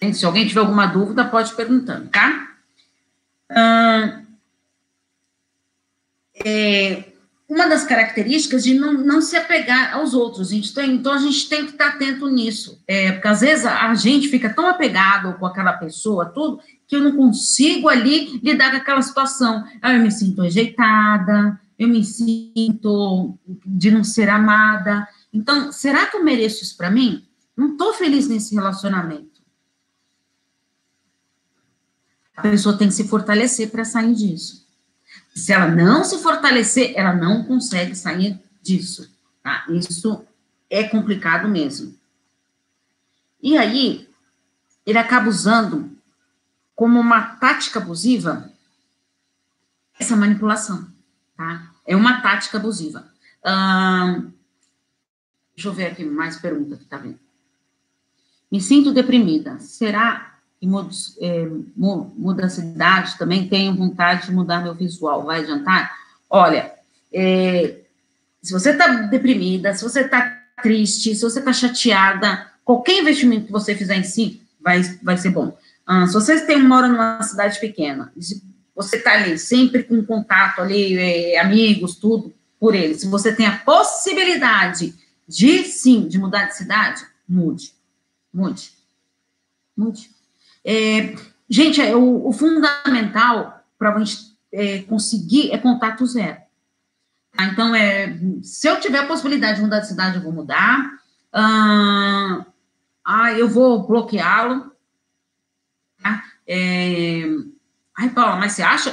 Gente, 0.00 0.16
se 0.16 0.24
alguém 0.24 0.46
tiver 0.46 0.60
alguma 0.60 0.86
dúvida, 0.86 1.24
pode 1.24 1.54
perguntando, 1.54 2.08
tá? 2.08 2.56
Ah, 3.50 4.22
é, 6.44 7.11
uma 7.52 7.68
das 7.68 7.84
características 7.84 8.64
de 8.64 8.72
não, 8.72 8.94
não 8.94 9.20
se 9.20 9.36
apegar 9.36 9.94
aos 9.94 10.14
outros. 10.14 10.48
A 10.48 10.54
gente 10.54 10.72
tem, 10.72 10.94
então, 10.94 11.12
a 11.12 11.18
gente 11.18 11.50
tem 11.50 11.66
que 11.66 11.72
estar 11.72 11.88
atento 11.88 12.26
nisso. 12.30 12.82
É, 12.88 13.12
porque, 13.12 13.28
às 13.28 13.42
vezes, 13.42 13.66
a 13.66 13.92
gente 13.94 14.28
fica 14.28 14.48
tão 14.48 14.66
apegado 14.66 15.38
com 15.38 15.44
aquela 15.44 15.74
pessoa, 15.74 16.24
tudo, 16.24 16.60
que 16.88 16.96
eu 16.96 17.02
não 17.02 17.14
consigo 17.14 17.90
ali 17.90 18.40
lidar 18.42 18.70
com 18.70 18.78
aquela 18.78 19.02
situação. 19.02 19.64
Aí 19.82 19.96
eu 19.96 20.02
me 20.02 20.10
sinto 20.10 20.40
rejeitada, 20.40 21.60
eu 21.78 21.88
me 21.88 22.02
sinto 22.02 23.38
de 23.66 23.90
não 23.90 24.02
ser 24.02 24.30
amada. 24.30 25.06
Então, 25.30 25.70
será 25.70 26.06
que 26.06 26.16
eu 26.16 26.24
mereço 26.24 26.64
isso 26.64 26.74
para 26.74 26.90
mim? 26.90 27.22
Não 27.54 27.72
estou 27.72 27.92
feliz 27.92 28.28
nesse 28.28 28.54
relacionamento. 28.54 29.42
A 32.34 32.40
pessoa 32.40 32.78
tem 32.78 32.88
que 32.88 32.94
se 32.94 33.06
fortalecer 33.06 33.70
para 33.70 33.84
sair 33.84 34.14
disso. 34.14 34.61
Se 35.34 35.52
ela 35.52 35.66
não 35.66 36.04
se 36.04 36.18
fortalecer, 36.18 36.92
ela 36.94 37.14
não 37.14 37.44
consegue 37.44 37.94
sair 37.94 38.38
disso. 38.60 39.10
Tá? 39.42 39.64
Isso 39.68 40.24
é 40.68 40.84
complicado 40.84 41.48
mesmo. 41.48 41.94
E 43.42 43.56
aí, 43.56 44.08
ele 44.86 44.98
acaba 44.98 45.28
usando 45.28 45.90
como 46.74 46.98
uma 47.00 47.36
tática 47.36 47.78
abusiva 47.78 48.50
essa 49.98 50.16
manipulação, 50.16 50.88
tá? 51.36 51.70
É 51.86 51.94
uma 51.94 52.20
tática 52.20 52.58
abusiva. 52.58 53.08
deixa 55.54 55.68
eu 55.68 55.72
ver 55.72 55.86
aqui 55.86 56.04
mais 56.04 56.36
pergunta 56.36 56.76
que 56.76 56.84
tá 56.84 56.96
vendo. 56.96 57.18
Me 58.50 58.60
sinto 58.60 58.92
deprimida. 58.92 59.58
Será 59.58 60.31
e 60.62 60.66
muda, 60.68 60.90
é, 61.20 61.48
muda 61.76 62.46
a 62.46 62.48
cidade, 62.48 63.18
também 63.18 63.48
tenho 63.48 63.74
vontade 63.74 64.26
de 64.26 64.32
mudar 64.32 64.62
meu 64.62 64.72
visual, 64.72 65.24
vai 65.24 65.40
adiantar? 65.40 65.92
Olha, 66.30 66.72
é, 67.12 67.80
se 68.40 68.52
você 68.52 68.70
está 68.70 68.86
deprimida, 68.86 69.74
se 69.74 69.82
você 69.82 70.02
está 70.02 70.30
triste, 70.62 71.16
se 71.16 71.22
você 71.22 71.40
está 71.40 71.52
chateada, 71.52 72.48
qualquer 72.64 73.00
investimento 73.00 73.46
que 73.46 73.52
você 73.52 73.74
fizer 73.74 73.96
em 73.96 74.04
si 74.04 74.40
vai, 74.60 74.82
vai 75.02 75.16
ser 75.16 75.30
bom. 75.30 75.58
Ah, 75.84 76.06
se 76.06 76.12
você 76.12 76.40
tem, 76.46 76.62
mora 76.62 76.86
numa 76.86 77.20
cidade 77.24 77.58
pequena, 77.58 78.12
você 78.72 78.96
está 78.96 79.14
ali 79.14 79.36
sempre 79.36 79.82
com 79.82 80.04
contato 80.04 80.60
ali, 80.60 80.96
é, 80.96 81.40
amigos, 81.40 81.96
tudo, 81.96 82.32
por 82.60 82.72
ele, 82.76 82.94
se 82.94 83.08
você 83.08 83.34
tem 83.34 83.46
a 83.46 83.58
possibilidade 83.58 84.94
de, 85.26 85.64
sim, 85.64 86.06
de 86.06 86.18
mudar 86.18 86.44
de 86.44 86.56
cidade, 86.56 87.04
mude, 87.28 87.74
mude, 88.32 88.70
mude. 89.76 90.21
É, 90.64 91.14
gente, 91.48 91.80
é, 91.80 91.94
o, 91.94 92.28
o 92.28 92.32
fundamental 92.32 93.64
para 93.78 93.94
a 93.94 93.98
gente 93.98 94.36
é, 94.52 94.82
conseguir 94.82 95.50
é 95.50 95.58
contato 95.58 96.06
zero. 96.06 96.38
Tá? 97.36 97.44
Então, 97.46 97.74
é, 97.74 98.18
se 98.42 98.68
eu 98.68 98.80
tiver 98.80 98.98
a 98.98 99.06
possibilidade 99.06 99.56
de 99.56 99.62
mudar 99.62 99.80
de 99.80 99.88
cidade, 99.88 100.16
eu 100.16 100.22
vou 100.22 100.32
mudar. 100.32 100.90
Ah, 101.32 102.46
ah 103.04 103.32
eu 103.32 103.48
vou 103.48 103.86
bloqueá-lo. 103.86 104.70
Tá? 106.02 106.22
É, 106.46 107.24
Ai, 107.96 108.08
Paula, 108.08 108.36
mas 108.36 108.52
você 108.52 108.62
acha 108.62 108.92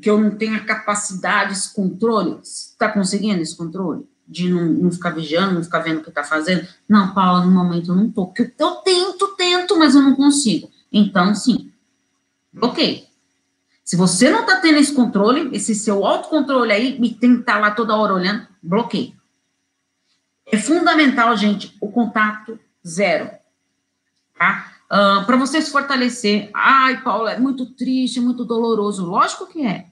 que 0.00 0.08
eu 0.08 0.18
não 0.18 0.30
tenho 0.30 0.56
a 0.56 0.60
capacidade, 0.60 1.52
esse 1.52 1.74
controle? 1.74 2.40
Está 2.42 2.88
conseguindo 2.88 3.42
esse 3.42 3.56
controle? 3.56 4.08
De 4.26 4.48
não, 4.48 4.66
não, 4.66 4.90
ficar 4.90 5.10
vigiando, 5.10 5.54
não 5.54 5.62
ficar 5.62 5.80
vendo 5.80 5.98
o 5.98 6.02
que 6.02 6.08
está 6.08 6.24
fazendo? 6.24 6.66
Não, 6.88 7.14
Paula, 7.14 7.44
no 7.44 7.50
momento 7.50 7.92
eu 7.92 7.94
não 7.94 8.08
estou. 8.08 8.32
Eu 8.36 8.70
tento, 8.76 9.36
tento, 9.36 9.78
mas 9.78 9.94
eu 9.94 10.02
não 10.02 10.14
consigo. 10.14 10.70
Então, 10.92 11.34
sim, 11.34 11.72
ok. 12.60 13.06
Se 13.84 13.96
você 13.96 14.30
não 14.30 14.40
está 14.40 14.60
tendo 14.60 14.78
esse 14.78 14.92
controle, 14.94 15.48
esse 15.56 15.74
seu 15.74 16.04
autocontrole 16.04 16.72
aí, 16.72 17.00
me 17.00 17.14
tem 17.14 17.38
que 17.38 17.42
tá 17.42 17.58
lá 17.58 17.70
toda 17.70 17.96
hora 17.96 18.12
olhando, 18.12 18.46
bloqueio. 18.62 19.14
É 20.44 20.56
fundamental, 20.56 21.36
gente, 21.36 21.76
o 21.80 21.90
contato 21.90 22.58
zero. 22.86 23.30
Tá? 24.38 24.72
Uh, 24.86 25.24
para 25.26 25.36
você 25.36 25.60
se 25.60 25.70
fortalecer. 25.70 26.50
Ai, 26.54 27.02
Paula, 27.02 27.32
é 27.32 27.38
muito 27.38 27.66
triste, 27.66 28.20
muito 28.20 28.44
doloroso. 28.44 29.04
Lógico 29.04 29.46
que 29.46 29.66
é. 29.66 29.86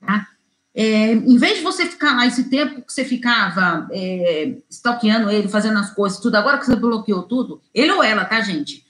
Tá? 0.00 0.28
É, 0.74 1.12
em 1.12 1.38
vez 1.38 1.56
de 1.56 1.64
você 1.64 1.86
ficar 1.86 2.14
lá 2.14 2.26
esse 2.26 2.50
tempo 2.50 2.82
que 2.82 2.92
você 2.92 3.02
ficava 3.02 3.88
é, 3.92 4.58
stalkeando 4.68 5.30
ele, 5.30 5.48
fazendo 5.48 5.78
as 5.78 5.90
coisas, 5.94 6.20
tudo, 6.20 6.36
agora 6.36 6.58
que 6.58 6.66
você 6.66 6.76
bloqueou 6.76 7.22
tudo, 7.22 7.62
ele 7.72 7.92
ou 7.92 8.02
ela, 8.02 8.26
tá, 8.26 8.42
gente? 8.42 8.85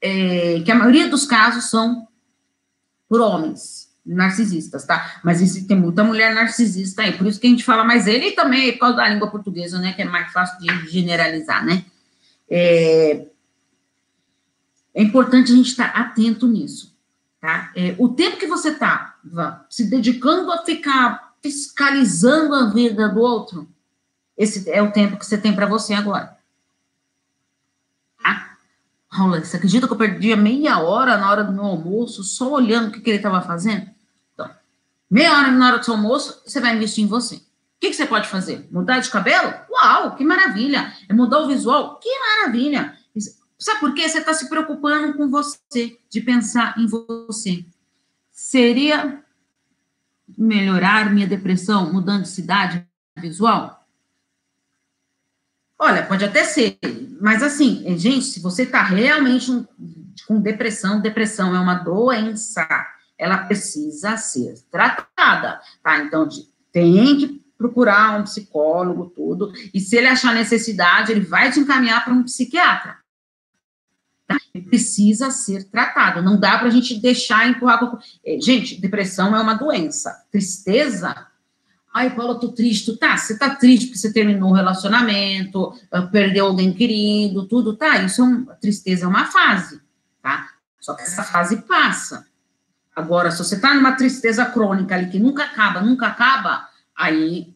É, 0.00 0.60
que 0.60 0.70
a 0.70 0.74
maioria 0.74 1.08
dos 1.08 1.26
casos 1.26 1.70
são 1.70 2.06
por 3.08 3.20
homens 3.20 3.88
narcisistas, 4.04 4.86
tá? 4.86 5.20
Mas 5.22 5.42
existe 5.42 5.74
muita 5.74 6.02
mulher 6.02 6.34
narcisista 6.34 7.02
aí, 7.02 7.12
por 7.12 7.26
isso 7.26 7.38
que 7.38 7.46
a 7.46 7.50
gente 7.50 7.64
fala 7.64 7.84
mais 7.84 8.06
ele 8.06 8.28
e 8.28 8.32
também 8.32 8.72
por 8.72 8.80
causa 8.80 8.96
da 8.96 9.08
língua 9.08 9.30
portuguesa, 9.30 9.78
né? 9.78 9.92
Que 9.92 10.02
é 10.02 10.04
mais 10.04 10.32
fácil 10.32 10.58
de 10.58 10.88
generalizar, 10.88 11.64
né? 11.64 11.84
É, 12.48 13.26
é 14.94 15.02
importante 15.02 15.52
a 15.52 15.54
gente 15.54 15.68
estar 15.68 15.88
atento 15.88 16.46
nisso, 16.46 16.96
tá? 17.40 17.70
É, 17.76 17.94
o 17.98 18.08
tempo 18.08 18.38
que 18.38 18.46
você 18.46 18.70
está 18.70 19.16
se 19.68 19.84
dedicando 19.84 20.50
a 20.52 20.64
ficar 20.64 21.34
fiscalizando 21.42 22.54
a 22.54 22.70
vida 22.70 23.08
do 23.08 23.20
outro, 23.20 23.68
esse 24.36 24.70
é 24.70 24.80
o 24.80 24.90
tempo 24.90 25.18
que 25.18 25.26
você 25.26 25.36
tem 25.36 25.54
para 25.54 25.66
você 25.66 25.92
agora. 25.92 26.37
Raul, 29.10 29.40
você 29.40 29.56
acredita 29.56 29.86
que 29.86 29.92
eu 29.92 29.96
perdia 29.96 30.36
meia 30.36 30.80
hora 30.80 31.16
na 31.16 31.30
hora 31.30 31.44
do 31.44 31.52
meu 31.52 31.64
almoço 31.64 32.22
só 32.22 32.52
olhando 32.52 32.88
o 32.88 32.92
que, 32.92 33.00
que 33.00 33.10
ele 33.10 33.16
estava 33.16 33.40
fazendo? 33.40 33.88
Então, 34.34 34.50
meia 35.10 35.32
hora 35.32 35.50
na 35.50 35.66
hora 35.66 35.78
do 35.78 35.84
seu 35.84 35.94
almoço, 35.94 36.42
você 36.44 36.60
vai 36.60 36.76
investir 36.76 37.04
em 37.04 37.06
você. 37.06 37.36
O 37.36 37.40
que, 37.80 37.90
que 37.90 37.96
você 37.96 38.06
pode 38.06 38.28
fazer? 38.28 38.68
Mudar 38.70 38.98
de 38.98 39.08
cabelo? 39.08 39.54
Uau, 39.70 40.16
que 40.16 40.24
maravilha! 40.24 40.92
É 41.08 41.14
mudar 41.14 41.38
o 41.38 41.46
visual? 41.46 41.98
Que 42.00 42.10
maravilha! 42.18 42.96
Sabe 43.58 43.80
por 43.80 43.94
quê? 43.94 44.08
Você 44.08 44.18
está 44.18 44.32
se 44.34 44.48
preocupando 44.48 45.16
com 45.16 45.28
você, 45.28 45.98
de 46.08 46.20
pensar 46.20 46.78
em 46.78 46.86
você. 46.86 47.64
Seria 48.30 49.22
melhorar 50.36 51.12
minha 51.12 51.26
depressão 51.26 51.92
mudando 51.92 52.22
de 52.22 52.28
cidade 52.28 52.86
visual? 53.16 53.77
Olha, 55.78 56.02
pode 56.02 56.24
até 56.24 56.44
ser, 56.44 56.78
mas 57.20 57.42
assim, 57.42 57.84
gente, 57.96 58.24
se 58.24 58.40
você 58.40 58.64
está 58.64 58.82
realmente 58.82 59.50
com 60.26 60.40
depressão, 60.40 61.00
depressão 61.00 61.54
é 61.54 61.60
uma 61.60 61.74
doença, 61.74 62.66
ela 63.16 63.38
precisa 63.38 64.16
ser 64.16 64.54
tratada, 64.70 65.60
tá? 65.82 65.98
Então, 65.98 66.28
tem 66.72 67.16
que 67.16 67.44
procurar 67.56 68.18
um 68.18 68.24
psicólogo, 68.24 69.12
tudo, 69.14 69.52
e 69.72 69.80
se 69.80 69.96
ele 69.96 70.08
achar 70.08 70.34
necessidade, 70.34 71.12
ele 71.12 71.20
vai 71.20 71.50
te 71.50 71.60
encaminhar 71.60 72.04
para 72.04 72.12
um 72.12 72.24
psiquiatra 72.24 72.98
precisa 74.68 75.30
ser 75.30 75.64
tratado. 75.64 76.22
Não 76.22 76.38
dá 76.38 76.58
para 76.58 76.68
a 76.68 76.70
gente 76.70 77.00
deixar 77.00 77.48
empurrar. 77.48 77.80
É, 78.24 78.38
gente, 78.40 78.80
depressão 78.80 79.34
é 79.34 79.40
uma 79.40 79.54
doença. 79.54 80.26
Tristeza. 80.30 81.26
Ai, 81.98 82.14
Paula, 82.14 82.38
tô 82.38 82.52
triste. 82.52 82.96
Tá, 82.96 83.16
você 83.16 83.36
tá 83.36 83.56
triste 83.56 83.86
porque 83.86 83.98
você 83.98 84.12
terminou 84.12 84.50
um 84.50 84.54
relacionamento, 84.54 85.76
ah, 85.90 86.02
perdeu 86.02 86.46
alguém 86.46 86.72
querido, 86.72 87.48
tudo, 87.48 87.74
tá? 87.74 87.98
Isso 87.98 88.20
é 88.20 88.24
um, 88.24 88.44
tristeza 88.60 89.04
é 89.04 89.08
uma 89.08 89.24
fase, 89.24 89.80
tá? 90.22 90.48
Só 90.78 90.94
que 90.94 91.02
essa 91.02 91.24
fase 91.24 91.56
passa. 91.62 92.24
Agora, 92.94 93.32
se 93.32 93.38
você 93.38 93.58
tá 93.58 93.74
numa 93.74 93.96
tristeza 93.96 94.44
crônica 94.44 94.94
ali 94.94 95.10
que 95.10 95.18
nunca 95.18 95.42
acaba, 95.42 95.80
nunca 95.80 96.06
acaba, 96.06 96.68
aí 96.96 97.52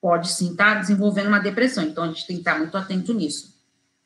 pode 0.00 0.30
sim 0.30 0.52
estar 0.52 0.74
tá 0.74 0.80
desenvolvendo 0.80 1.26
uma 1.26 1.40
depressão. 1.40 1.82
Então, 1.82 2.04
a 2.04 2.06
gente 2.06 2.24
tem 2.24 2.36
que 2.36 2.42
estar 2.42 2.56
muito 2.56 2.76
atento 2.78 3.12
nisso. 3.12 3.52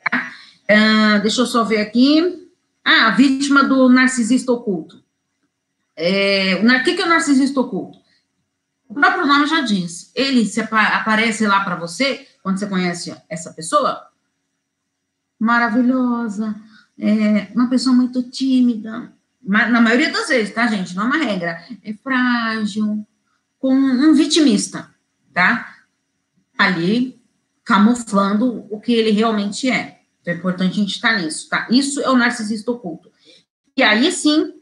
Tá? 0.03 0.33
Uh, 0.70 1.20
deixa 1.20 1.43
eu 1.43 1.47
só 1.47 1.64
ver 1.64 1.83
aqui. 1.83 2.51
Ah, 2.83 3.09
a 3.09 3.11
vítima 3.11 3.62
do 3.62 3.91
narcisista 3.91 4.51
oculto. 4.53 5.05
É, 5.95 6.62
o 6.64 6.83
que, 6.83 6.95
que 6.95 7.03
é 7.03 7.05
o 7.05 7.11
narcisista 7.11 7.61
oculto? 7.61 8.06
O 8.89 8.95
próprio 8.95 9.26
nome 9.26 9.47
já 9.47 9.61
diz. 9.61 10.11
Ele 10.14 10.45
se 10.47 10.61
aparece 10.61 11.47
lá 11.47 11.61
para 11.64 11.76
você, 11.76 12.26
quando 12.43 12.59
você 12.59 12.66
conhece 12.66 13.16
essa 13.28 13.53
pessoa, 13.53 14.09
maravilhosa, 15.39 16.55
é, 16.99 17.49
uma 17.55 17.68
pessoa 17.68 17.95
muito 17.95 18.22
tímida, 18.22 19.12
na 19.43 19.80
maioria 19.80 20.11
das 20.11 20.28
vezes, 20.28 20.53
tá, 20.53 20.66
gente? 20.66 20.95
Não 20.97 21.05
é 21.05 21.07
uma 21.07 21.24
regra. 21.24 21.64
É 21.84 21.93
frágil, 21.95 23.07
com 23.59 23.72
um 23.72 24.12
vitimista, 24.12 24.91
tá? 25.32 25.74
Ali, 26.59 27.20
camuflando 27.64 28.66
o 28.70 28.80
que 28.80 28.93
ele 28.93 29.11
realmente 29.11 29.70
é. 29.70 30.01
Então 30.20 30.34
é 30.34 30.37
importante 30.37 30.72
a 30.72 30.82
gente 30.82 30.95
estar 30.95 31.20
nisso, 31.20 31.49
tá? 31.49 31.68
Isso 31.70 32.01
é 32.01 32.11
o 32.11 32.16
narcisista 32.16 32.70
oculto. 32.72 33.11
E 33.76 33.82
aí 33.82 34.11
sim, 34.11 34.56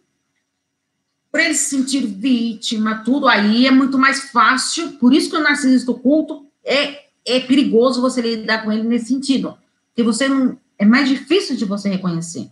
para 1.35 1.47
ele 1.47 1.55
se 1.55 1.71
sentir 1.71 2.07
vítima, 2.07 3.03
tudo 3.05 3.27
aí 3.27 3.67
é 3.67 3.71
muito 3.73 3.99
mais 3.99 4.31
fácil. 4.31 4.93
Por 4.99 5.13
isso 5.13 5.29
que 5.29 5.37
o 5.37 5.43
narcisista 5.43 5.91
oculto 5.91 6.47
é, 6.65 7.07
é 7.27 7.41
perigoso 7.41 8.01
você 8.01 8.21
lidar 8.21 8.63
com 8.63 8.71
ele 8.71 8.85
nesse 8.85 9.07
sentido. 9.07 9.59
Porque 9.89 10.05
você 10.05 10.29
não. 10.29 10.57
É 10.79 10.85
mais 10.85 11.09
difícil 11.09 11.57
de 11.57 11.65
você 11.65 11.89
reconhecer 11.89 12.49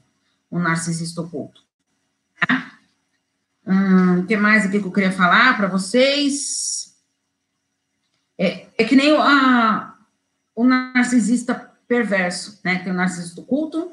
o 0.51 0.59
narcisista 0.59 1.21
oculto. 1.21 1.63
Tá? 2.41 2.73
Hum, 3.65 4.19
o 4.19 4.27
que 4.27 4.37
mais 4.37 4.67
aqui 4.67 4.81
que 4.81 4.87
eu 4.87 4.93
queria 4.93 5.13
falar 5.13 5.57
para 5.57 5.69
vocês? 5.69 6.97
É, 8.37 8.67
é 8.77 8.83
que 8.83 8.97
nem 8.97 9.13
o, 9.13 9.23
a, 9.23 9.97
o 10.57 10.65
narcisista 10.65 11.55
perverso, 11.87 12.59
né? 12.65 12.81
Tem 12.81 12.93
o 12.93 12.97
narcisista 12.97 13.41
oculto, 13.43 13.93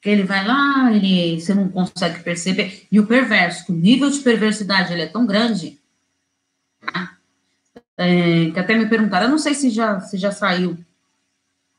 que 0.00 0.08
ele 0.08 0.22
vai 0.22 0.46
lá, 0.46 0.92
ele, 0.92 1.40
você 1.40 1.54
não 1.54 1.68
consegue 1.68 2.22
perceber, 2.22 2.86
e 2.90 3.00
o 3.00 3.06
perverso, 3.06 3.66
que 3.66 3.72
o 3.72 3.74
nível 3.74 4.10
de 4.10 4.20
perversidade 4.20 4.92
ele 4.92 5.02
é 5.02 5.06
tão 5.06 5.26
grande, 5.26 5.78
tá? 6.80 7.16
é, 7.98 8.50
que 8.52 8.58
até 8.58 8.76
me 8.76 8.86
perguntaram, 8.86 9.26
eu 9.26 9.30
não 9.30 9.38
sei 9.38 9.54
se 9.54 9.70
já, 9.70 10.00
se 10.00 10.16
já 10.16 10.30
saiu, 10.30 10.78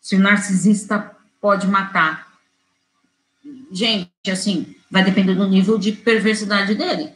se 0.02 0.18
o 0.18 0.20
narcisista 0.20 1.16
pode 1.40 1.66
matar. 1.66 2.28
Gente, 3.72 4.10
assim, 4.30 4.76
vai 4.92 5.04
depender 5.04 5.36
do 5.36 5.48
nível 5.48 5.78
de 5.78 5.94
perversidade 5.94 6.76
dele. 6.76 7.14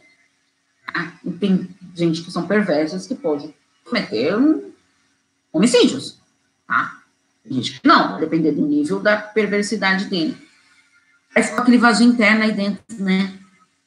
E 1.24 1.30
tem 1.32 1.68
gente 1.94 2.22
que 2.22 2.30
são 2.30 2.46
perversas 2.46 3.06
que 3.06 3.14
pode 3.14 3.54
cometer 3.84 4.34
homicídios, 5.52 6.18
tá? 6.66 7.02
Gente, 7.44 7.80
não, 7.84 8.12
vai 8.12 8.20
depender 8.20 8.52
do 8.52 8.66
nível 8.66 9.00
da 9.00 9.18
perversidade 9.18 10.06
dele. 10.06 10.36
É 11.34 11.42
só 11.42 11.58
aquele 11.58 11.78
vazio 11.78 12.06
interno 12.06 12.44
aí 12.44 12.52
dentro, 12.52 12.84
né? 12.98 13.38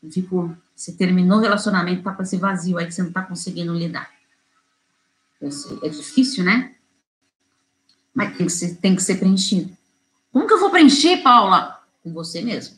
Tipo, 0.09 0.55
você 0.75 0.91
terminou 0.91 1.39
o 1.39 1.41
relacionamento, 1.41 2.03
tá 2.03 2.13
com 2.13 2.21
esse 2.21 2.37
vazio 2.37 2.77
aí 2.77 2.85
que 2.85 2.93
você 2.93 3.03
não 3.03 3.11
tá 3.11 3.23
conseguindo 3.23 3.73
lidar. 3.73 4.11
É 5.41 5.89
difícil, 5.89 6.43
né? 6.43 6.75
Mas 8.13 8.35
tem 8.35 8.45
que, 8.47 8.51
ser, 8.51 8.75
tem 8.75 8.95
que 8.95 9.01
ser 9.01 9.15
preenchido. 9.17 9.75
Como 10.31 10.47
que 10.47 10.53
eu 10.53 10.59
vou 10.59 10.69
preencher, 10.69 11.21
Paula? 11.21 11.79
Com 12.03 12.11
você 12.11 12.41
mesmo. 12.41 12.77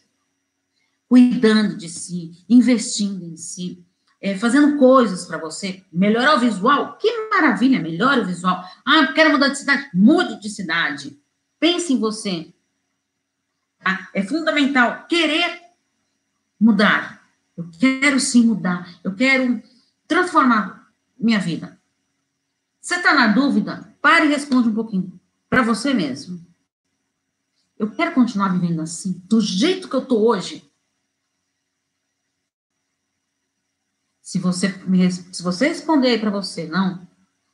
Cuidando 1.08 1.76
de 1.76 1.90
si, 1.90 2.32
investindo 2.48 3.26
em 3.26 3.36
si, 3.36 3.84
é, 4.22 4.38
fazendo 4.38 4.78
coisas 4.78 5.26
para 5.26 5.38
você, 5.38 5.84
melhorar 5.92 6.36
o 6.36 6.40
visual, 6.40 6.98
que 6.98 7.30
maravilha, 7.30 7.82
melhora 7.82 8.22
o 8.22 8.26
visual. 8.26 8.64
Ah, 8.86 9.12
quero 9.14 9.32
mudar 9.32 9.48
de 9.48 9.58
cidade, 9.58 9.90
mude 9.94 10.40
de 10.40 10.50
cidade. 10.50 11.18
Pense 11.60 11.94
em 11.94 12.00
você. 12.00 12.54
Tá? 13.80 14.10
É 14.14 14.24
fundamental 14.24 15.08
querer 15.08 15.62
mudar. 16.60 17.24
Eu 17.58 17.70
quero 17.80 18.20
sim 18.20 18.46
mudar. 18.46 18.88
Eu 19.04 19.16
quero 19.16 19.62
transformar 20.08 20.92
minha 21.18 21.40
vida. 21.40 21.80
Você 22.80 22.96
está 22.96 23.14
na 23.14 23.28
dúvida? 23.28 23.94
Pare 24.02 24.26
e 24.26 24.30
responde 24.30 24.70
um 24.70 24.74
pouquinho 24.74 25.20
para 25.50 25.62
você 25.62 25.94
mesmo. 25.94 26.46
Eu 27.78 27.90
quero 27.92 28.14
continuar 28.14 28.50
vivendo 28.50 28.82
assim, 28.82 29.22
do 29.26 29.40
jeito 29.40 29.88
que 29.88 29.96
eu 29.96 30.04
estou 30.04 30.28
hoje. 30.28 30.70
Se 34.22 34.38
você, 34.38 34.70
se 35.32 35.42
você 35.42 35.70
responder 35.70 36.10
aí 36.10 36.20
para 36.20 36.30
você, 36.30 36.68
não, 36.68 37.08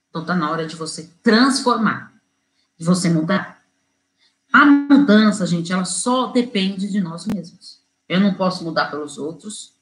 então 0.10 0.22
está 0.24 0.36
na 0.36 0.50
hora 0.50 0.66
de 0.66 0.76
você 0.76 1.10
transformar, 1.24 2.14
de 2.78 2.84
você 2.84 3.10
mudar. 3.10 3.55
A 4.56 4.66
mudança, 4.66 5.46
gente, 5.46 5.74
ela 5.74 5.84
só 5.84 6.28
depende 6.28 6.90
de 6.90 7.02
nós 7.02 7.26
mesmos. 7.26 7.82
Eu 8.08 8.22
não 8.22 8.36
posso 8.36 8.64
mudar 8.64 8.86
pelos 8.86 9.18
outros, 9.18 9.74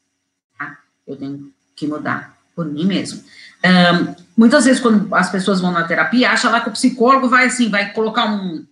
tá? 0.58 0.80
Eu 1.06 1.16
tenho 1.16 1.54
que 1.76 1.86
mudar 1.86 2.36
por 2.56 2.66
mim 2.66 2.84
mesmo. 2.84 3.24
Um, 3.64 4.16
muitas 4.36 4.66
vezes, 4.66 4.82
quando 4.82 5.14
as 5.14 5.30
pessoas 5.32 5.62
vão 5.62 5.72
na 5.72 5.84
terapia, 5.84 6.32
acha 6.32 6.50
lá 6.50 6.60
que 6.60 6.70
o 6.70 6.74
psicólogo 6.74 7.30
vai 7.30 7.46
assim, 7.46 7.70
vai 7.70 7.94
colocar 7.94 8.26
um, 8.26 8.66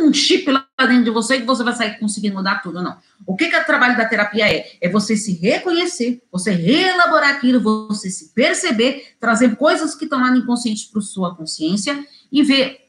um 0.00 0.14
chip 0.14 0.48
lá 0.48 0.64
dentro 0.86 1.02
de 1.02 1.10
você 1.10 1.38
e 1.38 1.42
você 1.42 1.64
vai 1.64 1.74
sair 1.74 1.98
conseguindo 1.98 2.36
mudar 2.36 2.62
tudo, 2.62 2.80
não. 2.80 2.96
O 3.26 3.34
que, 3.34 3.48
que 3.48 3.56
o 3.56 3.66
trabalho 3.66 3.96
da 3.96 4.04
terapia 4.04 4.48
é? 4.48 4.78
É 4.80 4.88
você 4.88 5.16
se 5.16 5.32
reconhecer, 5.32 6.22
você 6.30 6.52
reelaborar 6.52 7.30
aquilo, 7.30 7.88
você 7.88 8.08
se 8.08 8.28
perceber, 8.28 9.16
trazer 9.18 9.56
coisas 9.56 9.96
que 9.96 10.04
estão 10.04 10.20
lá 10.20 10.30
no 10.30 10.36
inconsciente 10.36 10.88
para 10.92 11.00
sua 11.00 11.34
consciência 11.34 12.06
e 12.30 12.40
ver, 12.44 12.88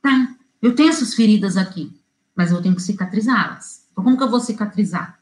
tá, 0.00 0.36
eu 0.62 0.74
tenho 0.74 0.90
essas 0.90 1.14
feridas 1.14 1.56
aqui, 1.56 1.92
mas 2.34 2.52
eu 2.52 2.60
tenho 2.60 2.74
que 2.74 2.82
cicatrizá-las. 2.82 3.86
Então, 3.92 4.04
como 4.04 4.16
que 4.16 4.22
eu 4.22 4.30
vou 4.30 4.40
cicatrizar? 4.40 5.20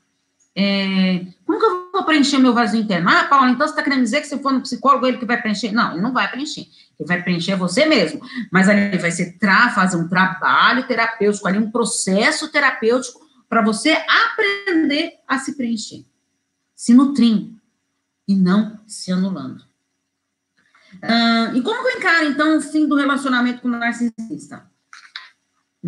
É, 0.54 1.24
como 1.46 1.58
que 1.58 1.64
eu 1.64 1.92
vou 1.92 2.04
preencher 2.04 2.38
meu 2.38 2.52
vazio 2.52 2.80
interno? 2.80 3.08
Ah, 3.08 3.24
Paula, 3.24 3.50
então 3.50 3.66
você 3.66 3.72
está 3.72 3.82
querendo 3.82 4.02
dizer 4.02 4.20
que 4.20 4.26
se 4.26 4.38
for 4.40 4.52
no 4.52 4.60
psicólogo, 4.60 5.06
ele 5.06 5.18
que 5.18 5.24
vai 5.24 5.40
preencher? 5.40 5.70
Não, 5.70 5.92
ele 5.92 6.00
não 6.00 6.12
vai 6.12 6.28
preencher. 6.28 6.66
Ele 6.98 7.06
vai 7.06 7.22
preencher 7.22 7.54
você 7.54 7.86
mesmo. 7.86 8.20
Mas 8.50 8.68
ali 8.68 8.98
vai 8.98 9.12
ser 9.12 9.38
tra 9.38 9.70
fazer 9.70 9.96
um 9.96 10.08
trabalho 10.08 10.86
terapêutico, 10.86 11.46
ali 11.46 11.58
um 11.58 11.70
processo 11.70 12.50
terapêutico 12.50 13.20
para 13.48 13.62
você 13.62 13.96
aprender 14.26 15.12
a 15.28 15.38
se 15.38 15.56
preencher. 15.56 16.04
Se 16.74 16.92
nutrindo 16.92 17.56
e 18.26 18.34
não 18.34 18.78
se 18.84 19.12
anulando. 19.12 19.64
Ah, 21.00 21.52
e 21.54 21.62
como 21.62 21.82
que 21.82 21.88
eu 21.88 21.98
encaro, 21.98 22.24
então, 22.26 22.58
o 22.58 22.60
fim 22.60 22.88
do 22.88 22.96
relacionamento 22.96 23.62
com 23.62 23.68
o 23.68 23.70
narcisista? 23.70 24.68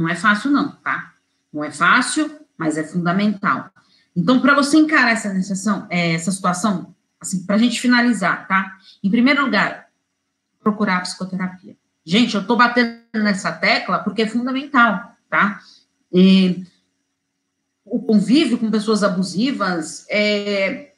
Não 0.01 0.09
é 0.09 0.17
fácil, 0.17 0.51
não, 0.51 0.71
tá? 0.77 1.13
Não 1.53 1.63
é 1.63 1.71
fácil, 1.71 2.41
mas 2.57 2.79
é 2.79 2.85
fundamental. 2.85 3.71
Então, 4.17 4.41
para 4.41 4.55
você 4.55 4.79
encarar 4.79 5.11
essa, 5.11 5.31
necessão, 5.31 5.87
é, 5.91 6.15
essa 6.15 6.33
situação, 6.33 6.95
assim, 7.21 7.45
para 7.45 7.57
a 7.57 7.59
gente 7.59 7.79
finalizar, 7.79 8.49
tá? 8.49 8.79
Em 9.05 9.11
primeiro 9.11 9.45
lugar, 9.45 9.91
procurar 10.59 10.97
a 10.97 11.01
psicoterapia. 11.03 11.77
Gente, 12.03 12.35
eu 12.35 12.41
estou 12.41 12.57
batendo 12.57 13.03
nessa 13.13 13.53
tecla 13.53 13.99
porque 13.99 14.23
é 14.23 14.27
fundamental, 14.27 15.15
tá? 15.29 15.61
E 16.11 16.65
o 17.85 18.01
convívio 18.01 18.57
com 18.57 18.71
pessoas 18.71 19.03
abusivas 19.03 20.07
é, 20.09 20.95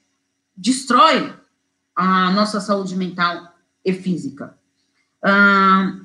destrói 0.57 1.35
a 1.97 2.31
nossa 2.31 2.61
saúde 2.61 2.95
mental 2.95 3.53
e 3.85 3.93
física. 3.93 4.57
Ah, 5.21 5.99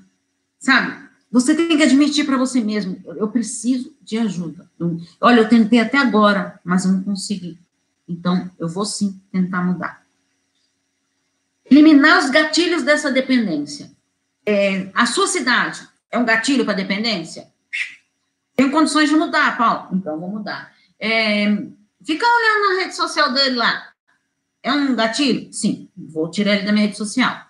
sabe? 0.58 1.07
Você 1.32 1.54
tem 1.56 1.76
que 1.76 1.84
admitir 1.84 2.26
para 2.26 2.38
você 2.38 2.62
mesmo, 2.62 3.02
eu 3.06 3.28
preciso 3.28 3.94
de 4.02 4.18
ajuda. 4.18 4.70
Olha, 5.20 5.42
eu 5.42 5.50
tentei 5.50 5.80
até 5.80 5.98
agora, 5.98 6.60
mas 6.64 6.86
eu 6.86 6.92
não 6.92 7.04
consegui. 7.04 7.60
Então, 8.08 8.50
eu 8.58 8.70
vou 8.70 8.86
sim 8.86 9.20
tentar 9.32 9.62
mudar. 9.62 10.06
Eliminar 11.70 12.20
os 12.20 12.30
gatilhos 12.30 12.84
dessa 12.84 13.12
dependência. 13.12 13.92
É, 14.46 14.90
a 14.94 15.06
sua 15.06 15.28
cidade 15.28 15.86
é 16.10 16.18
um 16.18 16.24
gatilho 16.24 16.64
para 16.64 16.74
dependência? 16.74 17.52
Tenho 18.56 18.72
condições 18.72 19.10
de 19.10 19.16
mudar, 19.16 19.58
Paulo. 19.58 19.90
Então, 19.92 20.18
vou 20.18 20.30
mudar. 20.30 20.74
É, 20.98 21.46
fica 22.04 22.26
olhando 22.26 22.70
na 22.70 22.82
rede 22.84 22.96
social 22.96 23.34
dele 23.34 23.56
lá. 23.56 23.90
É 24.64 24.72
um 24.72 24.96
gatilho? 24.96 25.52
Sim. 25.52 25.90
Vou 25.96 26.32
tirar 26.32 26.56
ele 26.56 26.66
da 26.66 26.72
minha 26.72 26.86
rede 26.86 26.98
social. 26.98 27.47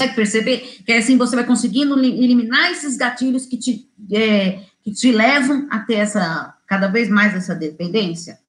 Consegue 0.00 0.14
perceber? 0.14 0.82
Que 0.84 0.92
assim 0.92 1.18
você 1.18 1.36
vai 1.36 1.44
conseguindo 1.44 1.98
eliminar 1.98 2.72
esses 2.72 2.96
gatilhos 2.96 3.44
que 3.44 3.58
te, 3.58 3.90
é, 4.10 4.64
que 4.82 4.92
te 4.92 5.12
levam 5.12 5.68
a 5.70 5.80
ter 5.80 5.96
essa, 5.96 6.56
cada 6.66 6.88
vez 6.88 7.10
mais 7.10 7.34
essa 7.34 7.54
dependência. 7.54 8.40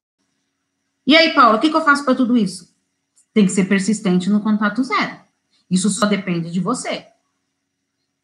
E 1.06 1.14
aí, 1.14 1.34
Paulo, 1.34 1.58
o 1.58 1.60
que, 1.60 1.68
que 1.68 1.76
eu 1.76 1.84
faço 1.84 2.04
para 2.04 2.14
tudo 2.14 2.36
isso? 2.36 2.74
Tem 3.34 3.44
que 3.44 3.52
ser 3.52 3.64
persistente 3.64 4.30
no 4.30 4.40
contato 4.40 4.82
zero. 4.82 5.16
Isso 5.70 5.90
só 5.90 6.06
depende 6.06 6.50
de 6.50 6.60
você. 6.60 7.06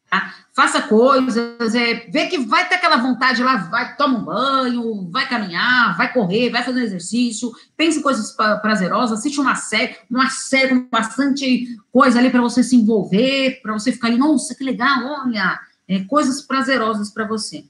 Tá? 0.09 0.33
Faça 0.59 0.81
coisas, 0.81 1.73
é, 1.73 2.09
vê 2.11 2.27
que 2.27 2.37
vai 2.37 2.67
ter 2.67 2.75
aquela 2.75 2.97
vontade 2.97 3.41
lá, 3.41 3.55
vai, 3.55 3.95
toma 3.95 4.19
um 4.19 4.25
banho, 4.25 5.09
vai 5.09 5.25
caminhar, 5.25 5.95
vai 5.95 6.11
correr, 6.11 6.49
vai 6.49 6.61
fazer 6.65 6.83
exercício, 6.83 7.49
pense 7.77 7.99
em 7.99 8.01
coisas 8.01 8.35
prazerosas, 8.61 9.19
assiste 9.19 9.39
uma 9.39 9.55
série, 9.55 9.95
uma 10.11 10.29
série 10.29 10.75
com 10.75 10.89
bastante 10.89 11.65
coisa 11.89 12.19
ali 12.19 12.29
para 12.29 12.41
você 12.41 12.61
se 12.61 12.75
envolver, 12.75 13.61
para 13.61 13.71
você 13.71 13.93
ficar 13.93 14.09
ali, 14.09 14.17
nossa, 14.17 14.53
que 14.53 14.61
legal, 14.61 15.23
olha, 15.23 15.57
é, 15.87 16.03
coisas 16.03 16.41
prazerosas 16.41 17.09
para 17.09 17.25
você. 17.25 17.63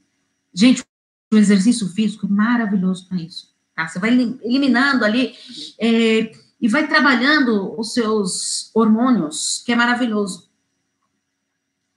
Gente, 0.52 0.84
o 1.32 1.38
exercício 1.38 1.88
físico 1.90 2.26
é 2.26 2.30
maravilhoso 2.30 3.08
para 3.08 3.20
isso. 3.20 3.54
Tá? 3.76 3.88
Você 3.88 4.00
vai 4.00 4.10
eliminando 4.42 5.06
ali. 5.06 5.36
É, 5.80 6.32
e 6.60 6.68
vai 6.68 6.88
trabalhando 6.88 7.80
os 7.80 7.94
seus 7.94 8.70
hormônios, 8.74 9.64
que 9.66 9.72
é 9.72 9.76
maravilhoso. 9.76 10.49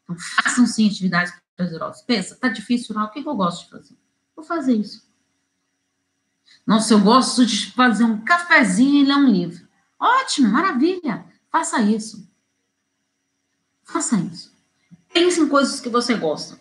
Então, 0.02 0.16
façam 0.18 0.66
sim 0.66 0.88
atividades 0.88 1.32
prazerosas. 1.56 2.02
Pensa, 2.02 2.36
tá 2.36 2.48
difícil 2.48 2.94
lá, 2.94 3.04
o 3.04 3.10
que, 3.10 3.20
eu 3.20 3.34
gosto 3.34 3.64
de 3.64 3.70
fazer? 3.70 3.96
Vou 4.34 4.44
fazer 4.44 4.74
isso. 4.74 5.06
Nossa, 6.66 6.94
eu 6.94 7.00
gosto 7.00 7.44
de 7.44 7.72
fazer 7.72 8.04
um 8.04 8.24
cafezinho 8.24 9.02
e 9.02 9.06
ler 9.06 9.16
um 9.16 9.30
livro. 9.30 9.66
Ótimo, 9.98 10.48
maravilha. 10.48 11.24
Faça 11.50 11.80
isso. 11.80 12.28
Faça 13.84 14.16
isso. 14.16 14.52
Pense 15.12 15.40
em 15.40 15.48
coisas 15.48 15.80
que 15.80 15.88
você 15.88 16.14
gosta. 16.14 16.60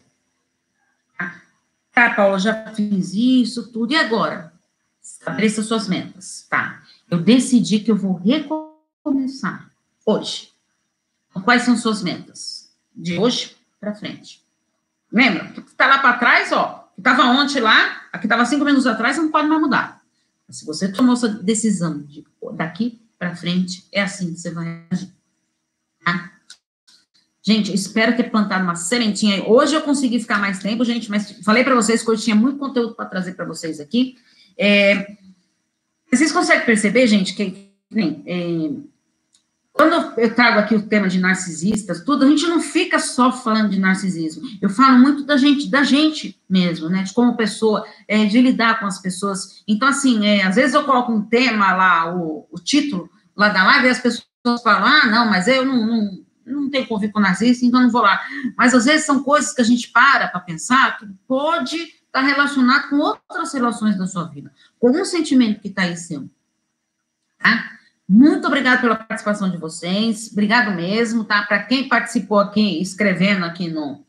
Tá, 1.94 2.14
Paula, 2.14 2.40
já 2.40 2.74
fiz 2.74 3.14
isso, 3.14 3.72
tudo. 3.72 3.94
E 3.94 3.96
agora? 3.98 4.54
Estabeleça 5.02 5.62
suas 5.62 5.88
metas, 5.88 6.46
tá? 6.50 6.82
Eu 7.10 7.22
decidi 7.22 7.80
que 7.80 7.92
eu 7.92 7.98
vou 7.98 8.14
recomeçar 8.14 9.70
hoje. 10.06 10.54
Então, 11.30 11.42
quais 11.42 11.64
são 11.64 11.76
suas 11.76 12.02
metas? 12.02 12.61
De 13.02 13.18
hoje 13.18 13.56
para 13.80 13.96
frente. 13.96 14.42
Lembra? 15.12 15.46
O 15.46 15.54
que 15.54 15.72
está 15.72 15.88
lá 15.88 16.00
para 16.00 16.18
trás, 16.18 16.52
ó, 16.52 16.90
que 16.94 17.02
estava 17.02 17.24
ontem 17.24 17.60
lá, 17.60 18.04
aqui 18.14 18.26
estava 18.26 18.46
cinco 18.46 18.64
minutos 18.64 18.88
atrás, 18.88 19.18
não 19.18 19.32
pode 19.32 19.48
mais 19.48 19.62
mudar. 19.62 20.02
Se 20.50 20.66
você 20.66 20.92
tomou 20.92 21.14
essa 21.14 21.30
decisão 21.30 22.02
de 22.04 22.26
daqui 22.54 23.02
para 23.18 23.36
frente, 23.36 23.86
é 23.92 24.02
assim 24.02 24.34
que 24.34 24.40
você 24.40 24.52
vai 24.52 24.86
agir. 24.90 25.12
Tá? 26.04 26.32
Gente, 27.42 27.74
espero 27.74 28.16
ter 28.16 28.30
plantado 28.30 28.64
uma 28.64 28.76
sementinha. 28.76 29.44
Hoje 29.48 29.76
eu 29.76 29.82
consegui 29.82 30.20
ficar 30.20 30.38
mais 30.38 30.60
tempo, 30.60 30.86
gente, 30.86 31.10
mas 31.10 31.32
falei 31.44 31.64
para 31.64 31.76
vocês 31.76 32.04
que 32.04 32.12
hoje 32.12 32.24
tinha 32.24 32.36
muito 32.36 32.60
conteúdo 32.60 32.94
para 32.94 33.06
trazer 33.06 33.34
para 33.34 33.46
vocês 33.46 33.80
aqui. 33.80 34.18
É, 34.58 35.18
vocês 36.12 36.32
conseguem 36.32 36.66
perceber, 36.66 37.08
gente, 37.08 37.34
que 37.34 37.72
bem, 37.90 38.22
é, 38.26 38.91
quando 39.82 40.20
eu 40.20 40.36
trago 40.36 40.60
aqui 40.60 40.76
o 40.76 40.88
tema 40.88 41.08
de 41.08 41.20
narcisistas, 41.20 42.04
tudo, 42.04 42.24
a 42.24 42.28
gente 42.28 42.46
não 42.46 42.62
fica 42.62 43.00
só 43.00 43.32
falando 43.32 43.72
de 43.72 43.80
narcisismo. 43.80 44.44
Eu 44.62 44.70
falo 44.70 45.00
muito 45.00 45.24
da 45.24 45.38
gente, 45.38 45.68
da 45.72 45.82
gente 45.82 46.40
mesmo, 46.48 46.88
né? 46.88 47.02
De 47.02 47.12
como 47.14 47.36
pessoa, 47.36 47.84
é, 48.08 48.26
de 48.26 48.40
lidar 48.40 48.80
com 48.80 48.86
as 48.86 49.02
pessoas. 49.02 49.64
Então, 49.68 49.88
assim, 49.88 50.28
é, 50.28 50.44
às 50.44 50.56
vezes 50.56 50.76
eu 50.76 50.84
coloco 50.84 51.12
um 51.12 51.24
tema 51.24 51.74
lá, 51.74 52.16
o, 52.16 52.48
o 52.52 52.60
título 52.60 53.10
lá 53.36 53.50
da 53.50 53.64
live, 53.64 53.88
e 53.88 53.90
as 53.90 54.00
pessoas 54.00 54.62
falam, 54.64 54.86
ah, 54.86 55.08
não, 55.08 55.28
mas 55.28 55.48
eu 55.48 55.66
não, 55.66 55.88
não, 55.88 56.24
não 56.46 56.70
tenho 56.70 56.88
convívio 56.88 57.14
com 57.14 57.20
narcisista, 57.20 57.66
então 57.66 57.82
não 57.82 57.90
vou 57.90 58.04
lá. 58.04 58.22
Mas 58.56 58.76
às 58.76 58.86
vezes 58.86 59.06
são 59.06 59.24
coisas 59.24 59.52
que 59.52 59.62
a 59.62 59.66
gente 59.66 59.90
para 59.90 60.28
para 60.28 60.42
pensar 60.42 61.00
que 61.00 61.08
pode 61.28 61.76
estar 61.76 62.22
relacionado 62.22 62.88
com 62.88 62.98
outras 62.98 63.52
relações 63.52 63.98
da 63.98 64.06
sua 64.06 64.26
vida 64.26 64.54
com 64.80 64.92
um 64.92 65.06
sentimento 65.06 65.60
que 65.60 65.70
está 65.70 65.84
aí 65.84 65.98
seu. 65.98 66.30
Tá? 67.40 67.81
Muito 68.14 68.46
obrigada 68.46 68.82
pela 68.82 68.98
participação 68.98 69.50
de 69.50 69.56
vocês. 69.56 70.30
Obrigado 70.34 70.76
mesmo, 70.76 71.24
tá? 71.24 71.44
Para 71.44 71.64
quem 71.64 71.88
participou 71.88 72.40
aqui, 72.40 72.82
escrevendo 72.82 73.46
aqui 73.46 73.70
no, 73.70 74.04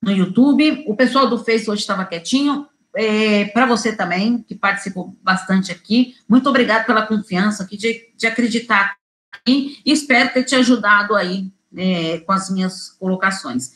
no 0.00 0.12
YouTube. 0.12 0.84
O 0.86 0.94
pessoal 0.94 1.28
do 1.28 1.44
Face 1.44 1.68
hoje 1.68 1.80
estava 1.80 2.04
quietinho. 2.04 2.68
É, 2.94 3.46
para 3.46 3.66
você 3.66 3.92
também, 3.92 4.40
que 4.40 4.54
participou 4.54 5.18
bastante 5.20 5.72
aqui. 5.72 6.14
Muito 6.28 6.48
obrigado 6.48 6.86
pela 6.86 7.04
confiança 7.04 7.64
aqui 7.64 7.76
de, 7.76 8.08
de 8.16 8.24
acreditar 8.24 8.94
aqui, 9.32 9.82
e 9.84 9.90
espero 9.90 10.32
ter 10.32 10.44
te 10.44 10.54
ajudado 10.54 11.16
aí 11.16 11.52
é, 11.76 12.18
com 12.18 12.30
as 12.30 12.48
minhas 12.48 12.90
colocações. 12.90 13.72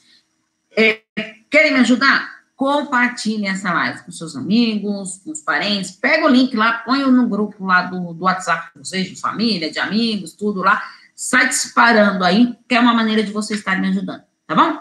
É, 0.71 1.03
querem 1.51 1.73
me 1.73 1.81
ajudar? 1.81 2.38
Compartilhe 2.59 3.47
essa 3.47 3.73
live 3.73 4.03
com 4.03 4.11
seus 4.11 4.35
amigos, 4.35 5.23
com 5.25 5.31
os 5.31 5.41
parentes, 5.41 5.93
pega 5.93 6.27
o 6.27 6.29
link 6.29 6.57
lá, 6.57 6.79
põe 6.79 7.09
no 7.09 7.29
grupo 7.29 7.65
lá 7.65 7.83
do, 7.83 8.13
do 8.13 8.25
WhatsApp 8.25 8.73
de 8.75 8.81
vocês, 8.81 9.09
de 9.09 9.15
família, 9.15 9.71
de 9.71 9.79
amigos, 9.79 10.33
tudo 10.33 10.61
lá, 10.61 10.83
sai 11.15 11.49
disparando 11.49 12.25
aí, 12.25 12.59
que 12.69 12.75
é 12.75 12.81
uma 12.81 12.93
maneira 12.93 13.23
de 13.23 13.31
vocês 13.31 13.61
estarem 13.61 13.81
me 13.81 13.89
ajudando, 13.91 14.25
tá 14.45 14.57
bom? 14.57 14.81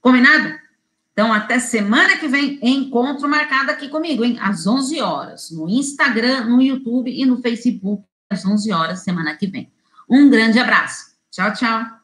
Combinado? 0.00 0.58
Então, 1.12 1.30
até 1.30 1.58
semana 1.58 2.16
que 2.16 2.26
vem, 2.26 2.58
encontro 2.62 3.28
marcado 3.28 3.70
aqui 3.70 3.90
comigo, 3.90 4.24
hein? 4.24 4.38
Às 4.40 4.66
11 4.66 4.98
horas, 5.02 5.50
no 5.50 5.68
Instagram, 5.68 6.46
no 6.46 6.62
YouTube 6.62 7.12
e 7.12 7.26
no 7.26 7.42
Facebook, 7.42 8.02
às 8.30 8.42
11 8.42 8.72
horas, 8.72 9.00
semana 9.00 9.36
que 9.36 9.46
vem. 9.46 9.70
Um 10.08 10.30
grande 10.30 10.58
abraço. 10.58 11.12
Tchau, 11.30 11.52
tchau. 11.52 12.01